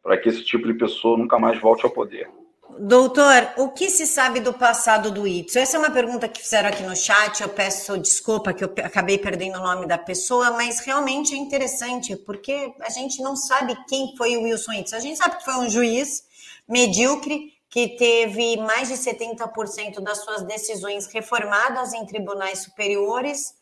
para 0.01 0.17
que 0.17 0.29
esse 0.29 0.43
tipo 0.43 0.67
de 0.67 0.73
pessoa 0.73 1.17
nunca 1.17 1.39
mais 1.39 1.59
volte 1.59 1.85
ao 1.85 1.91
poder. 1.91 2.29
Doutor, 2.77 3.53
o 3.57 3.69
que 3.69 3.89
se 3.89 4.05
sabe 4.05 4.39
do 4.41 4.53
passado 4.53 5.09
do 5.09 5.25
Itzo? 5.25 5.57
Essa 5.57 5.77
é 5.77 5.79
uma 5.79 5.91
pergunta 5.91 6.27
que 6.27 6.41
fizeram 6.41 6.67
aqui 6.67 6.83
no 6.83 6.95
chat. 6.95 7.41
Eu 7.41 7.47
peço 7.47 7.97
desculpa 7.97 8.53
que 8.53 8.63
eu 8.63 8.73
acabei 8.83 9.17
perdendo 9.17 9.59
o 9.59 9.63
nome 9.63 9.87
da 9.87 9.97
pessoa, 9.97 10.51
mas 10.51 10.79
realmente 10.79 11.33
é 11.33 11.37
interessante, 11.37 12.15
porque 12.17 12.73
a 12.81 12.89
gente 12.89 13.21
não 13.21 13.35
sabe 13.35 13.77
quem 13.87 14.15
foi 14.17 14.35
o 14.35 14.43
Wilson 14.43 14.73
Itzo. 14.73 14.95
A 14.95 14.99
gente 14.99 15.17
sabe 15.17 15.37
que 15.37 15.45
foi 15.45 15.55
um 15.55 15.69
juiz 15.69 16.23
medíocre 16.67 17.53
que 17.69 17.89
teve 17.89 18.57
mais 18.57 18.89
de 18.89 18.95
70% 18.95 20.01
das 20.01 20.23
suas 20.23 20.43
decisões 20.43 21.07
reformadas 21.07 21.93
em 21.93 22.05
tribunais 22.05 22.63
superiores. 22.63 23.55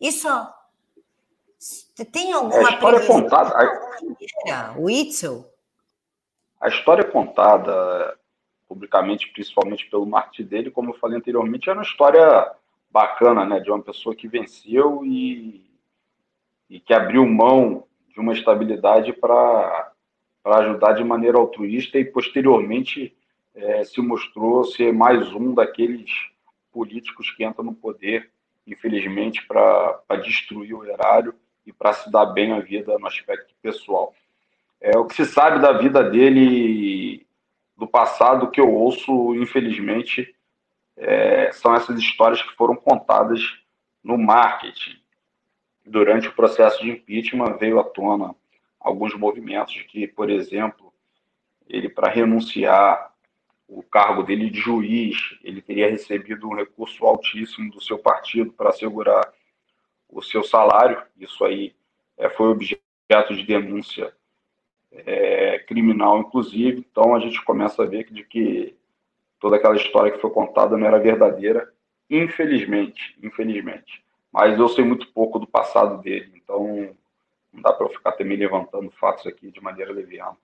Isso 0.00 0.28
tem 2.12 2.32
alguma 2.32 2.68
é, 2.68 2.72
a 2.72 2.74
história 2.74 3.06
contada. 3.06 3.54
A... 4.50 4.74
O 4.76 4.90
Itzel? 4.90 5.50
A 6.60 6.68
história 6.68 7.04
contada 7.04 8.18
publicamente, 8.72 9.28
principalmente 9.28 9.86
pelo 9.90 10.06
marketing 10.06 10.48
dele, 10.48 10.70
como 10.70 10.90
eu 10.90 10.98
falei 10.98 11.18
anteriormente, 11.18 11.68
é 11.68 11.74
uma 11.74 11.82
história 11.82 12.50
bacana, 12.90 13.44
né, 13.44 13.60
de 13.60 13.70
uma 13.70 13.82
pessoa 13.82 14.16
que 14.16 14.26
venceu 14.26 15.04
e, 15.04 15.62
e 16.70 16.80
que 16.80 16.94
abriu 16.94 17.26
mão 17.26 17.84
de 18.08 18.18
uma 18.18 18.32
estabilidade 18.32 19.12
para 19.12 19.92
ajudar 20.42 20.92
de 20.94 21.04
maneira 21.04 21.36
altruísta 21.36 21.98
e 21.98 22.04
posteriormente 22.06 23.14
é, 23.54 23.84
se 23.84 24.00
mostrou 24.00 24.64
ser 24.64 24.90
mais 24.90 25.30
um 25.34 25.52
daqueles 25.52 26.10
políticos 26.72 27.30
que 27.30 27.44
entram 27.44 27.66
no 27.66 27.74
poder, 27.74 28.30
infelizmente, 28.66 29.46
para 29.46 30.02
destruir 30.24 30.72
o 30.72 30.84
erário 30.86 31.34
e 31.66 31.72
para 31.74 31.92
se 31.92 32.10
dar 32.10 32.24
bem 32.24 32.52
a 32.52 32.60
vida 32.60 32.98
no 32.98 33.06
aspecto 33.06 33.54
pessoal. 33.60 34.14
É, 34.80 34.96
o 34.98 35.04
que 35.04 35.14
se 35.14 35.26
sabe 35.26 35.60
da 35.60 35.72
vida 35.72 36.02
dele 36.02 37.26
do 37.82 37.88
passado 37.88 38.48
que 38.48 38.60
eu 38.60 38.72
ouço, 38.72 39.34
infelizmente, 39.34 40.32
é, 40.96 41.50
são 41.50 41.74
essas 41.74 41.98
histórias 41.98 42.40
que 42.40 42.54
foram 42.54 42.76
contadas 42.76 43.40
no 44.04 44.16
marketing. 44.16 45.02
Durante 45.84 46.28
o 46.28 46.32
processo 46.32 46.80
de 46.80 46.92
impeachment 46.92 47.56
veio 47.58 47.80
à 47.80 47.84
tona 47.84 48.36
alguns 48.78 49.16
movimentos 49.16 49.74
que, 49.88 50.06
por 50.06 50.30
exemplo, 50.30 50.94
ele 51.68 51.88
para 51.88 52.08
renunciar 52.08 53.12
o 53.66 53.82
cargo 53.82 54.22
dele 54.22 54.48
de 54.48 54.60
juiz, 54.60 55.16
ele 55.42 55.60
teria 55.60 55.90
recebido 55.90 56.48
um 56.48 56.54
recurso 56.54 57.04
altíssimo 57.04 57.68
do 57.72 57.82
seu 57.82 57.98
partido 57.98 58.52
para 58.52 58.68
assegurar 58.68 59.28
o 60.08 60.22
seu 60.22 60.44
salário. 60.44 61.02
Isso 61.18 61.44
aí 61.44 61.74
é, 62.16 62.30
foi 62.30 62.46
objeto 62.46 63.34
de 63.34 63.42
denúncia 63.42 64.14
é, 64.94 65.58
criminal, 65.60 66.18
inclusive. 66.18 66.86
Então 66.90 67.14
a 67.14 67.20
gente 67.20 67.42
começa 67.44 67.82
a 67.82 67.86
ver 67.86 68.10
de 68.10 68.24
que 68.24 68.76
toda 69.40 69.56
aquela 69.56 69.76
história 69.76 70.12
que 70.12 70.20
foi 70.20 70.30
contada 70.30 70.76
não 70.76 70.86
era 70.86 70.98
verdadeira, 70.98 71.72
infelizmente, 72.08 73.16
infelizmente. 73.22 74.04
Mas 74.32 74.58
eu 74.58 74.68
sei 74.68 74.84
muito 74.84 75.12
pouco 75.12 75.38
do 75.38 75.46
passado 75.46 76.00
dele, 76.02 76.32
então 76.36 76.94
não 77.52 77.60
dá 77.60 77.72
para 77.72 77.86
eu 77.86 77.90
ficar 77.90 78.12
também 78.12 78.36
levantando 78.36 78.90
fatos 78.92 79.26
aqui 79.26 79.50
de 79.50 79.60
maneira 79.60 79.92
leviana. 79.92 80.36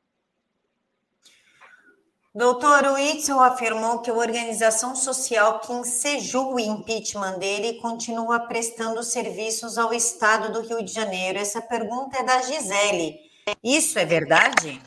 Doutor 2.34 2.92
Witzel 2.92 3.40
afirmou 3.40 4.01
que 4.01 4.11
a 4.11 4.14
organização 4.14 4.94
social 4.94 5.61
que 5.61 5.72
ensejou 5.72 6.55
o 6.55 6.61
impeachment 6.61 7.38
dele 7.38 7.80
continua 7.80 8.38
prestando 8.38 9.03
serviços 9.03 9.78
ao 9.78 9.92
Estado 9.94 10.53
do 10.53 10.61
Rio 10.61 10.84
de 10.84 10.92
Janeiro. 10.92 11.38
Essa 11.38 11.61
pergunta 11.61 12.18
é 12.18 12.22
da 12.22 12.42
Gisele. 12.42 13.28
Isso 13.62 13.99
é 13.99 14.05
verdade? 14.05 14.80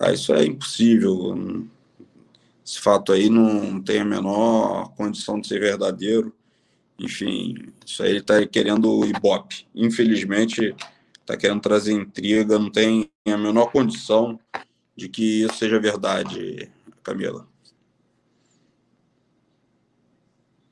Ah, 0.00 0.12
isso 0.12 0.32
é 0.34 0.44
impossível. 0.44 1.66
Esse 2.64 2.80
fato 2.80 3.12
aí 3.12 3.28
não 3.28 3.80
tem 3.80 4.00
a 4.00 4.04
menor 4.04 4.94
condição 4.96 5.40
de 5.40 5.48
ser 5.48 5.60
verdadeiro. 5.60 6.34
Enfim, 6.98 7.72
isso 7.84 8.02
aí 8.02 8.10
ele 8.10 8.18
está 8.18 8.46
querendo 8.46 9.04
Ibope. 9.04 9.66
Infelizmente, 9.74 10.74
está 11.20 11.36
querendo 11.36 11.60
trazer 11.60 11.92
intriga, 11.92 12.58
não 12.58 12.70
tem 12.70 13.10
a 13.26 13.36
menor 13.36 13.70
condição 13.72 14.38
de 14.96 15.08
que 15.08 15.44
isso 15.44 15.56
seja 15.56 15.80
verdade, 15.80 16.70
Camila. 17.02 17.48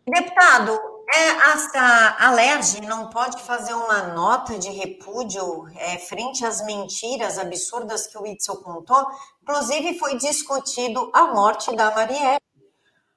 Deputado, 0.07 0.90
é, 1.13 1.31
a, 1.79 2.27
a 2.27 2.31
Lerge 2.31 2.81
não 2.83 3.11
pode 3.11 3.43
fazer 3.43 3.75
uma 3.75 4.15
nota 4.15 4.59
de 4.59 4.71
repúdio 4.71 5.69
é, 5.77 5.99
frente 5.99 6.45
às 6.45 6.65
mentiras 6.65 7.39
absurdas 7.39 8.07
que 8.07 8.17
o 8.17 8.27
Itzel 8.27 8.57
contou? 8.59 9.05
Inclusive, 9.43 9.99
foi 9.99 10.17
discutido 10.19 11.11
a 11.13 11.35
morte 11.35 11.75
da 11.75 11.91
Marielle. 11.91 12.41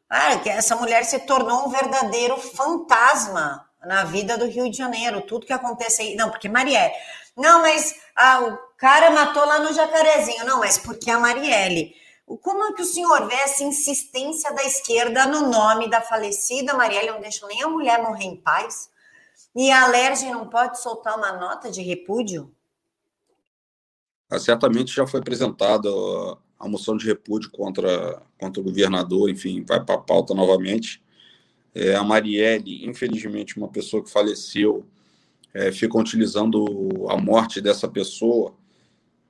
Ah, 0.09 0.37
que 0.37 0.49
essa 0.49 0.75
mulher 0.75 1.05
se 1.05 1.19
tornou 1.19 1.65
um 1.65 1.69
verdadeiro 1.69 2.37
fantasma 2.37 3.67
na 3.85 4.03
vida 4.03 4.37
do 4.37 4.45
Rio 4.45 4.69
de 4.69 4.77
Janeiro. 4.77 5.21
Tudo 5.21 5.45
que 5.45 5.53
acontece 5.53 6.01
aí. 6.01 6.15
Não, 6.15 6.29
porque 6.29 6.49
Marielle. 6.49 6.93
Não, 7.35 7.61
mas 7.61 7.95
ah, 8.15 8.41
o 8.41 8.57
cara 8.77 9.11
matou 9.11 9.45
lá 9.45 9.59
no 9.59 9.73
Jacarezinho. 9.73 10.45
Não, 10.45 10.59
mas 10.59 10.77
porque 10.77 11.09
a 11.11 11.19
Marielle. 11.19 11.95
Como 12.25 12.63
é 12.63 12.73
que 12.73 12.81
o 12.81 12.85
senhor 12.85 13.27
vê 13.27 13.35
essa 13.35 13.63
insistência 13.63 14.53
da 14.53 14.63
esquerda 14.63 15.25
no 15.25 15.49
nome 15.49 15.89
da 15.89 16.01
falecida 16.01 16.73
Marielle? 16.73 17.11
Não 17.11 17.21
deixa 17.21 17.45
nem 17.47 17.61
a 17.61 17.67
mulher 17.67 18.01
morrer 18.01 18.25
em 18.25 18.37
paz. 18.37 18.89
E 19.55 19.69
a 19.69 19.83
Alerge 19.83 20.25
não 20.29 20.47
pode 20.47 20.81
soltar 20.81 21.17
uma 21.17 21.33
nota 21.33 21.69
de 21.69 21.81
repúdio? 21.81 22.51
Ah, 24.29 24.39
certamente 24.39 24.95
já 24.95 25.05
foi 25.05 25.19
apresentada 25.19 25.89
a 26.57 26.67
moção 26.67 26.95
de 26.95 27.05
repúdio 27.05 27.51
contra, 27.51 28.21
contra 28.39 28.61
o 28.61 28.63
governador, 28.63 29.29
enfim, 29.29 29.63
vai 29.67 29.83
para 29.83 29.95
a 29.95 30.01
pauta 30.01 30.33
novamente. 30.33 31.03
É, 31.75 31.93
a 31.95 32.03
Marielle, 32.03 32.85
infelizmente, 32.85 33.57
uma 33.57 33.67
pessoa 33.67 34.03
que 34.03 34.09
faleceu, 34.09 34.85
é, 35.53 35.69
utilizando 35.95 36.65
a 37.09 37.17
morte 37.17 37.59
dessa 37.59 37.87
pessoa 37.87 38.55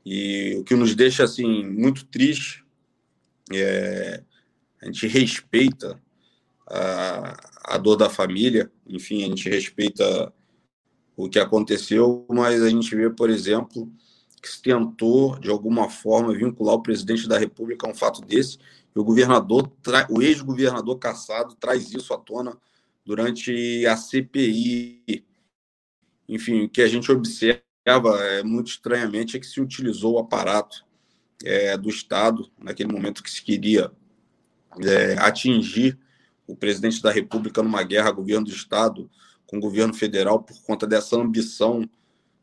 e 0.06 0.58
o 0.60 0.64
que 0.64 0.76
nos 0.76 0.96
deixa 0.96 1.24
assim 1.24 1.66
muito 1.66 2.06
triste 2.06 2.62
é, 3.52 4.24
a 4.82 4.86
gente 4.86 5.08
respeita 5.08 6.00
a, 6.68 7.76
a 7.76 7.78
dor 7.78 7.96
da 7.96 8.10
família, 8.10 8.72
enfim, 8.88 9.24
a 9.24 9.28
gente 9.28 9.50
respeita 9.50 10.34
o 11.16 11.30
que 11.30 11.39
aconteceu, 11.39 12.26
mas 12.30 12.62
a 12.62 12.70
gente 12.70 12.96
vê, 12.96 13.10
por 13.10 13.30
exemplo, 13.30 13.91
que 14.41 14.50
se 14.50 14.62
tentou, 14.62 15.39
de 15.39 15.50
alguma 15.50 15.89
forma, 15.89 16.34
vincular 16.34 16.76
o 16.76 16.84
presidente 16.84 17.28
da 17.28 17.38
República 17.38 17.88
a 17.88 17.91
um 17.91 17.96
fato 17.96 18.22
desse, 18.22 18.58
e 18.96 19.00
o 19.00 19.04
governador, 19.04 19.72
o 20.10 20.22
ex-governador 20.22 21.00
Cassado 21.00 21.56
traz 21.56 21.91
isso 21.94 22.14
à 22.14 22.18
tona 22.18 22.58
durante 23.06 23.86
a 23.86 23.98
CPI. 23.98 25.26
Enfim, 26.28 26.64
o 26.64 26.70
que 26.70 26.82
a 26.82 26.88
gente 26.88 27.12
observa 27.12 27.64
é, 28.22 28.44
muito 28.44 28.68
estranhamente 28.68 29.36
é 29.36 29.39
que 29.39 29.48
se 29.48 29.60
utilizou 29.60 30.14
o 30.14 30.20
aparato 30.20 30.86
é, 31.44 31.78
do 31.78 31.90
Estado, 31.90 32.50
naquele 32.58 32.92
momento 32.92 33.24
que 33.24 33.32
se 33.32 33.42
queria 33.42 33.92
é, 34.82 35.14
atingir 35.20 35.98
o 36.48 36.56
presidente 36.56 37.02
da 37.02 37.12
República 37.12 37.64
numa 37.64 37.84
guerra 37.84 38.12
governo 38.12 38.46
do 38.46 38.52
Estado 38.52 39.10
com 39.46 39.58
o 39.58 39.62
governo 39.62 39.94
federal 39.94 40.42
por 40.42 40.60
conta 40.64 40.88
dessa 40.88 41.16
ambição 41.16 41.88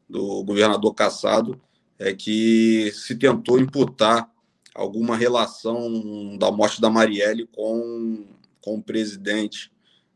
do 0.09 0.43
governador 0.45 0.95
Cassado, 0.95 1.61
é 1.99 2.15
que 2.15 2.91
se 2.95 3.15
tentou 3.15 3.59
imputar 3.61 4.31
alguma 4.75 5.17
relação 5.17 6.37
da 6.39 6.51
morte 6.51 6.81
da 6.81 6.89
Marielle 6.89 7.47
com, 7.53 8.27
com 8.61 8.77
o 8.77 8.83
presidente. 8.83 9.71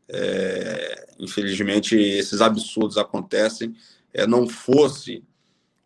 É, 0.07 1.15
infelizmente, 1.19 1.95
esses 1.95 2.41
absurdos 2.41 2.97
acontecem. 2.97 3.75
É, 4.13 4.25
não 4.25 4.47
fosse 4.47 5.23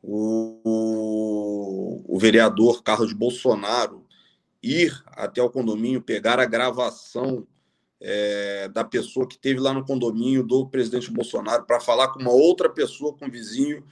o, 0.02 2.02
o, 2.08 2.20
vereador 2.20 2.84
Carlos 2.84 3.14
Bolsonaro 3.14 4.06
ir 4.62 5.02
até 5.08 5.42
o 5.42 5.50
condomínio, 5.50 6.02
pegar 6.02 6.40
a 6.40 6.46
gravação 6.46 7.48
é, 8.02 8.68
da 8.70 8.84
pessoa 8.84 9.28
que 9.28 9.38
teve 9.38 9.60
lá 9.60 9.74
no 9.74 9.86
condomínio 9.86 10.44
do 10.44 10.68
presidente 10.68 11.12
Bolsonaro 11.12 11.66
para 11.66 11.80
falar 11.80 12.10
com 12.10 12.20
uma 12.20 12.32
outra 12.32 12.70
pessoa, 12.70 13.14
com 13.14 13.30
vizinho, 13.30 13.84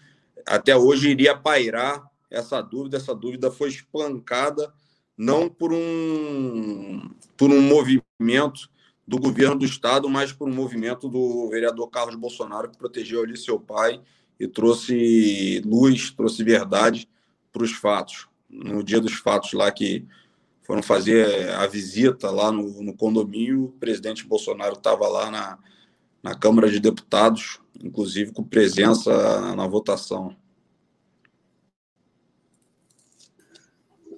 até 0.45 0.75
hoje 0.75 1.09
iria 1.09 1.37
pairar 1.37 2.09
essa 2.29 2.61
dúvida. 2.61 2.97
Essa 2.97 3.13
dúvida 3.13 3.51
foi 3.51 3.69
espancada 3.69 4.73
não 5.17 5.49
por 5.49 5.73
um, 5.73 7.09
por 7.35 7.49
um 7.49 7.61
movimento 7.61 8.69
do 9.05 9.17
governo 9.17 9.57
do 9.57 9.65
estado, 9.65 10.09
mas 10.09 10.31
por 10.31 10.47
um 10.47 10.53
movimento 10.53 11.09
do 11.09 11.49
vereador 11.49 11.89
Carlos 11.89 12.15
Bolsonaro, 12.15 12.69
que 12.69 12.77
protegeu 12.77 13.23
ali 13.23 13.37
seu 13.37 13.59
pai 13.59 14.01
e 14.39 14.47
trouxe 14.47 15.61
luz, 15.65 16.11
trouxe 16.11 16.43
verdade 16.43 17.07
para 17.51 17.63
os 17.63 17.71
fatos. 17.71 18.27
No 18.49 18.83
dia 18.83 19.01
dos 19.01 19.13
fatos 19.13 19.53
lá 19.53 19.71
que 19.71 20.05
foram 20.63 20.83
fazer 20.83 21.49
a 21.51 21.65
visita 21.65 22.29
lá 22.29 22.51
no, 22.51 22.83
no 22.83 22.93
condomínio, 22.93 23.65
o 23.65 23.71
presidente 23.79 24.25
Bolsonaro 24.25 24.73
estava 24.73 25.07
lá 25.07 25.31
na, 25.31 25.57
na 26.21 26.35
Câmara 26.35 26.69
de 26.69 26.79
Deputados, 26.79 27.59
inclusive 27.81 28.33
com 28.33 28.43
presença 28.43 29.55
na, 29.55 29.65
votação. 29.65 30.35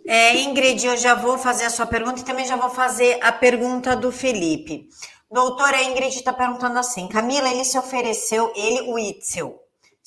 É, 0.08 0.42
Ingrid, 0.42 0.86
eu 0.86 0.98
já 0.98 1.14
vou 1.14 1.38
fazer 1.38 1.66
a 1.66 1.70
sua 1.70 1.86
pergunta 1.86 2.22
e 2.22 2.26
também 2.26 2.48
já 2.48 2.56
vou 2.56 2.72
fazer 2.72 3.20
a 3.22 3.32
pergunta 3.32 3.96
do 3.96 4.12
Felipe. 4.12 4.90
Doutora 5.32 5.84
Ingrid 5.84 6.16
está 6.16 6.34
perguntando 6.34 6.80
assim: 6.80 7.08
Camila, 7.08 7.48
ele 7.52 7.64
se 7.64 7.78
ofereceu, 7.78 8.52
ele, 8.56 8.90
o 8.90 8.98
Itzel, 8.98 9.60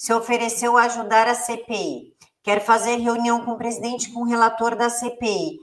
se 0.03 0.13
ofereceu 0.13 0.77
a 0.77 0.83
ajudar 0.87 1.29
a 1.29 1.35
CPI. 1.37 2.13
Quer 2.43 2.61
fazer 2.61 2.97
reunião 2.97 3.45
com 3.45 3.53
o 3.53 3.57
presidente, 3.57 4.11
com 4.11 4.23
o 4.23 4.27
relator 4.27 4.75
da 4.75 4.91
CPI. 4.91 5.61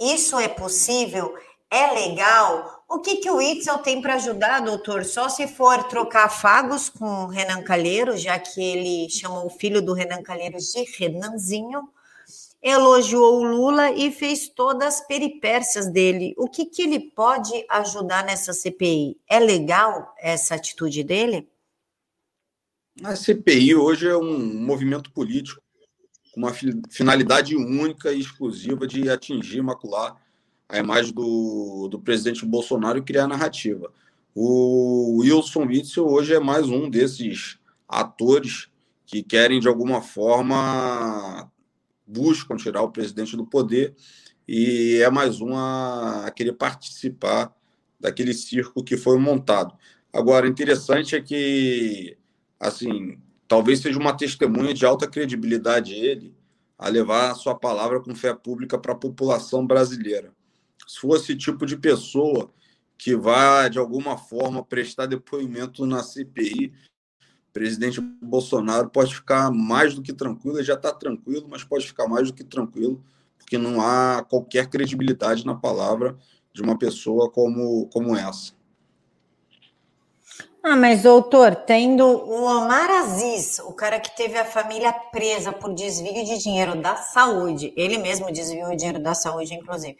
Isso 0.00 0.38
é 0.38 0.46
possível? 0.46 1.34
É 1.68 1.88
legal? 1.92 2.84
O 2.88 3.00
que, 3.00 3.16
que 3.16 3.28
o 3.28 3.42
Itzel 3.42 3.78
tem 3.78 4.00
para 4.00 4.14
ajudar, 4.14 4.60
doutor? 4.60 5.04
Só 5.04 5.28
se 5.28 5.48
for 5.48 5.82
trocar 5.88 6.28
fagos 6.28 6.88
com 6.88 7.24
o 7.24 7.26
Renan 7.26 7.64
Calheiros, 7.64 8.22
já 8.22 8.38
que 8.38 8.62
ele 8.62 9.10
chamou 9.10 9.46
o 9.46 9.50
filho 9.50 9.82
do 9.82 9.92
Renan 9.92 10.22
Calheiros 10.22 10.66
de 10.66 10.84
Renanzinho 10.96 11.82
elogiou 12.62 13.40
o 13.40 13.42
Lula 13.42 13.90
e 13.90 14.12
fez 14.12 14.48
todas 14.48 14.86
as 14.86 15.06
peripécias 15.08 15.90
dele. 15.90 16.32
O 16.38 16.48
que, 16.48 16.64
que 16.64 16.82
ele 16.82 17.00
pode 17.00 17.50
ajudar 17.68 18.22
nessa 18.22 18.52
CPI? 18.52 19.16
É 19.28 19.40
legal 19.40 20.14
essa 20.16 20.54
atitude 20.54 21.02
dele? 21.02 21.48
A 23.02 23.16
CPI 23.16 23.74
hoje 23.74 24.06
é 24.06 24.16
um 24.16 24.38
movimento 24.62 25.10
político 25.10 25.62
com 26.32 26.40
uma 26.40 26.52
finalidade 26.90 27.56
única 27.56 28.12
e 28.12 28.20
exclusiva 28.20 28.86
de 28.86 29.08
atingir, 29.08 29.62
macular 29.62 30.16
a 30.68 30.78
imagem 30.78 31.12
do, 31.12 31.88
do 31.88 31.98
presidente 31.98 32.44
Bolsonaro 32.44 32.98
e 32.98 33.02
criar 33.02 33.26
narrativa. 33.26 33.90
O 34.34 35.18
Wilson 35.20 35.66
Witzel 35.66 36.06
hoje 36.06 36.34
é 36.34 36.38
mais 36.38 36.68
um 36.68 36.90
desses 36.90 37.58
atores 37.88 38.68
que 39.06 39.22
querem, 39.22 39.60
de 39.60 39.66
alguma 39.66 40.02
forma, 40.02 41.50
buscam 42.06 42.56
tirar 42.56 42.82
o 42.82 42.92
presidente 42.92 43.34
do 43.34 43.46
poder 43.46 43.94
e 44.46 45.00
é 45.02 45.08
mais 45.10 45.40
um 45.40 45.56
a, 45.56 46.30
querer 46.36 46.52
participar 46.52 47.52
daquele 47.98 48.34
circo 48.34 48.84
que 48.84 48.96
foi 48.96 49.18
montado. 49.18 49.74
Agora, 50.12 50.46
interessante 50.46 51.16
é 51.16 51.20
que, 51.20 52.16
assim, 52.60 53.18
talvez 53.48 53.80
seja 53.80 53.98
uma 53.98 54.16
testemunha 54.16 54.74
de 54.74 54.84
alta 54.84 55.08
credibilidade 55.08 55.94
ele 55.94 56.34
a 56.78 56.88
levar 56.88 57.30
a 57.30 57.34
sua 57.34 57.54
palavra 57.54 58.00
com 58.00 58.14
fé 58.14 58.34
pública 58.34 58.78
para 58.78 58.92
a 58.92 58.96
população 58.96 59.66
brasileira. 59.66 60.32
Se 60.86 61.00
fosse 61.00 61.36
tipo 61.36 61.66
de 61.66 61.76
pessoa 61.76 62.52
que 62.96 63.16
vai, 63.16 63.70
de 63.70 63.78
alguma 63.78 64.16
forma, 64.16 64.64
prestar 64.64 65.06
depoimento 65.06 65.86
na 65.86 66.02
CPI 66.02 66.72
presidente 67.52 68.00
Bolsonaro 68.00 68.90
pode 68.90 69.14
ficar 69.14 69.50
mais 69.50 69.94
do 69.94 70.02
que 70.02 70.12
tranquilo, 70.12 70.62
já 70.62 70.74
está 70.74 70.92
tranquilo, 70.92 71.46
mas 71.48 71.64
pode 71.64 71.86
ficar 71.86 72.06
mais 72.08 72.28
do 72.28 72.34
que 72.34 72.44
tranquilo, 72.44 73.02
porque 73.38 73.58
não 73.58 73.80
há 73.80 74.24
qualquer 74.28 74.68
credibilidade 74.68 75.44
na 75.44 75.54
palavra 75.54 76.16
de 76.52 76.62
uma 76.62 76.78
pessoa 76.78 77.30
como, 77.30 77.86
como 77.88 78.16
essa. 78.16 78.52
Ah, 80.62 80.76
mas 80.76 81.02
doutor, 81.02 81.56
tendo 81.56 82.04
o 82.04 82.44
Omar 82.44 82.90
Aziz, 82.90 83.58
o 83.60 83.72
cara 83.72 83.98
que 83.98 84.14
teve 84.14 84.38
a 84.38 84.44
família 84.44 84.92
presa 84.92 85.52
por 85.52 85.72
desvio 85.72 86.22
de 86.22 86.36
dinheiro 86.36 86.76
da 86.76 86.96
saúde, 86.96 87.72
ele 87.74 87.96
mesmo 87.96 88.30
desviou 88.30 88.70
o 88.70 88.76
dinheiro 88.76 89.02
da 89.02 89.14
saúde, 89.14 89.54
inclusive, 89.54 89.96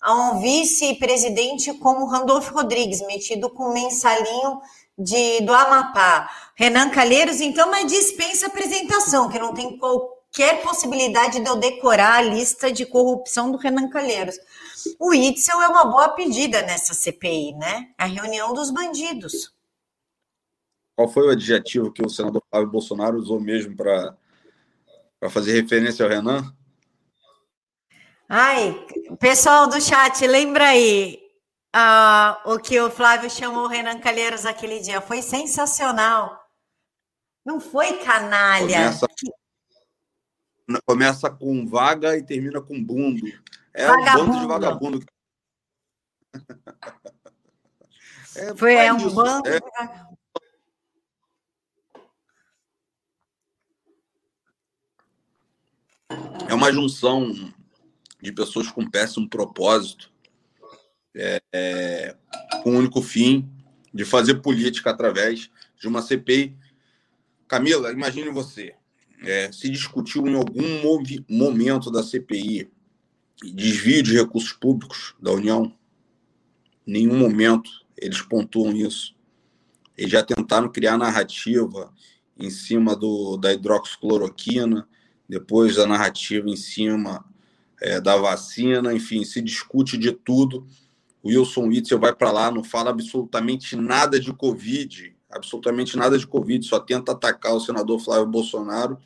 a 0.00 0.12
um 0.12 0.40
vice-presidente 0.40 1.72
como 1.74 2.06
Randolfo 2.06 2.52
Rodrigues, 2.52 3.00
metido 3.06 3.48
com 3.48 3.72
mensalinho 3.72 4.60
de, 4.98 5.40
do 5.42 5.54
Amapá, 5.54 6.28
Renan 6.56 6.90
Calheiros, 6.90 7.40
então, 7.40 7.70
mas 7.70 7.86
dispensa 7.86 8.48
apresentação, 8.48 9.28
que 9.28 9.38
não 9.38 9.54
tem 9.54 9.78
qualquer 9.78 10.62
possibilidade 10.62 11.38
de 11.38 11.48
eu 11.48 11.54
decorar 11.54 12.14
a 12.16 12.22
lista 12.22 12.72
de 12.72 12.84
corrupção 12.84 13.52
do 13.52 13.56
Renan 13.56 13.88
Calheiros. 13.88 14.34
O 14.98 15.14
Itzel 15.14 15.62
é 15.62 15.68
uma 15.68 15.84
boa 15.84 16.08
pedida 16.08 16.60
nessa 16.62 16.92
CPI, 16.92 17.52
né? 17.54 17.86
A 17.96 18.06
reunião 18.06 18.52
dos 18.52 18.72
bandidos. 18.72 19.51
Qual 21.02 21.10
foi 21.10 21.26
o 21.26 21.30
adjetivo 21.30 21.90
que 21.90 22.00
o 22.00 22.08
senador 22.08 22.40
Flávio 22.48 22.70
Bolsonaro 22.70 23.18
usou 23.18 23.40
mesmo 23.40 23.76
para 23.76 24.16
fazer 25.30 25.60
referência 25.60 26.04
ao 26.04 26.08
Renan? 26.08 26.54
Ai, 28.28 28.86
pessoal 29.18 29.66
do 29.66 29.80
chat, 29.80 30.24
lembra 30.24 30.68
aí, 30.68 31.20
ah, 31.72 32.40
o 32.46 32.56
que 32.56 32.80
o 32.80 32.88
Flávio 32.88 33.28
chamou 33.28 33.64
o 33.64 33.66
Renan 33.66 33.98
Calheiros 33.98 34.46
aquele 34.46 34.78
dia. 34.78 35.00
Foi 35.00 35.20
sensacional. 35.22 36.40
Não 37.44 37.58
foi 37.58 37.94
canalha. 37.94 38.92
Começa, 38.92 39.08
começa 40.86 41.28
com 41.30 41.66
vaga 41.66 42.16
e 42.16 42.22
termina 42.22 42.60
com 42.60 42.80
bundo. 42.80 43.26
É 43.74 43.88
vagabundo. 43.88 44.22
um 44.22 44.26
bando 44.26 44.40
de 44.40 44.46
vagabundo. 44.46 45.04
é, 48.36 48.54
foi 48.54 48.74
é 48.74 48.92
um 48.92 48.98
isso. 48.98 49.16
bando 49.16 49.48
é... 49.48 49.58
de 49.58 49.66
vagabundo. 49.68 50.22
É 56.48 56.54
uma 56.54 56.72
junção 56.72 57.52
de 58.20 58.32
pessoas 58.32 58.70
com 58.70 58.88
péssimo 58.88 59.28
propósito 59.28 60.12
é, 61.14 61.42
é, 61.52 62.16
com 62.62 62.74
o 62.74 62.78
único 62.78 63.02
fim 63.02 63.48
de 63.92 64.04
fazer 64.04 64.36
política 64.36 64.90
através 64.90 65.50
de 65.78 65.88
uma 65.88 66.02
CPI. 66.02 66.56
Camila, 67.46 67.92
imagine 67.92 68.30
você, 68.30 68.74
é, 69.22 69.52
se 69.52 69.68
discutiu 69.68 70.26
em 70.26 70.34
algum 70.34 70.62
momento 71.28 71.90
da 71.90 72.02
CPI 72.02 72.70
desvio 73.54 74.02
de 74.02 74.14
recursos 74.14 74.52
públicos 74.52 75.14
da 75.20 75.32
União? 75.32 75.72
Em 76.86 76.92
nenhum 76.92 77.18
momento 77.18 77.70
eles 77.96 78.22
pontuam 78.22 78.74
isso. 78.74 79.14
Eles 79.96 80.10
já 80.10 80.22
tentaram 80.22 80.70
criar 80.70 80.96
narrativa 80.96 81.92
em 82.38 82.50
cima 82.50 82.96
do, 82.96 83.36
da 83.36 83.52
hidroxicloroquina, 83.52 84.88
depois 85.28 85.78
a 85.78 85.86
narrativa 85.86 86.48
em 86.48 86.56
cima 86.56 87.24
é, 87.80 88.00
da 88.00 88.16
vacina, 88.16 88.92
enfim, 88.92 89.24
se 89.24 89.40
discute 89.40 89.96
de 89.96 90.12
tudo 90.12 90.66
o 91.22 91.28
Wilson 91.28 91.68
Witzel 91.68 92.00
vai 92.00 92.12
para 92.12 92.32
lá, 92.32 92.50
não 92.50 92.64
fala 92.64 92.90
absolutamente 92.90 93.76
nada 93.76 94.18
de 94.18 94.32
Covid, 94.32 95.14
absolutamente 95.30 95.96
nada 95.96 96.18
de 96.18 96.26
Covid, 96.26 96.66
só 96.66 96.80
tenta 96.80 97.12
atacar 97.12 97.54
o 97.54 97.60
senador 97.60 98.00
Flávio 98.00 98.26
Bolsonaro. 98.26 98.98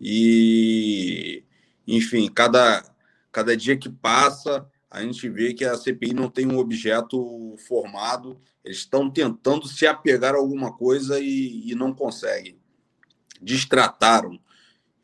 E, 0.00 1.42
enfim, 1.86 2.30
cada, 2.32 2.84
cada 3.32 3.56
dia 3.56 3.76
que 3.76 3.90
passa, 3.90 4.64
a 4.88 5.02
gente 5.02 5.28
vê 5.28 5.52
que 5.52 5.64
a 5.64 5.76
CPI 5.76 6.14
não 6.14 6.30
tem 6.30 6.46
um 6.46 6.58
objeto 6.58 7.56
formado, 7.66 8.40
eles 8.64 8.78
estão 8.78 9.10
tentando 9.10 9.66
se 9.66 9.84
apegar 9.84 10.34
a 10.34 10.38
alguma 10.38 10.72
coisa 10.72 11.18
e, 11.18 11.68
e 11.68 11.74
não 11.74 11.92
conseguem. 11.92 12.56
Distrataram 13.40 14.38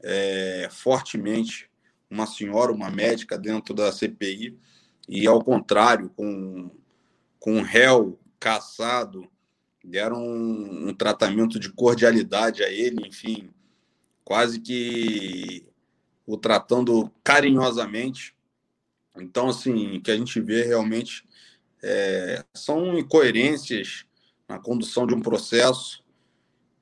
é, 0.02 0.68
fortemente 0.70 1.68
uma 2.10 2.26
senhora, 2.26 2.72
uma 2.72 2.90
médica 2.90 3.38
dentro 3.38 3.74
da 3.74 3.92
CPI, 3.92 4.58
e 5.08 5.26
ao 5.26 5.42
contrário, 5.42 6.10
com, 6.10 6.70
com 7.38 7.56
um 7.56 7.62
réu 7.62 8.18
caçado, 8.38 9.28
deram 9.82 10.22
um, 10.22 10.88
um 10.88 10.94
tratamento 10.94 11.58
de 11.58 11.70
cordialidade 11.70 12.62
a 12.62 12.70
ele, 12.70 13.06
enfim, 13.06 13.50
quase 14.24 14.60
que 14.60 15.66
o 16.26 16.36
tratando 16.36 17.10
carinhosamente. 17.24 18.34
Então, 19.16 19.48
assim, 19.48 19.96
o 19.96 20.02
que 20.02 20.10
a 20.10 20.16
gente 20.16 20.40
vê 20.40 20.62
realmente 20.62 21.24
é, 21.82 22.44
são 22.54 22.98
incoerências 22.98 24.04
na 24.46 24.58
condução 24.58 25.06
de 25.06 25.14
um 25.14 25.20
processo. 25.20 26.04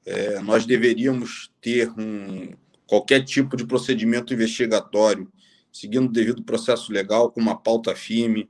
É, 0.04 0.40
nós 0.40 0.66
deveríamos 0.66 1.52
ter 1.60 1.90
um, 1.90 2.52
qualquer 2.86 3.24
tipo 3.24 3.56
de 3.56 3.66
procedimento 3.66 4.32
investigatório, 4.32 5.30
seguindo 5.72 6.06
o 6.06 6.12
devido 6.12 6.42
processo 6.42 6.92
legal, 6.92 7.30
com 7.30 7.40
uma 7.40 7.56
pauta 7.56 7.94
firme, 7.94 8.48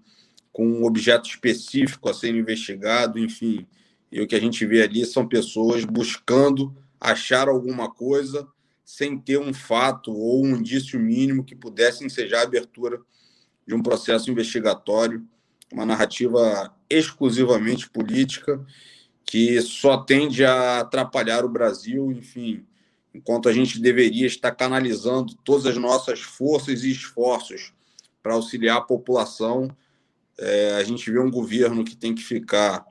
com 0.53 0.67
um 0.67 0.85
objeto 0.85 1.29
específico 1.29 2.09
a 2.09 2.15
ser 2.15 2.35
investigado, 2.35 3.19
enfim. 3.19 3.67
E 4.11 4.21
o 4.21 4.27
que 4.27 4.35
a 4.35 4.41
gente 4.41 4.65
vê 4.65 4.83
ali 4.83 5.05
são 5.05 5.27
pessoas 5.27 5.85
buscando 5.85 6.75
achar 7.01 7.49
alguma 7.49 7.91
coisa 7.91 8.47
sem 8.85 9.19
ter 9.19 9.39
um 9.39 9.53
fato 9.53 10.13
ou 10.13 10.45
um 10.45 10.57
indício 10.57 10.99
mínimo 10.99 11.45
que 11.45 11.57
pudesse 11.57 12.05
ensejar 12.05 12.41
a 12.41 12.45
abertura 12.45 13.01
de 13.67 13.75
um 13.75 13.83
processo 13.83 14.31
investigatório, 14.31 15.27
uma 15.73 15.85
narrativa 15.85 16.73
exclusivamente 16.89 17.91
política 17.91 18.65
que 19.25 19.61
só 19.61 19.99
tende 19.99 20.45
a 20.45 20.81
atrapalhar 20.81 21.45
o 21.45 21.49
Brasil, 21.49 22.13
enfim, 22.13 22.65
enquanto 23.17 23.49
a 23.49 23.53
gente 23.53 23.81
deveria 23.81 24.27
estar 24.27 24.53
canalizando 24.53 25.35
todas 25.43 25.67
as 25.67 25.77
nossas 25.77 26.21
forças 26.21 26.85
e 26.85 26.91
esforços 26.91 27.73
para 28.23 28.35
auxiliar 28.35 28.77
a 28.77 28.83
população, 28.83 29.75
é, 30.39 30.75
a 30.75 30.85
gente 30.85 31.11
vê 31.11 31.19
um 31.19 31.31
governo 31.31 31.85
que 31.85 31.97
tem 31.97 32.15
que 32.15 32.23
ficar 32.23 32.85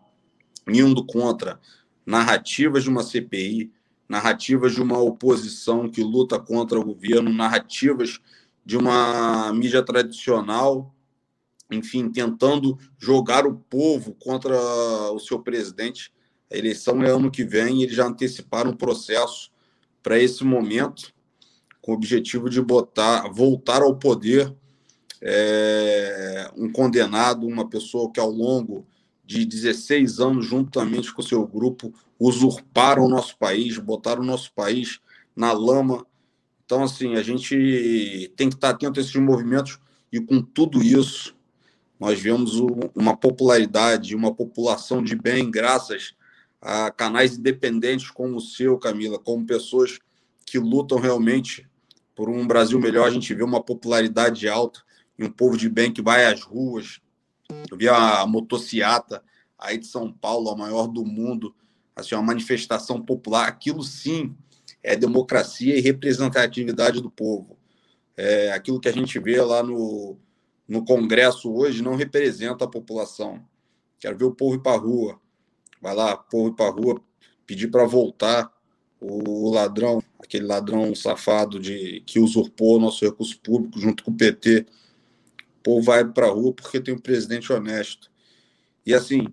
indo 0.67 1.05
contra 1.05 1.59
narrativas 2.05 2.83
de 2.83 2.89
uma 2.89 3.03
CPI, 3.03 3.71
narrativas 4.09 4.73
de 4.73 4.81
uma 4.81 4.99
oposição 4.99 5.89
que 5.89 6.01
luta 6.01 6.39
contra 6.39 6.79
o 6.79 6.85
governo, 6.85 7.31
narrativas 7.31 8.19
de 8.65 8.77
uma 8.77 9.53
mídia 9.53 9.83
tradicional, 9.83 10.93
enfim, 11.71 12.09
tentando 12.09 12.77
jogar 12.97 13.45
o 13.45 13.55
povo 13.55 14.13
contra 14.15 14.55
o 15.11 15.19
seu 15.19 15.39
presidente. 15.39 16.11
A 16.51 16.57
eleição 16.57 17.03
é 17.03 17.09
ano 17.09 17.29
que 17.29 17.43
vem 17.43 17.83
eles 17.83 17.95
já 17.95 18.05
anteciparam 18.05 18.71
o 18.71 18.77
processo 18.77 19.51
para 20.05 20.19
esse 20.19 20.43
momento, 20.43 21.11
com 21.81 21.91
o 21.91 21.95
objetivo 21.95 22.47
de 22.47 22.61
botar, 22.61 23.27
voltar 23.27 23.81
ao 23.81 23.95
poder 23.95 24.55
é, 25.19 26.51
um 26.55 26.71
condenado, 26.71 27.47
uma 27.47 27.67
pessoa 27.67 28.11
que 28.11 28.19
ao 28.19 28.29
longo 28.29 28.85
de 29.25 29.43
16 29.43 30.19
anos, 30.19 30.45
juntamente 30.45 31.11
com 31.11 31.23
seu 31.23 31.43
grupo, 31.47 31.91
usurparam 32.19 33.05
o 33.05 33.09
nosso 33.09 33.35
país, 33.39 33.79
botaram 33.79 34.21
o 34.21 34.25
nosso 34.25 34.53
país 34.53 34.99
na 35.35 35.51
lama. 35.51 36.05
Então, 36.63 36.83
assim, 36.83 37.15
a 37.15 37.23
gente 37.23 38.31
tem 38.35 38.47
que 38.47 38.55
estar 38.57 38.69
atento 38.69 38.99
a 38.99 39.01
esses 39.01 39.15
movimentos 39.15 39.79
e 40.11 40.21
com 40.21 40.39
tudo 40.39 40.83
isso, 40.83 41.35
nós 41.99 42.19
vemos 42.19 42.59
uma 42.93 43.17
popularidade, 43.17 44.15
uma 44.15 44.31
população 44.31 45.03
de 45.03 45.15
bem, 45.15 45.49
graças 45.49 46.13
a 46.65 46.89
canais 46.89 47.37
independentes 47.37 48.09
como 48.09 48.37
o 48.37 48.41
seu, 48.41 48.79
Camila, 48.79 49.19
como 49.19 49.45
pessoas 49.45 49.99
que 50.43 50.57
lutam 50.57 50.97
realmente 50.97 51.69
por 52.15 52.27
um 52.27 52.47
Brasil 52.47 52.79
melhor. 52.79 53.07
A 53.07 53.11
gente 53.11 53.31
vê 53.35 53.43
uma 53.43 53.61
popularidade 53.61 54.47
alta 54.47 54.81
e 55.17 55.23
um 55.23 55.29
povo 55.29 55.55
de 55.55 55.69
bem 55.69 55.93
que 55.93 56.01
vai 56.01 56.25
às 56.25 56.41
ruas, 56.41 56.99
eu 57.69 57.77
vi 57.77 57.87
a 57.87 58.25
motociata 58.25 59.23
aí 59.59 59.77
de 59.77 59.85
São 59.85 60.11
Paulo, 60.11 60.49
a 60.49 60.57
maior 60.57 60.87
do 60.87 61.05
mundo, 61.05 61.55
assim, 61.95 62.15
uma 62.15 62.23
manifestação 62.23 62.99
popular. 62.99 63.47
Aquilo 63.47 63.83
sim 63.83 64.35
é 64.81 64.95
democracia 64.95 65.77
e 65.77 65.81
representatividade 65.81 66.99
do 66.99 67.11
povo. 67.11 67.59
É, 68.17 68.51
aquilo 68.51 68.79
que 68.79 68.89
a 68.89 68.93
gente 68.93 69.19
vê 69.19 69.39
lá 69.39 69.61
no, 69.61 70.17
no 70.67 70.83
Congresso 70.83 71.53
hoje 71.53 71.83
não 71.83 71.95
representa 71.95 72.65
a 72.65 72.69
população. 72.69 73.45
Quero 73.99 74.17
ver 74.17 74.25
o 74.25 74.33
povo 74.33 74.55
ir 74.55 74.63
para 74.63 74.75
a 74.75 74.81
rua. 74.81 75.19
Vai 75.81 75.95
lá, 75.95 76.15
povo 76.17 76.53
para 76.53 76.71
rua, 76.71 77.01
pedir 77.45 77.67
para 77.69 77.85
voltar 77.85 78.51
o 78.99 79.51
ladrão, 79.51 80.01
aquele 80.19 80.45
ladrão 80.45 80.95
safado 80.95 81.59
de 81.59 82.01
que 82.05 82.19
usurpou 82.19 82.79
nosso 82.79 83.05
recurso 83.05 83.39
público 83.39 83.79
junto 83.79 84.03
com 84.03 84.11
o 84.11 84.15
PT 84.15 84.65
povo 85.65 85.81
vai 85.81 86.05
para 86.05 86.27
rua 86.27 86.53
porque 86.53 86.79
tem 86.79 86.93
um 86.93 86.99
presidente 86.99 87.51
honesto. 87.51 88.11
E 88.85 88.93
assim, 88.93 89.27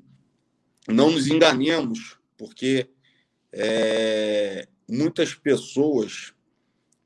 não 0.88 1.10
nos 1.10 1.26
enganemos, 1.26 2.16
porque 2.38 2.88
é, 3.52 4.66
muitas 4.88 5.34
pessoas 5.34 6.32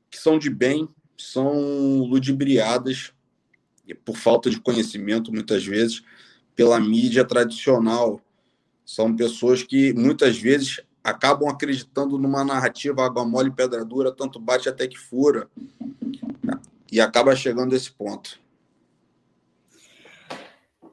que 0.09 0.17
são 0.17 0.39
de 0.39 0.49
bem 0.49 0.87
são 1.17 1.99
ludibriadas 2.05 3.11
por 4.05 4.15
falta 4.15 4.49
de 4.49 4.61
conhecimento, 4.61 5.31
muitas 5.31 5.65
vezes, 5.65 6.01
pela 6.55 6.79
mídia 6.79 7.25
tradicional. 7.25 8.21
São 8.87 9.13
pessoas 9.13 9.61
que 9.61 9.93
muitas 9.93 10.37
vezes 10.39 10.79
acabam 11.03 11.49
acreditando 11.49 12.17
numa 12.17 12.41
narrativa 12.45 13.05
água 13.05 13.25
mole 13.25 13.49
e 13.49 13.53
pedra 13.53 13.83
dura, 13.83 14.13
tanto 14.13 14.39
bate 14.39 14.69
até 14.69 14.87
que 14.87 14.97
fura, 14.97 15.49
e 16.89 17.01
acaba 17.01 17.35
chegando 17.35 17.73
a 17.73 17.75
esse 17.75 17.91
ponto. 17.91 18.39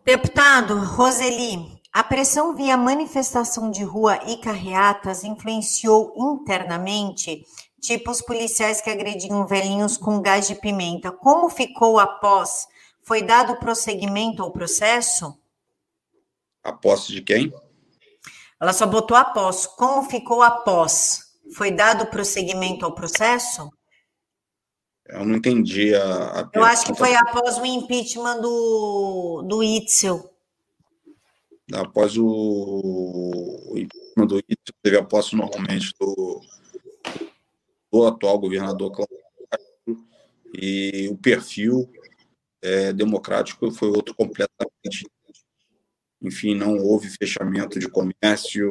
Deputado 0.04 0.76
Roseli, 0.76 1.80
a 1.92 2.02
pressão 2.02 2.56
via 2.56 2.76
manifestação 2.76 3.70
de 3.70 3.84
rua 3.84 4.18
e 4.26 4.38
carreatas 4.38 5.22
influenciou 5.22 6.12
internamente, 6.16 7.46
tipo 7.80 8.10
os 8.10 8.20
policiais 8.20 8.80
que 8.80 8.90
agrediam 8.90 9.46
velhinhos 9.46 9.96
com 9.96 10.20
gás 10.20 10.48
de 10.48 10.56
pimenta. 10.56 11.12
Como 11.12 11.48
ficou 11.48 12.00
após? 12.00 12.66
Foi 13.04 13.22
dado 13.22 13.54
prosseguimento 13.60 14.42
ao 14.42 14.50
processo? 14.50 15.38
A 16.64 16.72
posse 16.72 17.12
de 17.12 17.22
quem? 17.22 17.54
Ela 18.60 18.72
só 18.72 18.86
botou 18.86 19.16
após. 19.16 19.66
Como 19.66 20.08
ficou 20.08 20.42
após? 20.42 21.34
Foi 21.54 21.70
dado 21.70 22.06
prosseguimento 22.06 22.84
ao 22.84 22.94
processo? 22.94 23.70
Eu 25.06 25.24
não 25.24 25.36
entendi 25.36 25.94
a. 25.94 26.40
a 26.40 26.50
eu 26.54 26.64
acho 26.64 26.86
que 26.86 26.94
foi 26.94 27.14
após 27.14 27.58
o 27.58 27.66
impeachment 27.66 28.40
do, 28.40 29.42
do 29.42 29.62
Itzel. 29.62 30.30
Após 31.72 32.16
o, 32.16 32.26
o 32.26 33.78
impeachment 33.78 34.26
do 34.26 34.38
Itzel, 34.38 34.74
teve 34.82 34.96
a 34.96 35.04
posse 35.04 35.36
normalmente 35.36 35.92
do, 36.00 36.40
do 37.92 38.06
atual 38.06 38.38
governador 38.38 38.90
Cláudio 38.92 39.24
e 40.54 41.08
o 41.10 41.16
perfil 41.16 41.90
é, 42.62 42.92
democrático 42.92 43.70
foi 43.70 43.88
outro 43.88 44.14
completamente. 44.14 45.06
Enfim, 46.24 46.54
não 46.54 46.78
houve 46.78 47.08
fechamento 47.10 47.78
de 47.78 47.88
comércio, 47.88 48.70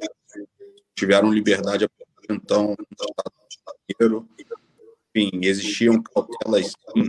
tiveram 0.96 1.32
liberdade 1.32 1.88
então 2.30 2.76
Estado 3.50 3.78
inteiro 3.90 4.28
enfim, 5.16 5.30
existiam 5.44 6.02
cautelas 6.02 6.74
em 6.96 7.08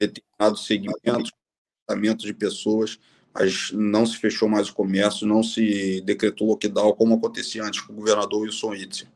determinados 0.00 0.66
segmentos, 0.66 1.30
comportamentos 1.30 2.24
de 2.24 2.32
pessoas, 2.32 2.98
mas 3.34 3.70
não 3.72 4.06
se 4.06 4.16
fechou 4.16 4.48
mais 4.48 4.70
o 4.70 4.74
comércio, 4.74 5.26
não 5.26 5.42
se 5.42 6.00
decretou 6.02 6.48
lockdown 6.48 6.94
como 6.94 7.14
acontecia 7.14 7.62
antes 7.62 7.80
com 7.80 7.92
o 7.92 7.96
governador 7.96 8.42
Wilson 8.42 8.70
Witzel. 8.70 9.08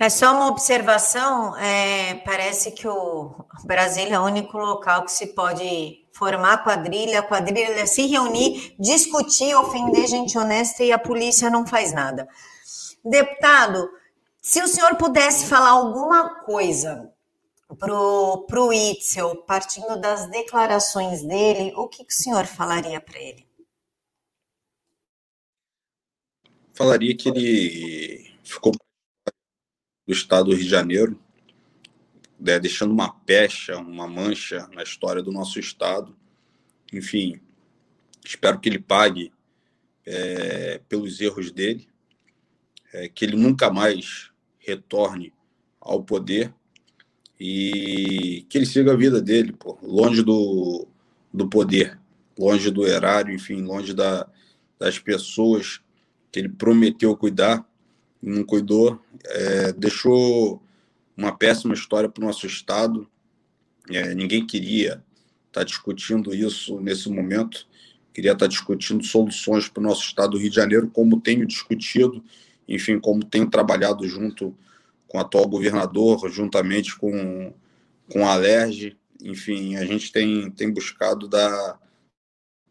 É 0.00 0.08
só 0.08 0.32
uma 0.32 0.48
observação, 0.48 1.56
é, 1.56 2.14
parece 2.24 2.70
que 2.72 2.86
o 2.86 3.44
Brasil 3.64 4.06
é 4.06 4.18
o 4.18 4.24
único 4.24 4.56
local 4.56 5.04
que 5.04 5.10
se 5.10 5.28
pode 5.28 6.04
formar 6.18 6.64
quadrilha, 6.64 7.22
quadrilha 7.22 7.86
se 7.86 8.06
reunir, 8.06 8.74
discutir, 8.78 9.54
ofender 9.54 10.08
gente 10.08 10.36
honesta 10.36 10.82
e 10.82 10.90
a 10.90 10.98
polícia 10.98 11.48
não 11.48 11.64
faz 11.64 11.92
nada. 11.92 12.28
Deputado, 13.04 13.88
se 14.42 14.60
o 14.60 14.66
senhor 14.66 14.96
pudesse 14.96 15.46
falar 15.46 15.70
alguma 15.70 16.40
coisa 16.40 17.12
pro, 17.78 18.44
pro 18.48 18.72
Itzel, 18.72 19.36
partindo 19.44 20.00
das 20.00 20.28
declarações 20.28 21.22
dele, 21.22 21.72
o 21.76 21.86
que, 21.86 22.04
que 22.04 22.12
o 22.12 22.16
senhor 22.16 22.46
falaria 22.46 23.00
para 23.00 23.20
ele? 23.20 23.46
Falaria 26.74 27.16
que 27.16 27.28
ele 27.28 28.34
ficou 28.42 28.72
do 28.72 30.12
estado 30.12 30.46
do 30.46 30.56
Rio 30.56 30.64
de 30.64 30.70
Janeiro, 30.70 31.20
né, 32.38 32.58
deixando 32.58 32.92
uma 32.92 33.12
pecha, 33.12 33.76
uma 33.76 34.06
mancha 34.06 34.68
na 34.72 34.82
história 34.82 35.22
do 35.22 35.32
nosso 35.32 35.58
Estado. 35.58 36.16
Enfim, 36.92 37.40
espero 38.24 38.58
que 38.60 38.68
ele 38.68 38.78
pague 38.78 39.32
é, 40.06 40.80
pelos 40.88 41.20
erros 41.20 41.50
dele, 41.50 41.88
é, 42.92 43.08
que 43.08 43.24
ele 43.24 43.36
nunca 43.36 43.70
mais 43.70 44.30
retorne 44.58 45.32
ao 45.80 46.02
poder 46.02 46.54
e 47.38 48.46
que 48.48 48.58
ele 48.58 48.66
siga 48.66 48.92
a 48.92 48.96
vida 48.96 49.20
dele, 49.20 49.52
pô, 49.52 49.78
longe 49.82 50.22
do, 50.22 50.86
do 51.32 51.48
poder, 51.48 51.98
longe 52.38 52.70
do 52.70 52.86
erário, 52.86 53.34
enfim, 53.34 53.62
longe 53.62 53.94
da, 53.94 54.28
das 54.78 54.98
pessoas 54.98 55.80
que 56.30 56.38
ele 56.38 56.48
prometeu 56.48 57.16
cuidar 57.16 57.66
não 58.20 58.44
cuidou, 58.44 59.00
é, 59.24 59.72
deixou 59.72 60.60
uma 61.18 61.36
péssima 61.36 61.74
história 61.74 62.08
para 62.08 62.22
o 62.22 62.26
nosso 62.26 62.46
Estado. 62.46 63.10
É, 63.90 64.14
ninguém 64.14 64.46
queria 64.46 65.02
estar 65.48 65.60
tá 65.60 65.64
discutindo 65.64 66.32
isso 66.32 66.80
nesse 66.80 67.10
momento, 67.10 67.66
queria 68.14 68.32
estar 68.32 68.44
tá 68.44 68.48
discutindo 68.48 69.04
soluções 69.04 69.68
para 69.68 69.80
o 69.80 69.84
nosso 69.84 70.02
Estado 70.02 70.32
do 70.32 70.38
Rio 70.38 70.50
de 70.50 70.56
Janeiro, 70.56 70.88
como 70.88 71.20
tenho 71.20 71.44
discutido, 71.44 72.22
enfim, 72.68 73.00
como 73.00 73.24
tenho 73.24 73.50
trabalhado 73.50 74.06
junto 74.06 74.56
com 75.08 75.18
o 75.18 75.20
atual 75.20 75.48
governador, 75.48 76.30
juntamente 76.30 76.96
com, 76.96 77.52
com 78.12 78.26
a 78.26 78.34
Alerj. 78.34 78.96
Enfim, 79.20 79.74
a 79.74 79.84
gente 79.84 80.12
tem, 80.12 80.48
tem 80.50 80.70
buscado 80.70 81.26
dar, 81.26 81.80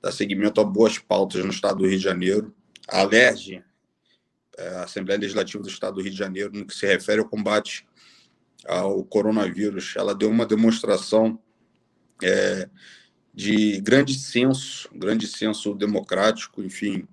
dar 0.01 0.11
seguimento 0.13 0.61
a 0.61 0.63
boas 0.63 0.97
pautas 0.97 1.43
no 1.43 1.51
Estado 1.51 1.79
do 1.79 1.87
Rio 1.87 1.97
de 1.97 2.03
Janeiro. 2.03 2.55
A 2.87 3.01
Alerj, 3.01 3.61
é, 4.57 4.67
a 4.69 4.83
Assembleia 4.83 5.19
Legislativa 5.19 5.61
do 5.61 5.69
Estado 5.69 5.95
do 5.95 6.01
Rio 6.01 6.11
de 6.11 6.17
Janeiro, 6.17 6.53
no 6.53 6.65
que 6.65 6.75
se 6.75 6.85
refere 6.85 7.19
ao 7.19 7.27
combate 7.27 7.85
ao 8.67 9.03
coronavírus, 9.03 9.93
ela 9.95 10.13
deu 10.13 10.29
uma 10.29 10.45
demonstração 10.45 11.39
é, 12.21 12.69
de 13.33 13.79
grande 13.81 14.13
senso, 14.13 14.89
grande 14.93 15.27
senso 15.27 15.73
democrático, 15.73 16.61
enfim, 16.61 17.07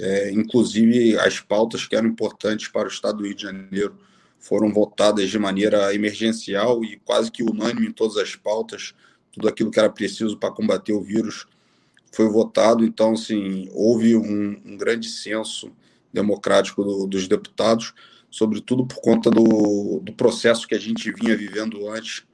é, 0.00 0.30
inclusive 0.30 1.18
as 1.18 1.40
pautas 1.40 1.86
que 1.86 1.96
eram 1.96 2.08
importantes 2.08 2.68
para 2.68 2.88
o 2.88 2.90
Estado 2.90 3.18
do 3.18 3.24
Rio 3.24 3.34
de 3.34 3.42
Janeiro 3.42 3.98
foram 4.38 4.72
votadas 4.72 5.28
de 5.28 5.38
maneira 5.38 5.92
emergencial 5.94 6.84
e 6.84 6.96
quase 6.98 7.30
que 7.30 7.42
unânime 7.42 7.88
em 7.88 7.92
todas 7.92 8.16
as 8.16 8.36
pautas, 8.36 8.94
tudo 9.32 9.48
aquilo 9.48 9.70
que 9.70 9.78
era 9.78 9.90
preciso 9.90 10.38
para 10.38 10.52
combater 10.52 10.92
o 10.92 11.02
vírus 11.02 11.46
foi 12.12 12.28
votado, 12.28 12.84
então, 12.84 13.12
assim, 13.12 13.68
houve 13.72 14.16
um, 14.16 14.60
um 14.64 14.76
grande 14.76 15.08
senso 15.08 15.70
democrático 16.12 16.82
do, 16.82 17.06
dos 17.06 17.28
deputados, 17.28 17.92
sobretudo 18.30 18.86
por 18.86 19.00
conta 19.00 19.30
do, 19.30 20.00
do, 20.00 20.12
processo 20.12 20.66
que 20.66 20.74
a 20.74 20.78
gente 20.78 21.10
vinha 21.12 21.36
vivendo 21.36 21.88
antes 21.88 22.26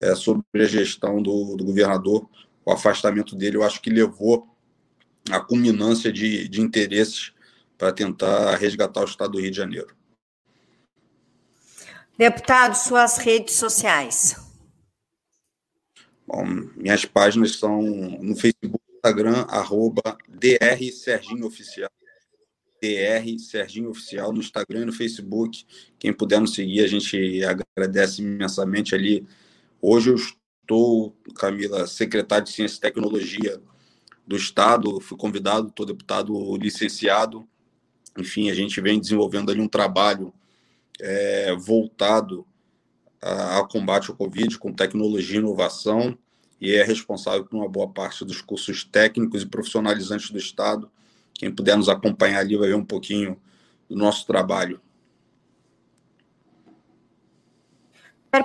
é, 0.00 0.14
sobre 0.14 0.44
a 0.54 0.64
gestão 0.64 1.22
do, 1.22 1.56
do, 1.56 1.64
governador, 1.64 2.28
o 2.64 2.72
afastamento 2.72 3.34
dele, 3.36 3.56
eu 3.56 3.62
acho 3.62 3.80
que 3.80 3.90
levou 3.90 4.48
a 5.30 5.40
culminância 5.40 6.12
de, 6.12 6.48
de 6.48 6.60
interesses 6.60 7.32
para 7.78 7.92
tentar 7.92 8.56
resgatar 8.56 9.00
o 9.00 9.04
Estado 9.04 9.32
do 9.32 9.40
Rio 9.40 9.50
de 9.50 9.56
Janeiro. 9.56 9.96
Deputado, 12.18 12.74
suas 12.74 13.16
redes 13.16 13.54
sociais. 13.54 14.36
Bom, 16.26 16.44
minhas 16.76 17.04
páginas 17.04 17.56
são 17.56 17.80
no 17.80 18.36
Facebook, 18.36 18.84
Instagram, 18.94 19.46
arroba 19.48 20.18
DR 20.28 20.92
Serginho 20.92 21.46
Oficial. 21.46 21.90
DR 22.80 23.38
Serginho 23.38 23.90
Oficial 23.90 24.32
no 24.32 24.40
Instagram 24.40 24.82
e 24.82 24.84
no 24.86 24.92
Facebook. 24.92 25.64
Quem 25.98 26.12
puder 26.12 26.40
nos 26.40 26.54
seguir, 26.54 26.80
a 26.80 26.86
gente 26.86 27.40
agradece 27.44 28.22
imensamente 28.22 28.94
ali. 28.94 29.26
Hoje 29.80 30.10
eu 30.10 30.16
estou, 30.16 31.14
Camila, 31.36 31.86
secretário 31.86 32.44
de 32.44 32.52
Ciência 32.52 32.78
e 32.78 32.80
Tecnologia 32.80 33.60
do 34.26 34.36
Estado, 34.36 35.00
fui 35.00 35.18
convidado, 35.18 35.68
estou 35.68 35.84
deputado 35.84 36.56
licenciado. 36.56 37.46
Enfim, 38.18 38.50
a 38.50 38.54
gente 38.54 38.80
vem 38.80 38.98
desenvolvendo 38.98 39.50
ali 39.50 39.60
um 39.60 39.68
trabalho 39.68 40.32
é, 41.00 41.54
voltado 41.56 42.46
ao 43.20 43.68
combate 43.68 44.10
ao 44.10 44.16
Covid 44.16 44.58
com 44.58 44.72
tecnologia 44.72 45.36
e 45.36 45.40
inovação 45.40 46.16
e 46.58 46.72
é 46.72 46.82
responsável 46.82 47.44
por 47.44 47.56
uma 47.56 47.68
boa 47.68 47.88
parte 47.88 48.24
dos 48.24 48.40
cursos 48.40 48.82
técnicos 48.84 49.42
e 49.42 49.46
profissionalizantes 49.46 50.30
do 50.30 50.38
Estado 50.38 50.90
quem 51.40 51.50
puder 51.50 51.74
nos 51.74 51.88
acompanhar 51.88 52.40
ali 52.40 52.54
vai 52.54 52.68
ver 52.68 52.74
um 52.74 52.84
pouquinho 52.84 53.40
do 53.88 53.96
nosso 53.96 54.26
trabalho. 54.26 54.78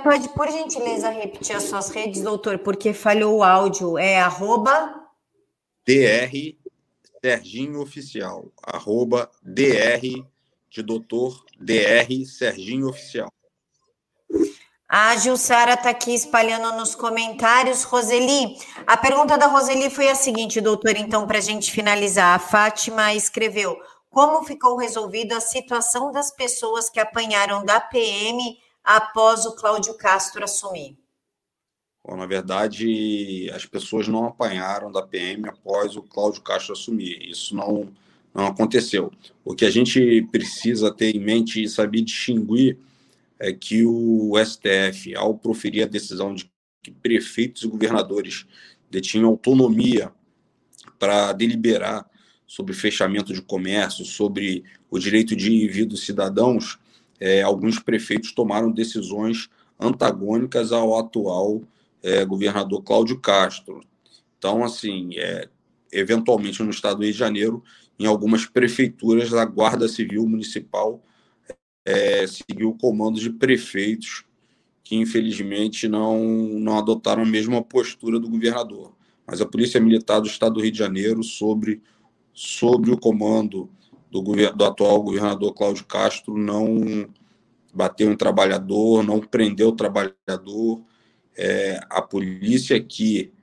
Pode, 0.02 0.30
por 0.30 0.50
gentileza, 0.50 1.10
repetir 1.10 1.58
as 1.58 1.64
suas 1.64 1.90
redes, 1.90 2.22
doutor, 2.22 2.58
porque 2.60 2.94
falhou 2.94 3.40
o 3.40 3.44
áudio. 3.44 3.98
É 3.98 4.22
arroba... 4.22 5.10
DR 5.86 6.56
Serginho 7.22 7.82
Oficial. 7.82 8.50
Arroba 8.64 9.30
DR 9.44 10.26
de 10.70 10.82
doutor 10.82 11.46
DR 11.60 12.26
Serginho 12.26 12.88
Oficial. 12.88 13.28
A 14.88 15.18
Jussara 15.18 15.74
está 15.74 15.90
aqui 15.90 16.14
espalhando 16.14 16.78
nos 16.78 16.94
comentários. 16.94 17.84
Roseli, 17.84 18.56
a 18.86 18.96
pergunta 18.96 19.36
da 19.36 19.48
Roseli 19.48 19.90
foi 19.90 20.10
a 20.10 20.16
seguinte, 20.16 20.62
doutor, 20.62 20.96
então, 20.96 21.26
para 21.26 21.40
a 21.40 21.42
gente 21.42 21.72
finalizar. 21.72 22.36
A 22.36 22.40
Fátima 22.40 23.14
escreveu: 23.16 23.76
Como 24.12 24.46
ficou 24.46 24.78
resolvida 24.78 25.38
a 25.38 25.42
situação 25.42 26.12
das 26.12 26.30
pessoas 26.32 26.88
que 26.88 27.00
apanharam 27.00 27.66
da 27.66 27.80
PM 27.80 28.60
após 28.84 29.46
o 29.48 29.56
Cláudio 29.56 29.96
Castro 29.96 30.44
assumir? 30.44 30.96
Bom, 32.08 32.16
na 32.16 32.28
verdade, 32.28 33.50
as 33.56 33.66
pessoas 33.66 34.08
não 34.08 34.26
apanharam 34.26 34.92
da 34.92 35.02
PM 35.02 35.50
após 35.50 35.96
o 35.96 36.04
Cláudio 36.04 36.44
Castro 36.44 36.74
assumir. 36.74 37.28
Isso 37.28 37.56
não, 37.56 37.92
não 38.32 38.46
aconteceu. 38.46 39.12
O 39.44 39.56
que 39.56 39.66
a 39.66 39.72
gente 39.72 40.22
precisa 40.32 40.94
ter 40.94 41.16
em 41.16 41.20
mente 41.20 41.64
e 41.64 41.68
saber 41.68 42.02
distinguir 42.02 42.78
é 43.40 43.52
que 43.52 43.86
o 43.86 44.34
STF, 44.44 45.16
ao 45.16 45.38
proferir 45.38 45.84
a 45.84 45.88
decisão 45.88 46.34
de 46.34 46.50
que 46.84 46.92
prefeitos 46.92 47.64
e 47.64 47.68
governadores 47.68 48.46
detinham 48.90 49.30
autonomia 49.30 50.12
para 51.00 51.34
deliberar 51.34 52.10
sobre 52.46 52.74
fechamento 52.74 53.34
de 53.34 53.42
comércio, 53.42 54.06
sobre 54.06 54.64
o 54.90 55.00
direito 55.00 55.36
de 55.36 55.52
ir 55.52 55.86
dos 55.86 56.06
cidadãos, 56.06 56.78
é, 57.20 57.42
alguns 57.42 57.80
prefeitos 57.80 58.32
tomaram 58.32 58.72
decisões 58.72 59.50
antagônicas 59.80 60.72
ao 60.72 60.98
atual 60.98 61.64
é, 62.04 62.24
governador 62.24 62.84
Cláudio 62.84 63.20
Castro. 63.20 63.82
Então, 64.38 64.64
assim, 64.64 65.18
é, 65.18 65.50
eventualmente 65.92 66.62
no 66.62 66.70
estado 66.70 66.98
do 66.98 67.04
Rio 67.04 67.12
de 67.12 67.18
Janeiro, 67.18 67.64
em 67.98 68.06
algumas 68.06 68.46
prefeituras, 68.46 69.34
a 69.34 69.44
Guarda 69.44 69.88
Civil 69.88 70.28
Municipal 70.28 71.02
é, 71.86 72.26
seguiu 72.26 72.70
o 72.70 72.78
comando 72.78 73.20
de 73.20 73.30
prefeitos 73.30 74.26
que, 74.84 74.96
infelizmente, 74.96 75.88
não, 75.88 76.24
não 76.24 76.78
adotaram 76.78 77.24
a 77.24 77.26
mesma 77.26 77.64
postura 77.64 78.20
do 78.20 78.30
governador. 78.30 78.94
Mas 79.26 79.42
a 79.42 79.46
Polícia 79.46 79.80
Militar 79.80 80.20
do 80.20 80.28
Estado 80.28 80.56
do 80.56 80.62
Rio 80.62 80.72
de 80.72 80.78
Janeiro, 80.78 81.24
sobre, 81.24 81.82
sobre 82.34 82.92
o 82.92 82.98
comando 82.98 83.70
do, 84.12 84.22
do 84.22 84.66
atual 84.66 85.02
governador 85.02 85.54
Cláudio 85.54 85.86
Castro, 85.86 86.38
não 86.38 87.08
bateu 87.74 88.12
em 88.12 88.16
trabalhador, 88.16 89.04
não 89.04 89.20
prendeu 89.20 89.70
o 89.70 89.76
trabalhador. 89.76 90.84
É, 91.36 91.80
a 91.90 92.02
polícia 92.02 92.80
que 92.82 93.34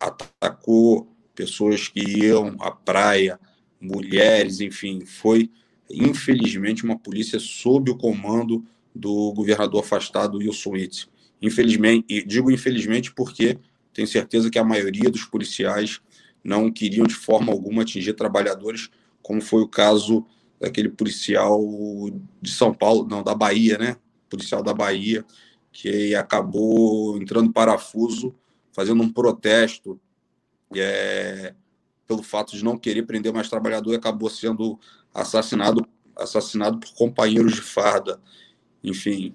atacou 0.00 1.14
pessoas 1.34 1.86
que 1.86 2.00
iam 2.00 2.56
à 2.60 2.70
praia, 2.70 3.38
mulheres, 3.78 4.60
enfim, 4.60 5.04
foi 5.04 5.50
infelizmente, 5.90 6.84
uma 6.84 6.98
polícia 6.98 7.38
sob 7.38 7.90
o 7.90 7.96
comando 7.96 8.64
do 8.94 9.32
governador 9.32 9.82
afastado 9.82 10.38
Wilson 10.38 10.70
Witts. 10.70 11.08
Infelizmente, 11.40 12.04
e 12.08 12.24
digo 12.24 12.50
infelizmente 12.50 13.12
porque 13.12 13.58
tenho 13.92 14.06
certeza 14.06 14.50
que 14.50 14.58
a 14.58 14.64
maioria 14.64 15.10
dos 15.10 15.24
policiais 15.24 16.00
não 16.42 16.70
queriam 16.70 17.06
de 17.06 17.14
forma 17.14 17.52
alguma 17.52 17.82
atingir 17.82 18.14
trabalhadores, 18.14 18.88
como 19.22 19.40
foi 19.40 19.62
o 19.62 19.68
caso 19.68 20.24
daquele 20.60 20.88
policial 20.88 21.60
de 22.40 22.50
São 22.50 22.72
Paulo, 22.72 23.06
não, 23.08 23.22
da 23.22 23.34
Bahia, 23.34 23.78
né? 23.78 23.96
Policial 24.28 24.62
da 24.62 24.74
Bahia, 24.74 25.24
que 25.72 26.14
acabou 26.14 27.16
entrando 27.16 27.52
parafuso, 27.52 28.34
fazendo 28.72 29.02
um 29.02 29.10
protesto 29.10 29.98
é, 30.74 31.54
pelo 32.06 32.22
fato 32.22 32.56
de 32.56 32.64
não 32.64 32.76
querer 32.76 33.04
prender 33.04 33.32
mais 33.32 33.48
trabalhador 33.48 33.92
e 33.92 33.96
acabou 33.96 34.28
sendo 34.28 34.78
assassinado, 35.14 35.86
assassinado 36.16 36.78
por 36.78 36.92
companheiros 36.94 37.54
de 37.54 37.62
farda, 37.62 38.20
enfim. 38.82 39.34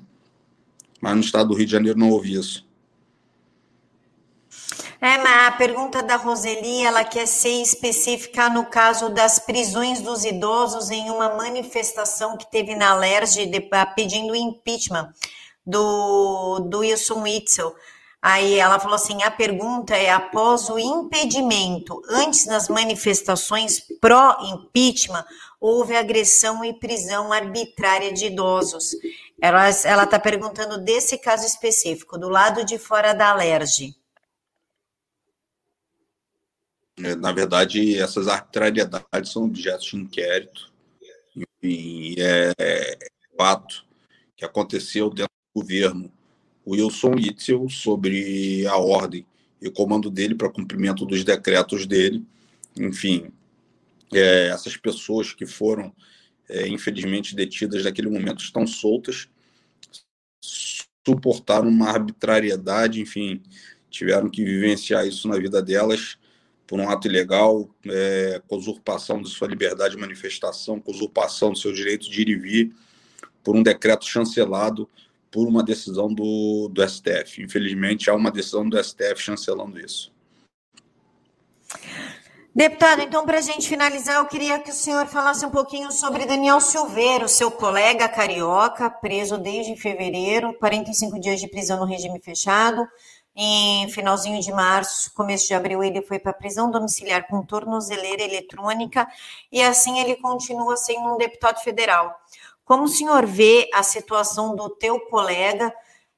Mas 1.01 1.15
no 1.15 1.21
estado 1.21 1.49
do 1.49 1.55
Rio 1.55 1.65
de 1.65 1.71
Janeiro 1.71 1.99
não 1.99 2.09
houve 2.09 2.33
isso. 2.33 2.65
É, 5.01 5.17
mas 5.17 5.47
a 5.47 5.51
pergunta 5.51 6.01
da 6.01 6.15
Roseli, 6.15 6.83
ela 6.83 7.03
quer 7.03 7.27
ser 7.27 7.61
específica 7.61 8.49
no 8.49 8.65
caso 8.65 9.09
das 9.09 9.37
prisões 9.37 10.01
dos 10.01 10.25
idosos 10.25 10.89
em 10.89 11.09
uma 11.09 11.35
manifestação 11.35 12.37
que 12.37 12.49
teve 12.49 12.75
na 12.75 12.95
LERJ 12.95 13.51
pedindo 13.95 14.35
impeachment 14.35 15.13
do, 15.65 16.59
do 16.59 16.79
Wilson 16.79 17.21
Witzel. 17.21 17.75
Aí 18.21 18.57
ela 18.57 18.79
falou 18.79 18.95
assim: 18.95 19.21
a 19.21 19.29
pergunta 19.29 19.95
é: 19.95 20.09
após 20.09 20.69
o 20.69 20.79
impedimento, 20.79 22.01
antes 22.09 22.47
das 22.47 22.67
manifestações 22.67 23.83
pró-impeachment, 24.01 25.23
houve 25.65 25.95
agressão 25.95 26.63
e 26.63 26.73
prisão 26.73 27.33
arbitrária 27.33 28.13
de 28.13 28.27
idosos. 28.27 28.95
Ela 29.41 30.03
está 30.03 30.19
perguntando 30.19 30.77
desse 30.77 31.17
caso 31.17 31.43
específico, 31.43 32.19
do 32.19 32.29
lado 32.29 32.63
de 32.63 32.77
fora 32.77 33.13
da 33.13 33.31
Alerj. 33.31 33.95
É, 36.97 37.15
na 37.15 37.31
verdade, 37.31 37.97
essas 37.97 38.27
arbitrariedades 38.27 39.31
são 39.31 39.45
objetos 39.45 39.87
de 39.87 39.97
inquérito. 39.97 40.71
Enfim, 41.35 42.15
é, 42.19 42.53
é 42.59 42.97
fato 43.35 43.83
que 44.37 44.45
aconteceu 44.45 45.09
dentro 45.09 45.33
do 45.53 45.61
governo 45.61 46.11
Wilson 46.65 47.15
Witzel 47.15 47.67
sobre 47.69 48.67
a 48.67 48.77
ordem 48.77 49.25
e 49.59 49.69
comando 49.71 50.11
dele 50.11 50.35
para 50.35 50.47
cumprimento 50.47 51.05
dos 51.05 51.23
decretos 51.23 51.87
dele. 51.87 52.23
Enfim, 52.77 53.31
é, 54.13 54.47
essas 54.47 54.77
pessoas 54.77 55.33
que 55.33 55.45
foram, 55.45 55.93
é, 56.49 56.67
infelizmente, 56.67 57.35
detidas 57.35 57.83
naquele 57.83 58.09
momento 58.09 58.43
estão 58.43 58.65
soltas, 58.65 59.27
suportaram 60.41 61.67
uma 61.69 61.89
arbitrariedade, 61.89 63.01
enfim, 63.01 63.41
tiveram 63.89 64.29
que 64.29 64.43
vivenciar 64.43 65.07
isso 65.07 65.27
na 65.27 65.37
vida 65.37 65.61
delas 65.61 66.17
por 66.67 66.79
um 66.79 66.89
ato 66.89 67.07
ilegal, 67.07 67.69
é, 67.85 68.41
com 68.47 68.57
usurpação 68.57 69.21
de 69.21 69.29
sua 69.29 69.47
liberdade 69.47 69.95
de 69.95 70.01
manifestação, 70.01 70.79
com 70.79 70.91
usurpação 70.91 71.51
do 71.51 71.57
seu 71.57 71.71
direito 71.71 72.09
de 72.09 72.21
ir 72.21 72.29
e 72.29 72.35
vir, 72.35 72.75
por 73.43 73.55
um 73.55 73.61
decreto 73.61 74.05
chancelado 74.05 74.89
por 75.29 75.47
uma 75.47 75.61
decisão 75.61 76.11
do, 76.11 76.69
do 76.69 76.87
STF. 76.87 77.43
Infelizmente, 77.43 78.09
há 78.09 78.15
uma 78.15 78.31
decisão 78.31 78.67
do 78.67 78.81
STF 78.81 79.17
chancelando 79.17 79.79
isso. 79.79 80.11
Deputado, 82.57 83.01
então, 83.01 83.25
para 83.25 83.39
a 83.39 83.41
gente 83.41 83.67
finalizar, 83.67 84.15
eu 84.15 84.25
queria 84.27 84.57
que 84.57 84.69
o 84.69 84.73
senhor 84.73 85.07
falasse 85.07 85.45
um 85.45 85.49
pouquinho 85.49 85.91
sobre 85.91 86.25
Daniel 86.25 86.61
Silveiro, 86.61 87.27
seu 87.27 87.51
colega 87.51 88.07
carioca, 88.07 88.89
preso 88.89 89.37
desde 89.37 89.75
fevereiro, 89.75 90.53
45 90.53 91.19
dias 91.19 91.41
de 91.41 91.49
prisão 91.49 91.77
no 91.77 91.85
regime 91.85 92.17
fechado. 92.21 92.87
Em 93.35 93.89
finalzinho 93.89 94.39
de 94.39 94.53
março, 94.53 95.13
começo 95.13 95.45
de 95.45 95.53
abril, 95.53 95.83
ele 95.83 96.01
foi 96.01 96.17
para 96.17 96.31
prisão 96.31 96.71
domiciliar 96.71 97.27
com 97.27 97.45
tornozeleira 97.45 98.23
eletrônica 98.23 99.05
e 99.51 99.61
assim 99.61 99.99
ele 99.99 100.15
continua 100.15 100.77
sendo 100.77 101.13
um 101.13 101.17
deputado 101.17 101.61
federal. 101.61 102.15
Como 102.63 102.83
o 102.83 102.87
senhor 102.87 103.25
vê 103.25 103.69
a 103.73 103.83
situação 103.83 104.55
do 104.55 104.69
teu 104.69 104.97
colega 105.07 105.73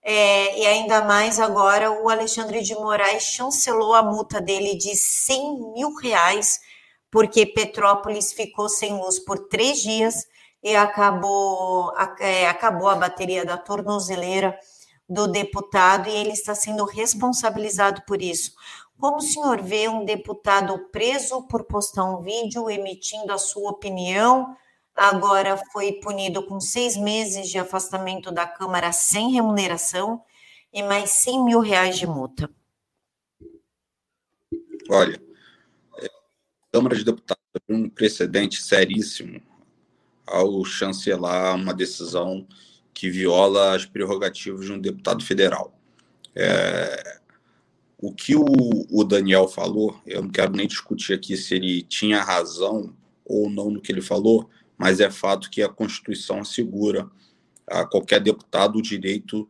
é, 0.10 0.58
e 0.58 0.66
ainda 0.66 1.04
mais 1.04 1.38
agora 1.38 1.92
o 1.92 2.10
Alexandre 2.10 2.62
de 2.62 2.74
Moraes 2.74 3.24
chancelou 3.24 3.94
a 3.94 4.02
multa 4.02 4.40
dele 4.40 4.74
de 4.74 4.96
100 4.96 5.74
mil 5.74 5.94
reais 5.96 6.62
porque 7.12 7.46
Petrópolis 7.46 8.32
ficou 8.32 8.70
sem 8.70 8.94
luz 8.98 9.20
por 9.20 9.50
três 9.50 9.80
dias 9.80 10.26
e 10.64 10.74
acabou, 10.78 11.92
é, 12.22 12.48
acabou 12.48 12.88
a 12.88 12.96
bateria 12.96 13.44
da 13.44 13.58
tornozeleira 13.58 14.58
do 15.10 15.28
deputado 15.28 16.08
e 16.08 16.16
ele 16.16 16.32
está 16.32 16.56
sendo 16.56 16.86
responsabilizado 16.86 18.02
por 18.08 18.22
isso. 18.22 18.54
Como 18.98 19.18
o 19.18 19.22
senhor 19.22 19.62
vê 19.62 19.90
um 19.90 20.06
deputado 20.06 20.88
preso 20.90 21.44
por 21.50 21.66
postar 21.66 22.06
um 22.06 22.22
vídeo 22.22 22.70
emitindo 22.70 23.34
a 23.34 23.38
sua 23.38 23.72
opinião 23.72 24.56
agora 24.98 25.56
foi 25.72 25.94
punido 25.94 26.44
com 26.44 26.60
seis 26.60 26.98
meses 26.98 27.50
de 27.50 27.60
afastamento 27.60 28.32
da 28.32 28.48
Câmara 28.48 28.92
sem 28.92 29.32
remuneração 29.32 30.24
e 30.74 30.82
mais 30.82 31.12
100 31.12 31.46
mil 31.46 31.60
reais 31.60 31.98
de 31.98 32.08
multa. 32.08 32.50
Olha, 34.90 35.22
a 35.94 36.08
Câmara 36.72 36.96
de 36.96 37.06
Deputados 37.06 37.38
um 37.70 37.90
precedente 37.90 38.62
seríssimo 38.62 39.42
ao 40.26 40.64
chancelar 40.66 41.56
uma 41.56 41.74
decisão 41.74 42.48
que 42.94 43.10
viola 43.10 43.76
as 43.76 43.86
prerrogativas 43.86 44.66
de 44.66 44.72
um 44.72 44.80
deputado 44.80 45.24
federal. 45.24 45.74
É, 46.36 47.20
o 47.98 48.14
que 48.14 48.36
o, 48.36 48.46
o, 48.92 49.04
Daniel 49.04 49.48
falou, 49.48 50.00
eu 50.06 50.22
não 50.22 50.30
quero 50.30 50.52
nem 50.52 50.68
discutir 50.68 51.14
aqui 51.14 51.36
se 51.36 51.56
ele 51.56 51.82
tinha 51.82 52.22
razão 52.22 52.96
ou 53.26 53.50
não 53.50 53.72
no 53.72 53.82
que 53.82 53.92
ele 53.92 54.02
falou, 54.02 54.50
mas 54.78 55.00
é 55.00 55.10
fato 55.10 55.50
que 55.50 55.62
a 55.62 55.70
Constituição 55.70 56.42
assegura 56.42 57.10
a 57.66 57.86
qualquer 57.86 58.22
deputado 58.22 58.78
o 58.78 58.82
direito 58.82 59.48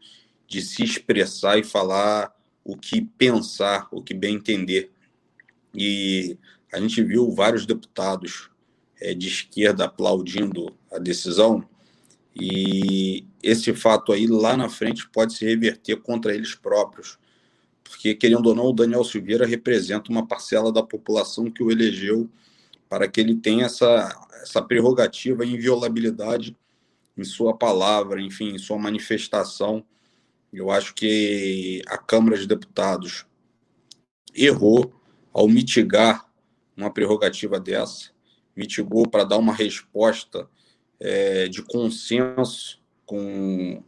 de 0.48 0.62
se 0.62 0.84
expressar 0.84 1.60
e 1.60 1.64
falar 1.64 2.34
o 2.64 2.76
que 2.76 3.02
pensar, 3.02 3.88
o 3.92 4.02
que 4.02 4.14
bem 4.14 4.36
entender. 4.36 4.92
E 5.74 6.38
a 6.74 6.80
gente 6.80 7.04
viu 7.04 7.32
vários 7.32 7.66
deputados 7.66 8.50
é, 9.00 9.14
de 9.14 9.28
esquerda 9.28 9.86
aplaudindo 9.86 10.74
a 10.92 10.98
decisão, 10.98 11.68
e 12.40 13.26
esse 13.42 13.74
fato 13.74 14.12
aí 14.12 14.28
lá 14.28 14.56
na 14.56 14.70
frente 14.70 15.10
pode 15.10 15.34
se 15.34 15.46
reverter 15.46 15.98
contra 15.98 16.34
eles 16.34 16.54
próprios, 16.54 17.18
porque, 17.84 18.14
querendo 18.14 18.48
ou 18.48 18.56
não, 18.56 18.66
o 18.66 18.74
Daniel 18.74 19.04
Silveira 19.04 19.46
representa 19.46 20.12
uma 20.12 20.28
parcela 20.28 20.72
da 20.72 20.84
população 20.84 21.50
que 21.50 21.64
o 21.64 21.72
elegeu 21.72 22.30
para 22.90 23.08
que 23.08 23.20
ele 23.20 23.36
tenha 23.36 23.66
essa, 23.66 24.28
essa 24.42 24.62
prerrogativa 24.62 25.46
e 25.46 25.54
inviolabilidade 25.54 26.56
em 27.18 27.24
sua 27.24 27.56
palavra, 27.56 28.22
enfim, 28.22 28.50
em 28.50 28.58
sua 28.58 28.78
manifestação. 28.78 29.84
Eu 30.54 30.72
acho 30.72 30.94
que 30.94 31.82
a 31.88 31.98
Câmara 31.98 32.38
de 32.38 32.48
Deputados 32.48 33.26
errou 34.34 34.94
ao 35.34 35.48
mitigar 35.48 36.26
uma 36.76 36.92
prerrogativa 36.92 37.60
dessa, 37.60 38.12
mitigou 38.56 39.08
para 39.08 39.24
dar 39.24 39.38
uma 39.38 39.54
resposta 39.54 40.48
é, 41.00 41.48
de 41.48 41.64
consenso 41.64 42.80
com, 43.06 43.84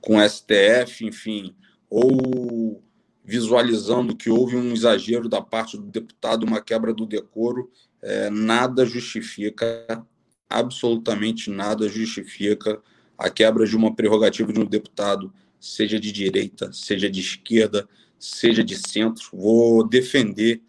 com 0.00 0.16
o 0.16 0.28
STF, 0.28 1.04
enfim, 1.04 1.54
ou 1.90 2.82
visualizando 3.24 4.16
que 4.16 4.30
houve 4.30 4.56
um 4.56 4.72
exagero 4.72 5.28
da 5.28 5.42
parte 5.42 5.76
do 5.76 5.84
deputado, 5.84 6.44
uma 6.44 6.60
quebra 6.60 6.94
do 6.94 7.04
decoro, 7.04 7.70
é, 8.02 8.30
nada 8.30 8.84
justifica, 8.84 10.04
absolutamente 10.48 11.50
nada 11.50 11.88
justifica 11.88 12.80
a 13.16 13.28
quebra 13.28 13.66
de 13.66 13.76
uma 13.76 13.94
prerrogativa 13.94 14.52
de 14.52 14.60
um 14.60 14.64
deputado, 14.64 15.32
seja 15.60 15.98
de 15.98 16.12
direita, 16.12 16.72
seja 16.72 17.10
de 17.10 17.20
esquerda, 17.20 17.88
seja 18.18 18.62
de 18.62 18.76
centro. 18.76 19.28
Vou 19.32 19.86
defender 19.86 20.62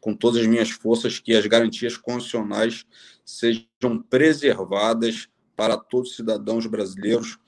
com 0.00 0.14
todas 0.14 0.40
as 0.40 0.46
minhas 0.46 0.70
forças 0.70 1.18
que 1.18 1.34
as 1.34 1.46
garantias 1.46 1.96
constitucionais 1.96 2.86
sejam 3.24 4.02
preservadas 4.08 5.28
para 5.54 5.76
todos 5.76 6.10
os 6.10 6.16
cidadãos 6.16 6.64
brasileiros, 6.66 7.38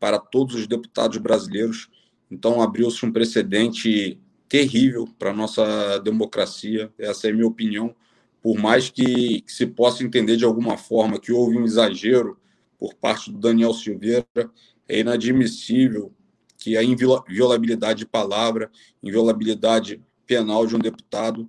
para 0.00 0.18
todos 0.18 0.56
os 0.56 0.66
deputados 0.66 1.18
brasileiros. 1.18 1.88
Então, 2.28 2.60
abriu-se 2.60 3.06
um 3.06 3.12
precedente 3.12 4.18
terrível 4.48 5.08
para 5.16 5.30
a 5.30 5.34
nossa 5.34 5.98
democracia, 6.00 6.92
essa 6.98 7.28
é 7.28 7.30
a 7.30 7.32
minha 7.32 7.46
opinião 7.46 7.94
por 8.42 8.58
mais 8.58 8.90
que, 8.90 9.42
que, 9.42 9.52
se 9.52 9.66
possa 9.66 10.02
entender 10.02 10.36
de 10.36 10.44
alguma 10.44 10.76
forma 10.76 11.20
que 11.20 11.32
houve 11.32 11.56
um 11.56 11.64
exagero 11.64 12.36
por 12.78 12.94
parte 12.94 13.30
do 13.30 13.38
Daniel 13.38 13.72
Silveira, 13.72 14.26
é 14.88 14.98
inadmissível 14.98 16.12
que 16.58 16.76
a 16.76 16.82
inviolabilidade 16.82 18.00
de 18.00 18.06
palavra, 18.06 18.70
inviolabilidade 19.02 20.02
penal 20.26 20.66
de 20.66 20.74
um 20.74 20.78
deputado 20.78 21.48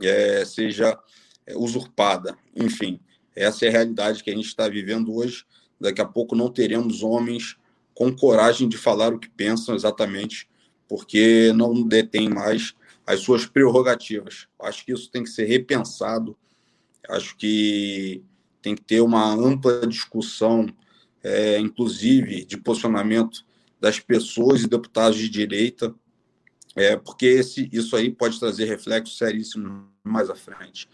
é, 0.00 0.44
seja 0.44 0.98
é, 1.46 1.56
usurpada. 1.56 2.36
Enfim, 2.56 2.98
essa 3.36 3.66
é 3.66 3.68
a 3.68 3.72
realidade 3.72 4.24
que 4.24 4.30
a 4.30 4.34
gente 4.34 4.46
está 4.46 4.68
vivendo 4.68 5.14
hoje. 5.14 5.44
Daqui 5.78 6.00
a 6.00 6.06
pouco 6.06 6.34
não 6.34 6.50
teremos 6.50 7.02
homens 7.02 7.56
com 7.94 8.14
coragem 8.14 8.68
de 8.68 8.78
falar 8.78 9.12
o 9.12 9.18
que 9.18 9.28
pensam 9.28 9.74
exatamente, 9.74 10.48
porque 10.88 11.52
não 11.54 11.82
detém 11.82 12.28
mais 12.28 12.74
as 13.06 13.20
suas 13.20 13.46
prerrogativas. 13.46 14.46
Acho 14.60 14.84
que 14.84 14.92
isso 14.92 15.10
tem 15.10 15.22
que 15.22 15.30
ser 15.30 15.44
repensado. 15.44 16.36
Acho 17.08 17.36
que 17.36 18.22
tem 18.60 18.74
que 18.74 18.82
ter 18.82 19.00
uma 19.00 19.32
ampla 19.32 19.86
discussão, 19.86 20.66
é, 21.22 21.58
inclusive 21.58 22.44
de 22.44 22.56
posicionamento 22.56 23.44
das 23.80 23.98
pessoas 23.98 24.62
e 24.62 24.68
deputados 24.68 25.18
de 25.18 25.28
direita, 25.28 25.92
é, 26.76 26.96
porque 26.96 27.26
esse, 27.26 27.68
isso 27.72 27.96
aí 27.96 28.10
pode 28.10 28.38
trazer 28.38 28.64
reflexos 28.66 29.18
seríssimos 29.18 29.84
mais 30.04 30.30
à 30.30 30.36
frente. 30.36 30.88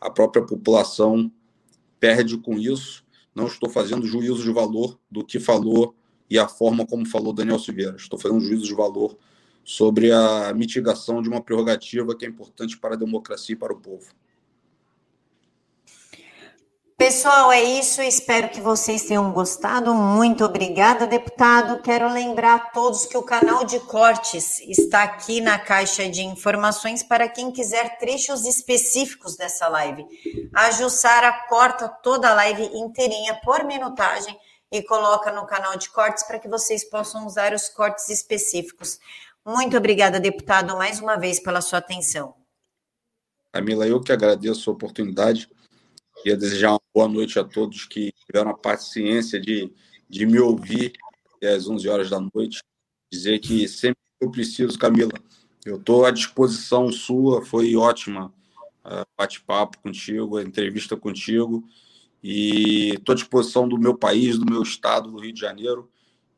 A 0.00 0.10
própria 0.10 0.44
população 0.44 1.32
perde 2.00 2.36
com 2.36 2.58
isso. 2.58 3.04
Não 3.34 3.46
estou 3.46 3.70
fazendo 3.70 4.06
juízo 4.06 4.42
de 4.42 4.50
valor 4.50 4.98
do 5.10 5.24
que 5.24 5.38
falou 5.38 5.94
e 6.28 6.38
a 6.38 6.48
forma 6.48 6.84
como 6.84 7.06
falou 7.06 7.32
Daniel 7.32 7.58
Silveira. 7.58 7.96
Estou 7.96 8.18
fazendo 8.18 8.40
juízo 8.40 8.64
de 8.64 8.74
valor 8.74 9.16
sobre 9.66 10.12
a 10.12 10.54
mitigação 10.54 11.20
de 11.20 11.28
uma 11.28 11.42
prerrogativa 11.42 12.14
que 12.16 12.24
é 12.24 12.28
importante 12.28 12.78
para 12.78 12.94
a 12.94 12.96
democracia 12.96 13.52
e 13.52 13.58
para 13.58 13.72
o 13.72 13.80
povo. 13.80 14.06
Pessoal, 16.96 17.50
é 17.50 17.62
isso. 17.62 18.00
Espero 18.00 18.48
que 18.48 18.60
vocês 18.60 19.02
tenham 19.02 19.32
gostado. 19.32 19.92
Muito 19.92 20.44
obrigada, 20.44 21.04
deputado. 21.06 21.82
Quero 21.82 22.08
lembrar 22.10 22.54
a 22.54 22.58
todos 22.70 23.06
que 23.06 23.18
o 23.18 23.24
canal 23.24 23.64
de 23.64 23.80
cortes 23.80 24.60
está 24.60 25.02
aqui 25.02 25.40
na 25.40 25.58
caixa 25.58 26.08
de 26.08 26.22
informações 26.22 27.02
para 27.02 27.28
quem 27.28 27.50
quiser 27.50 27.98
trechos 27.98 28.46
específicos 28.46 29.36
dessa 29.36 29.66
live. 29.66 30.06
A 30.54 30.70
Jussara 30.70 31.32
corta 31.48 31.88
toda 31.88 32.30
a 32.30 32.34
live 32.34 32.70
inteirinha 32.72 33.38
por 33.44 33.64
minutagem 33.64 34.38
e 34.70 34.82
coloca 34.82 35.30
no 35.30 35.46
canal 35.46 35.76
de 35.76 35.90
cortes 35.90 36.24
para 36.24 36.38
que 36.38 36.48
vocês 36.48 36.84
possam 36.88 37.26
usar 37.26 37.52
os 37.52 37.68
cortes 37.68 38.08
específicos. 38.08 38.98
Muito 39.46 39.76
obrigada, 39.76 40.18
deputado, 40.18 40.76
mais 40.76 41.00
uma 41.00 41.16
vez 41.16 41.38
pela 41.38 41.60
sua 41.60 41.78
atenção. 41.78 42.34
Camila, 43.52 43.86
eu 43.86 44.00
que 44.00 44.12
agradeço 44.12 44.68
a 44.68 44.72
oportunidade 44.72 45.48
Queria 46.16 46.36
desejar 46.36 46.70
uma 46.70 46.80
boa 46.94 47.08
noite 47.08 47.38
a 47.38 47.44
todos 47.44 47.84
que 47.84 48.10
tiveram 48.26 48.50
a 48.50 48.56
paciência 48.56 49.38
de, 49.38 49.72
de 50.08 50.26
me 50.26 50.40
ouvir 50.40 50.92
às 51.42 51.68
11 51.68 51.88
horas 51.88 52.10
da 52.10 52.18
noite. 52.20 52.60
Dizer 53.12 53.38
que 53.38 53.68
sempre 53.68 53.98
que 54.18 54.26
eu 54.26 54.30
preciso, 54.30 54.78
Camila, 54.78 55.12
eu 55.64 55.76
estou 55.76 56.04
à 56.06 56.10
disposição 56.10 56.90
sua. 56.90 57.44
Foi 57.44 57.76
ótima 57.76 58.34
uh, 58.84 59.06
bate-papo 59.16 59.78
contigo, 59.78 60.40
entrevista 60.40 60.96
contigo. 60.96 61.62
E 62.22 62.94
estou 62.94 63.12
à 63.12 63.16
disposição 63.16 63.68
do 63.68 63.78
meu 63.78 63.96
país, 63.96 64.38
do 64.38 64.50
meu 64.50 64.62
estado, 64.62 65.10
do 65.10 65.20
Rio 65.20 65.32
de 65.32 65.40
Janeiro 65.40 65.88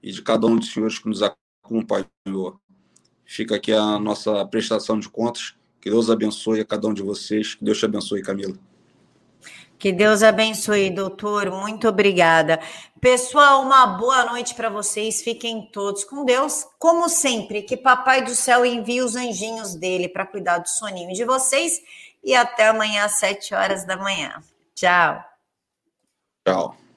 e 0.02 0.12
de 0.12 0.20
cada 0.20 0.46
um 0.46 0.56
dos 0.56 0.72
senhores 0.72 0.98
que 0.98 1.08
nos 1.08 1.22
acompanhou. 1.22 2.60
Fica 3.30 3.56
aqui 3.56 3.74
a 3.74 3.98
nossa 3.98 4.42
prestação 4.46 4.98
de 4.98 5.06
contas. 5.06 5.54
Que 5.82 5.90
Deus 5.90 6.08
abençoe 6.08 6.60
a 6.60 6.64
cada 6.64 6.88
um 6.88 6.94
de 6.94 7.02
vocês. 7.02 7.54
Que 7.54 7.62
Deus 7.62 7.78
te 7.78 7.84
abençoe, 7.84 8.22
Camila. 8.22 8.56
Que 9.78 9.92
Deus 9.92 10.22
abençoe, 10.22 10.88
doutor. 10.88 11.50
Muito 11.50 11.86
obrigada. 11.86 12.58
Pessoal, 13.02 13.60
uma 13.60 13.86
boa 13.98 14.24
noite 14.24 14.54
para 14.54 14.70
vocês. 14.70 15.20
Fiquem 15.20 15.68
todos 15.70 16.04
com 16.04 16.24
Deus. 16.24 16.66
Como 16.78 17.06
sempre, 17.06 17.60
que 17.60 17.76
Papai 17.76 18.24
do 18.24 18.34
Céu 18.34 18.64
envie 18.64 19.02
os 19.02 19.14
anjinhos 19.14 19.74
dele 19.74 20.08
para 20.08 20.26
cuidar 20.26 20.58
do 20.58 20.68
soninho 20.68 21.12
de 21.12 21.26
vocês. 21.26 21.82
E 22.24 22.34
até 22.34 22.68
amanhã 22.68 23.04
às 23.04 23.18
sete 23.18 23.54
horas 23.54 23.84
da 23.84 23.98
manhã. 23.98 24.42
Tchau. 24.74 25.22
Tchau. 26.46 26.87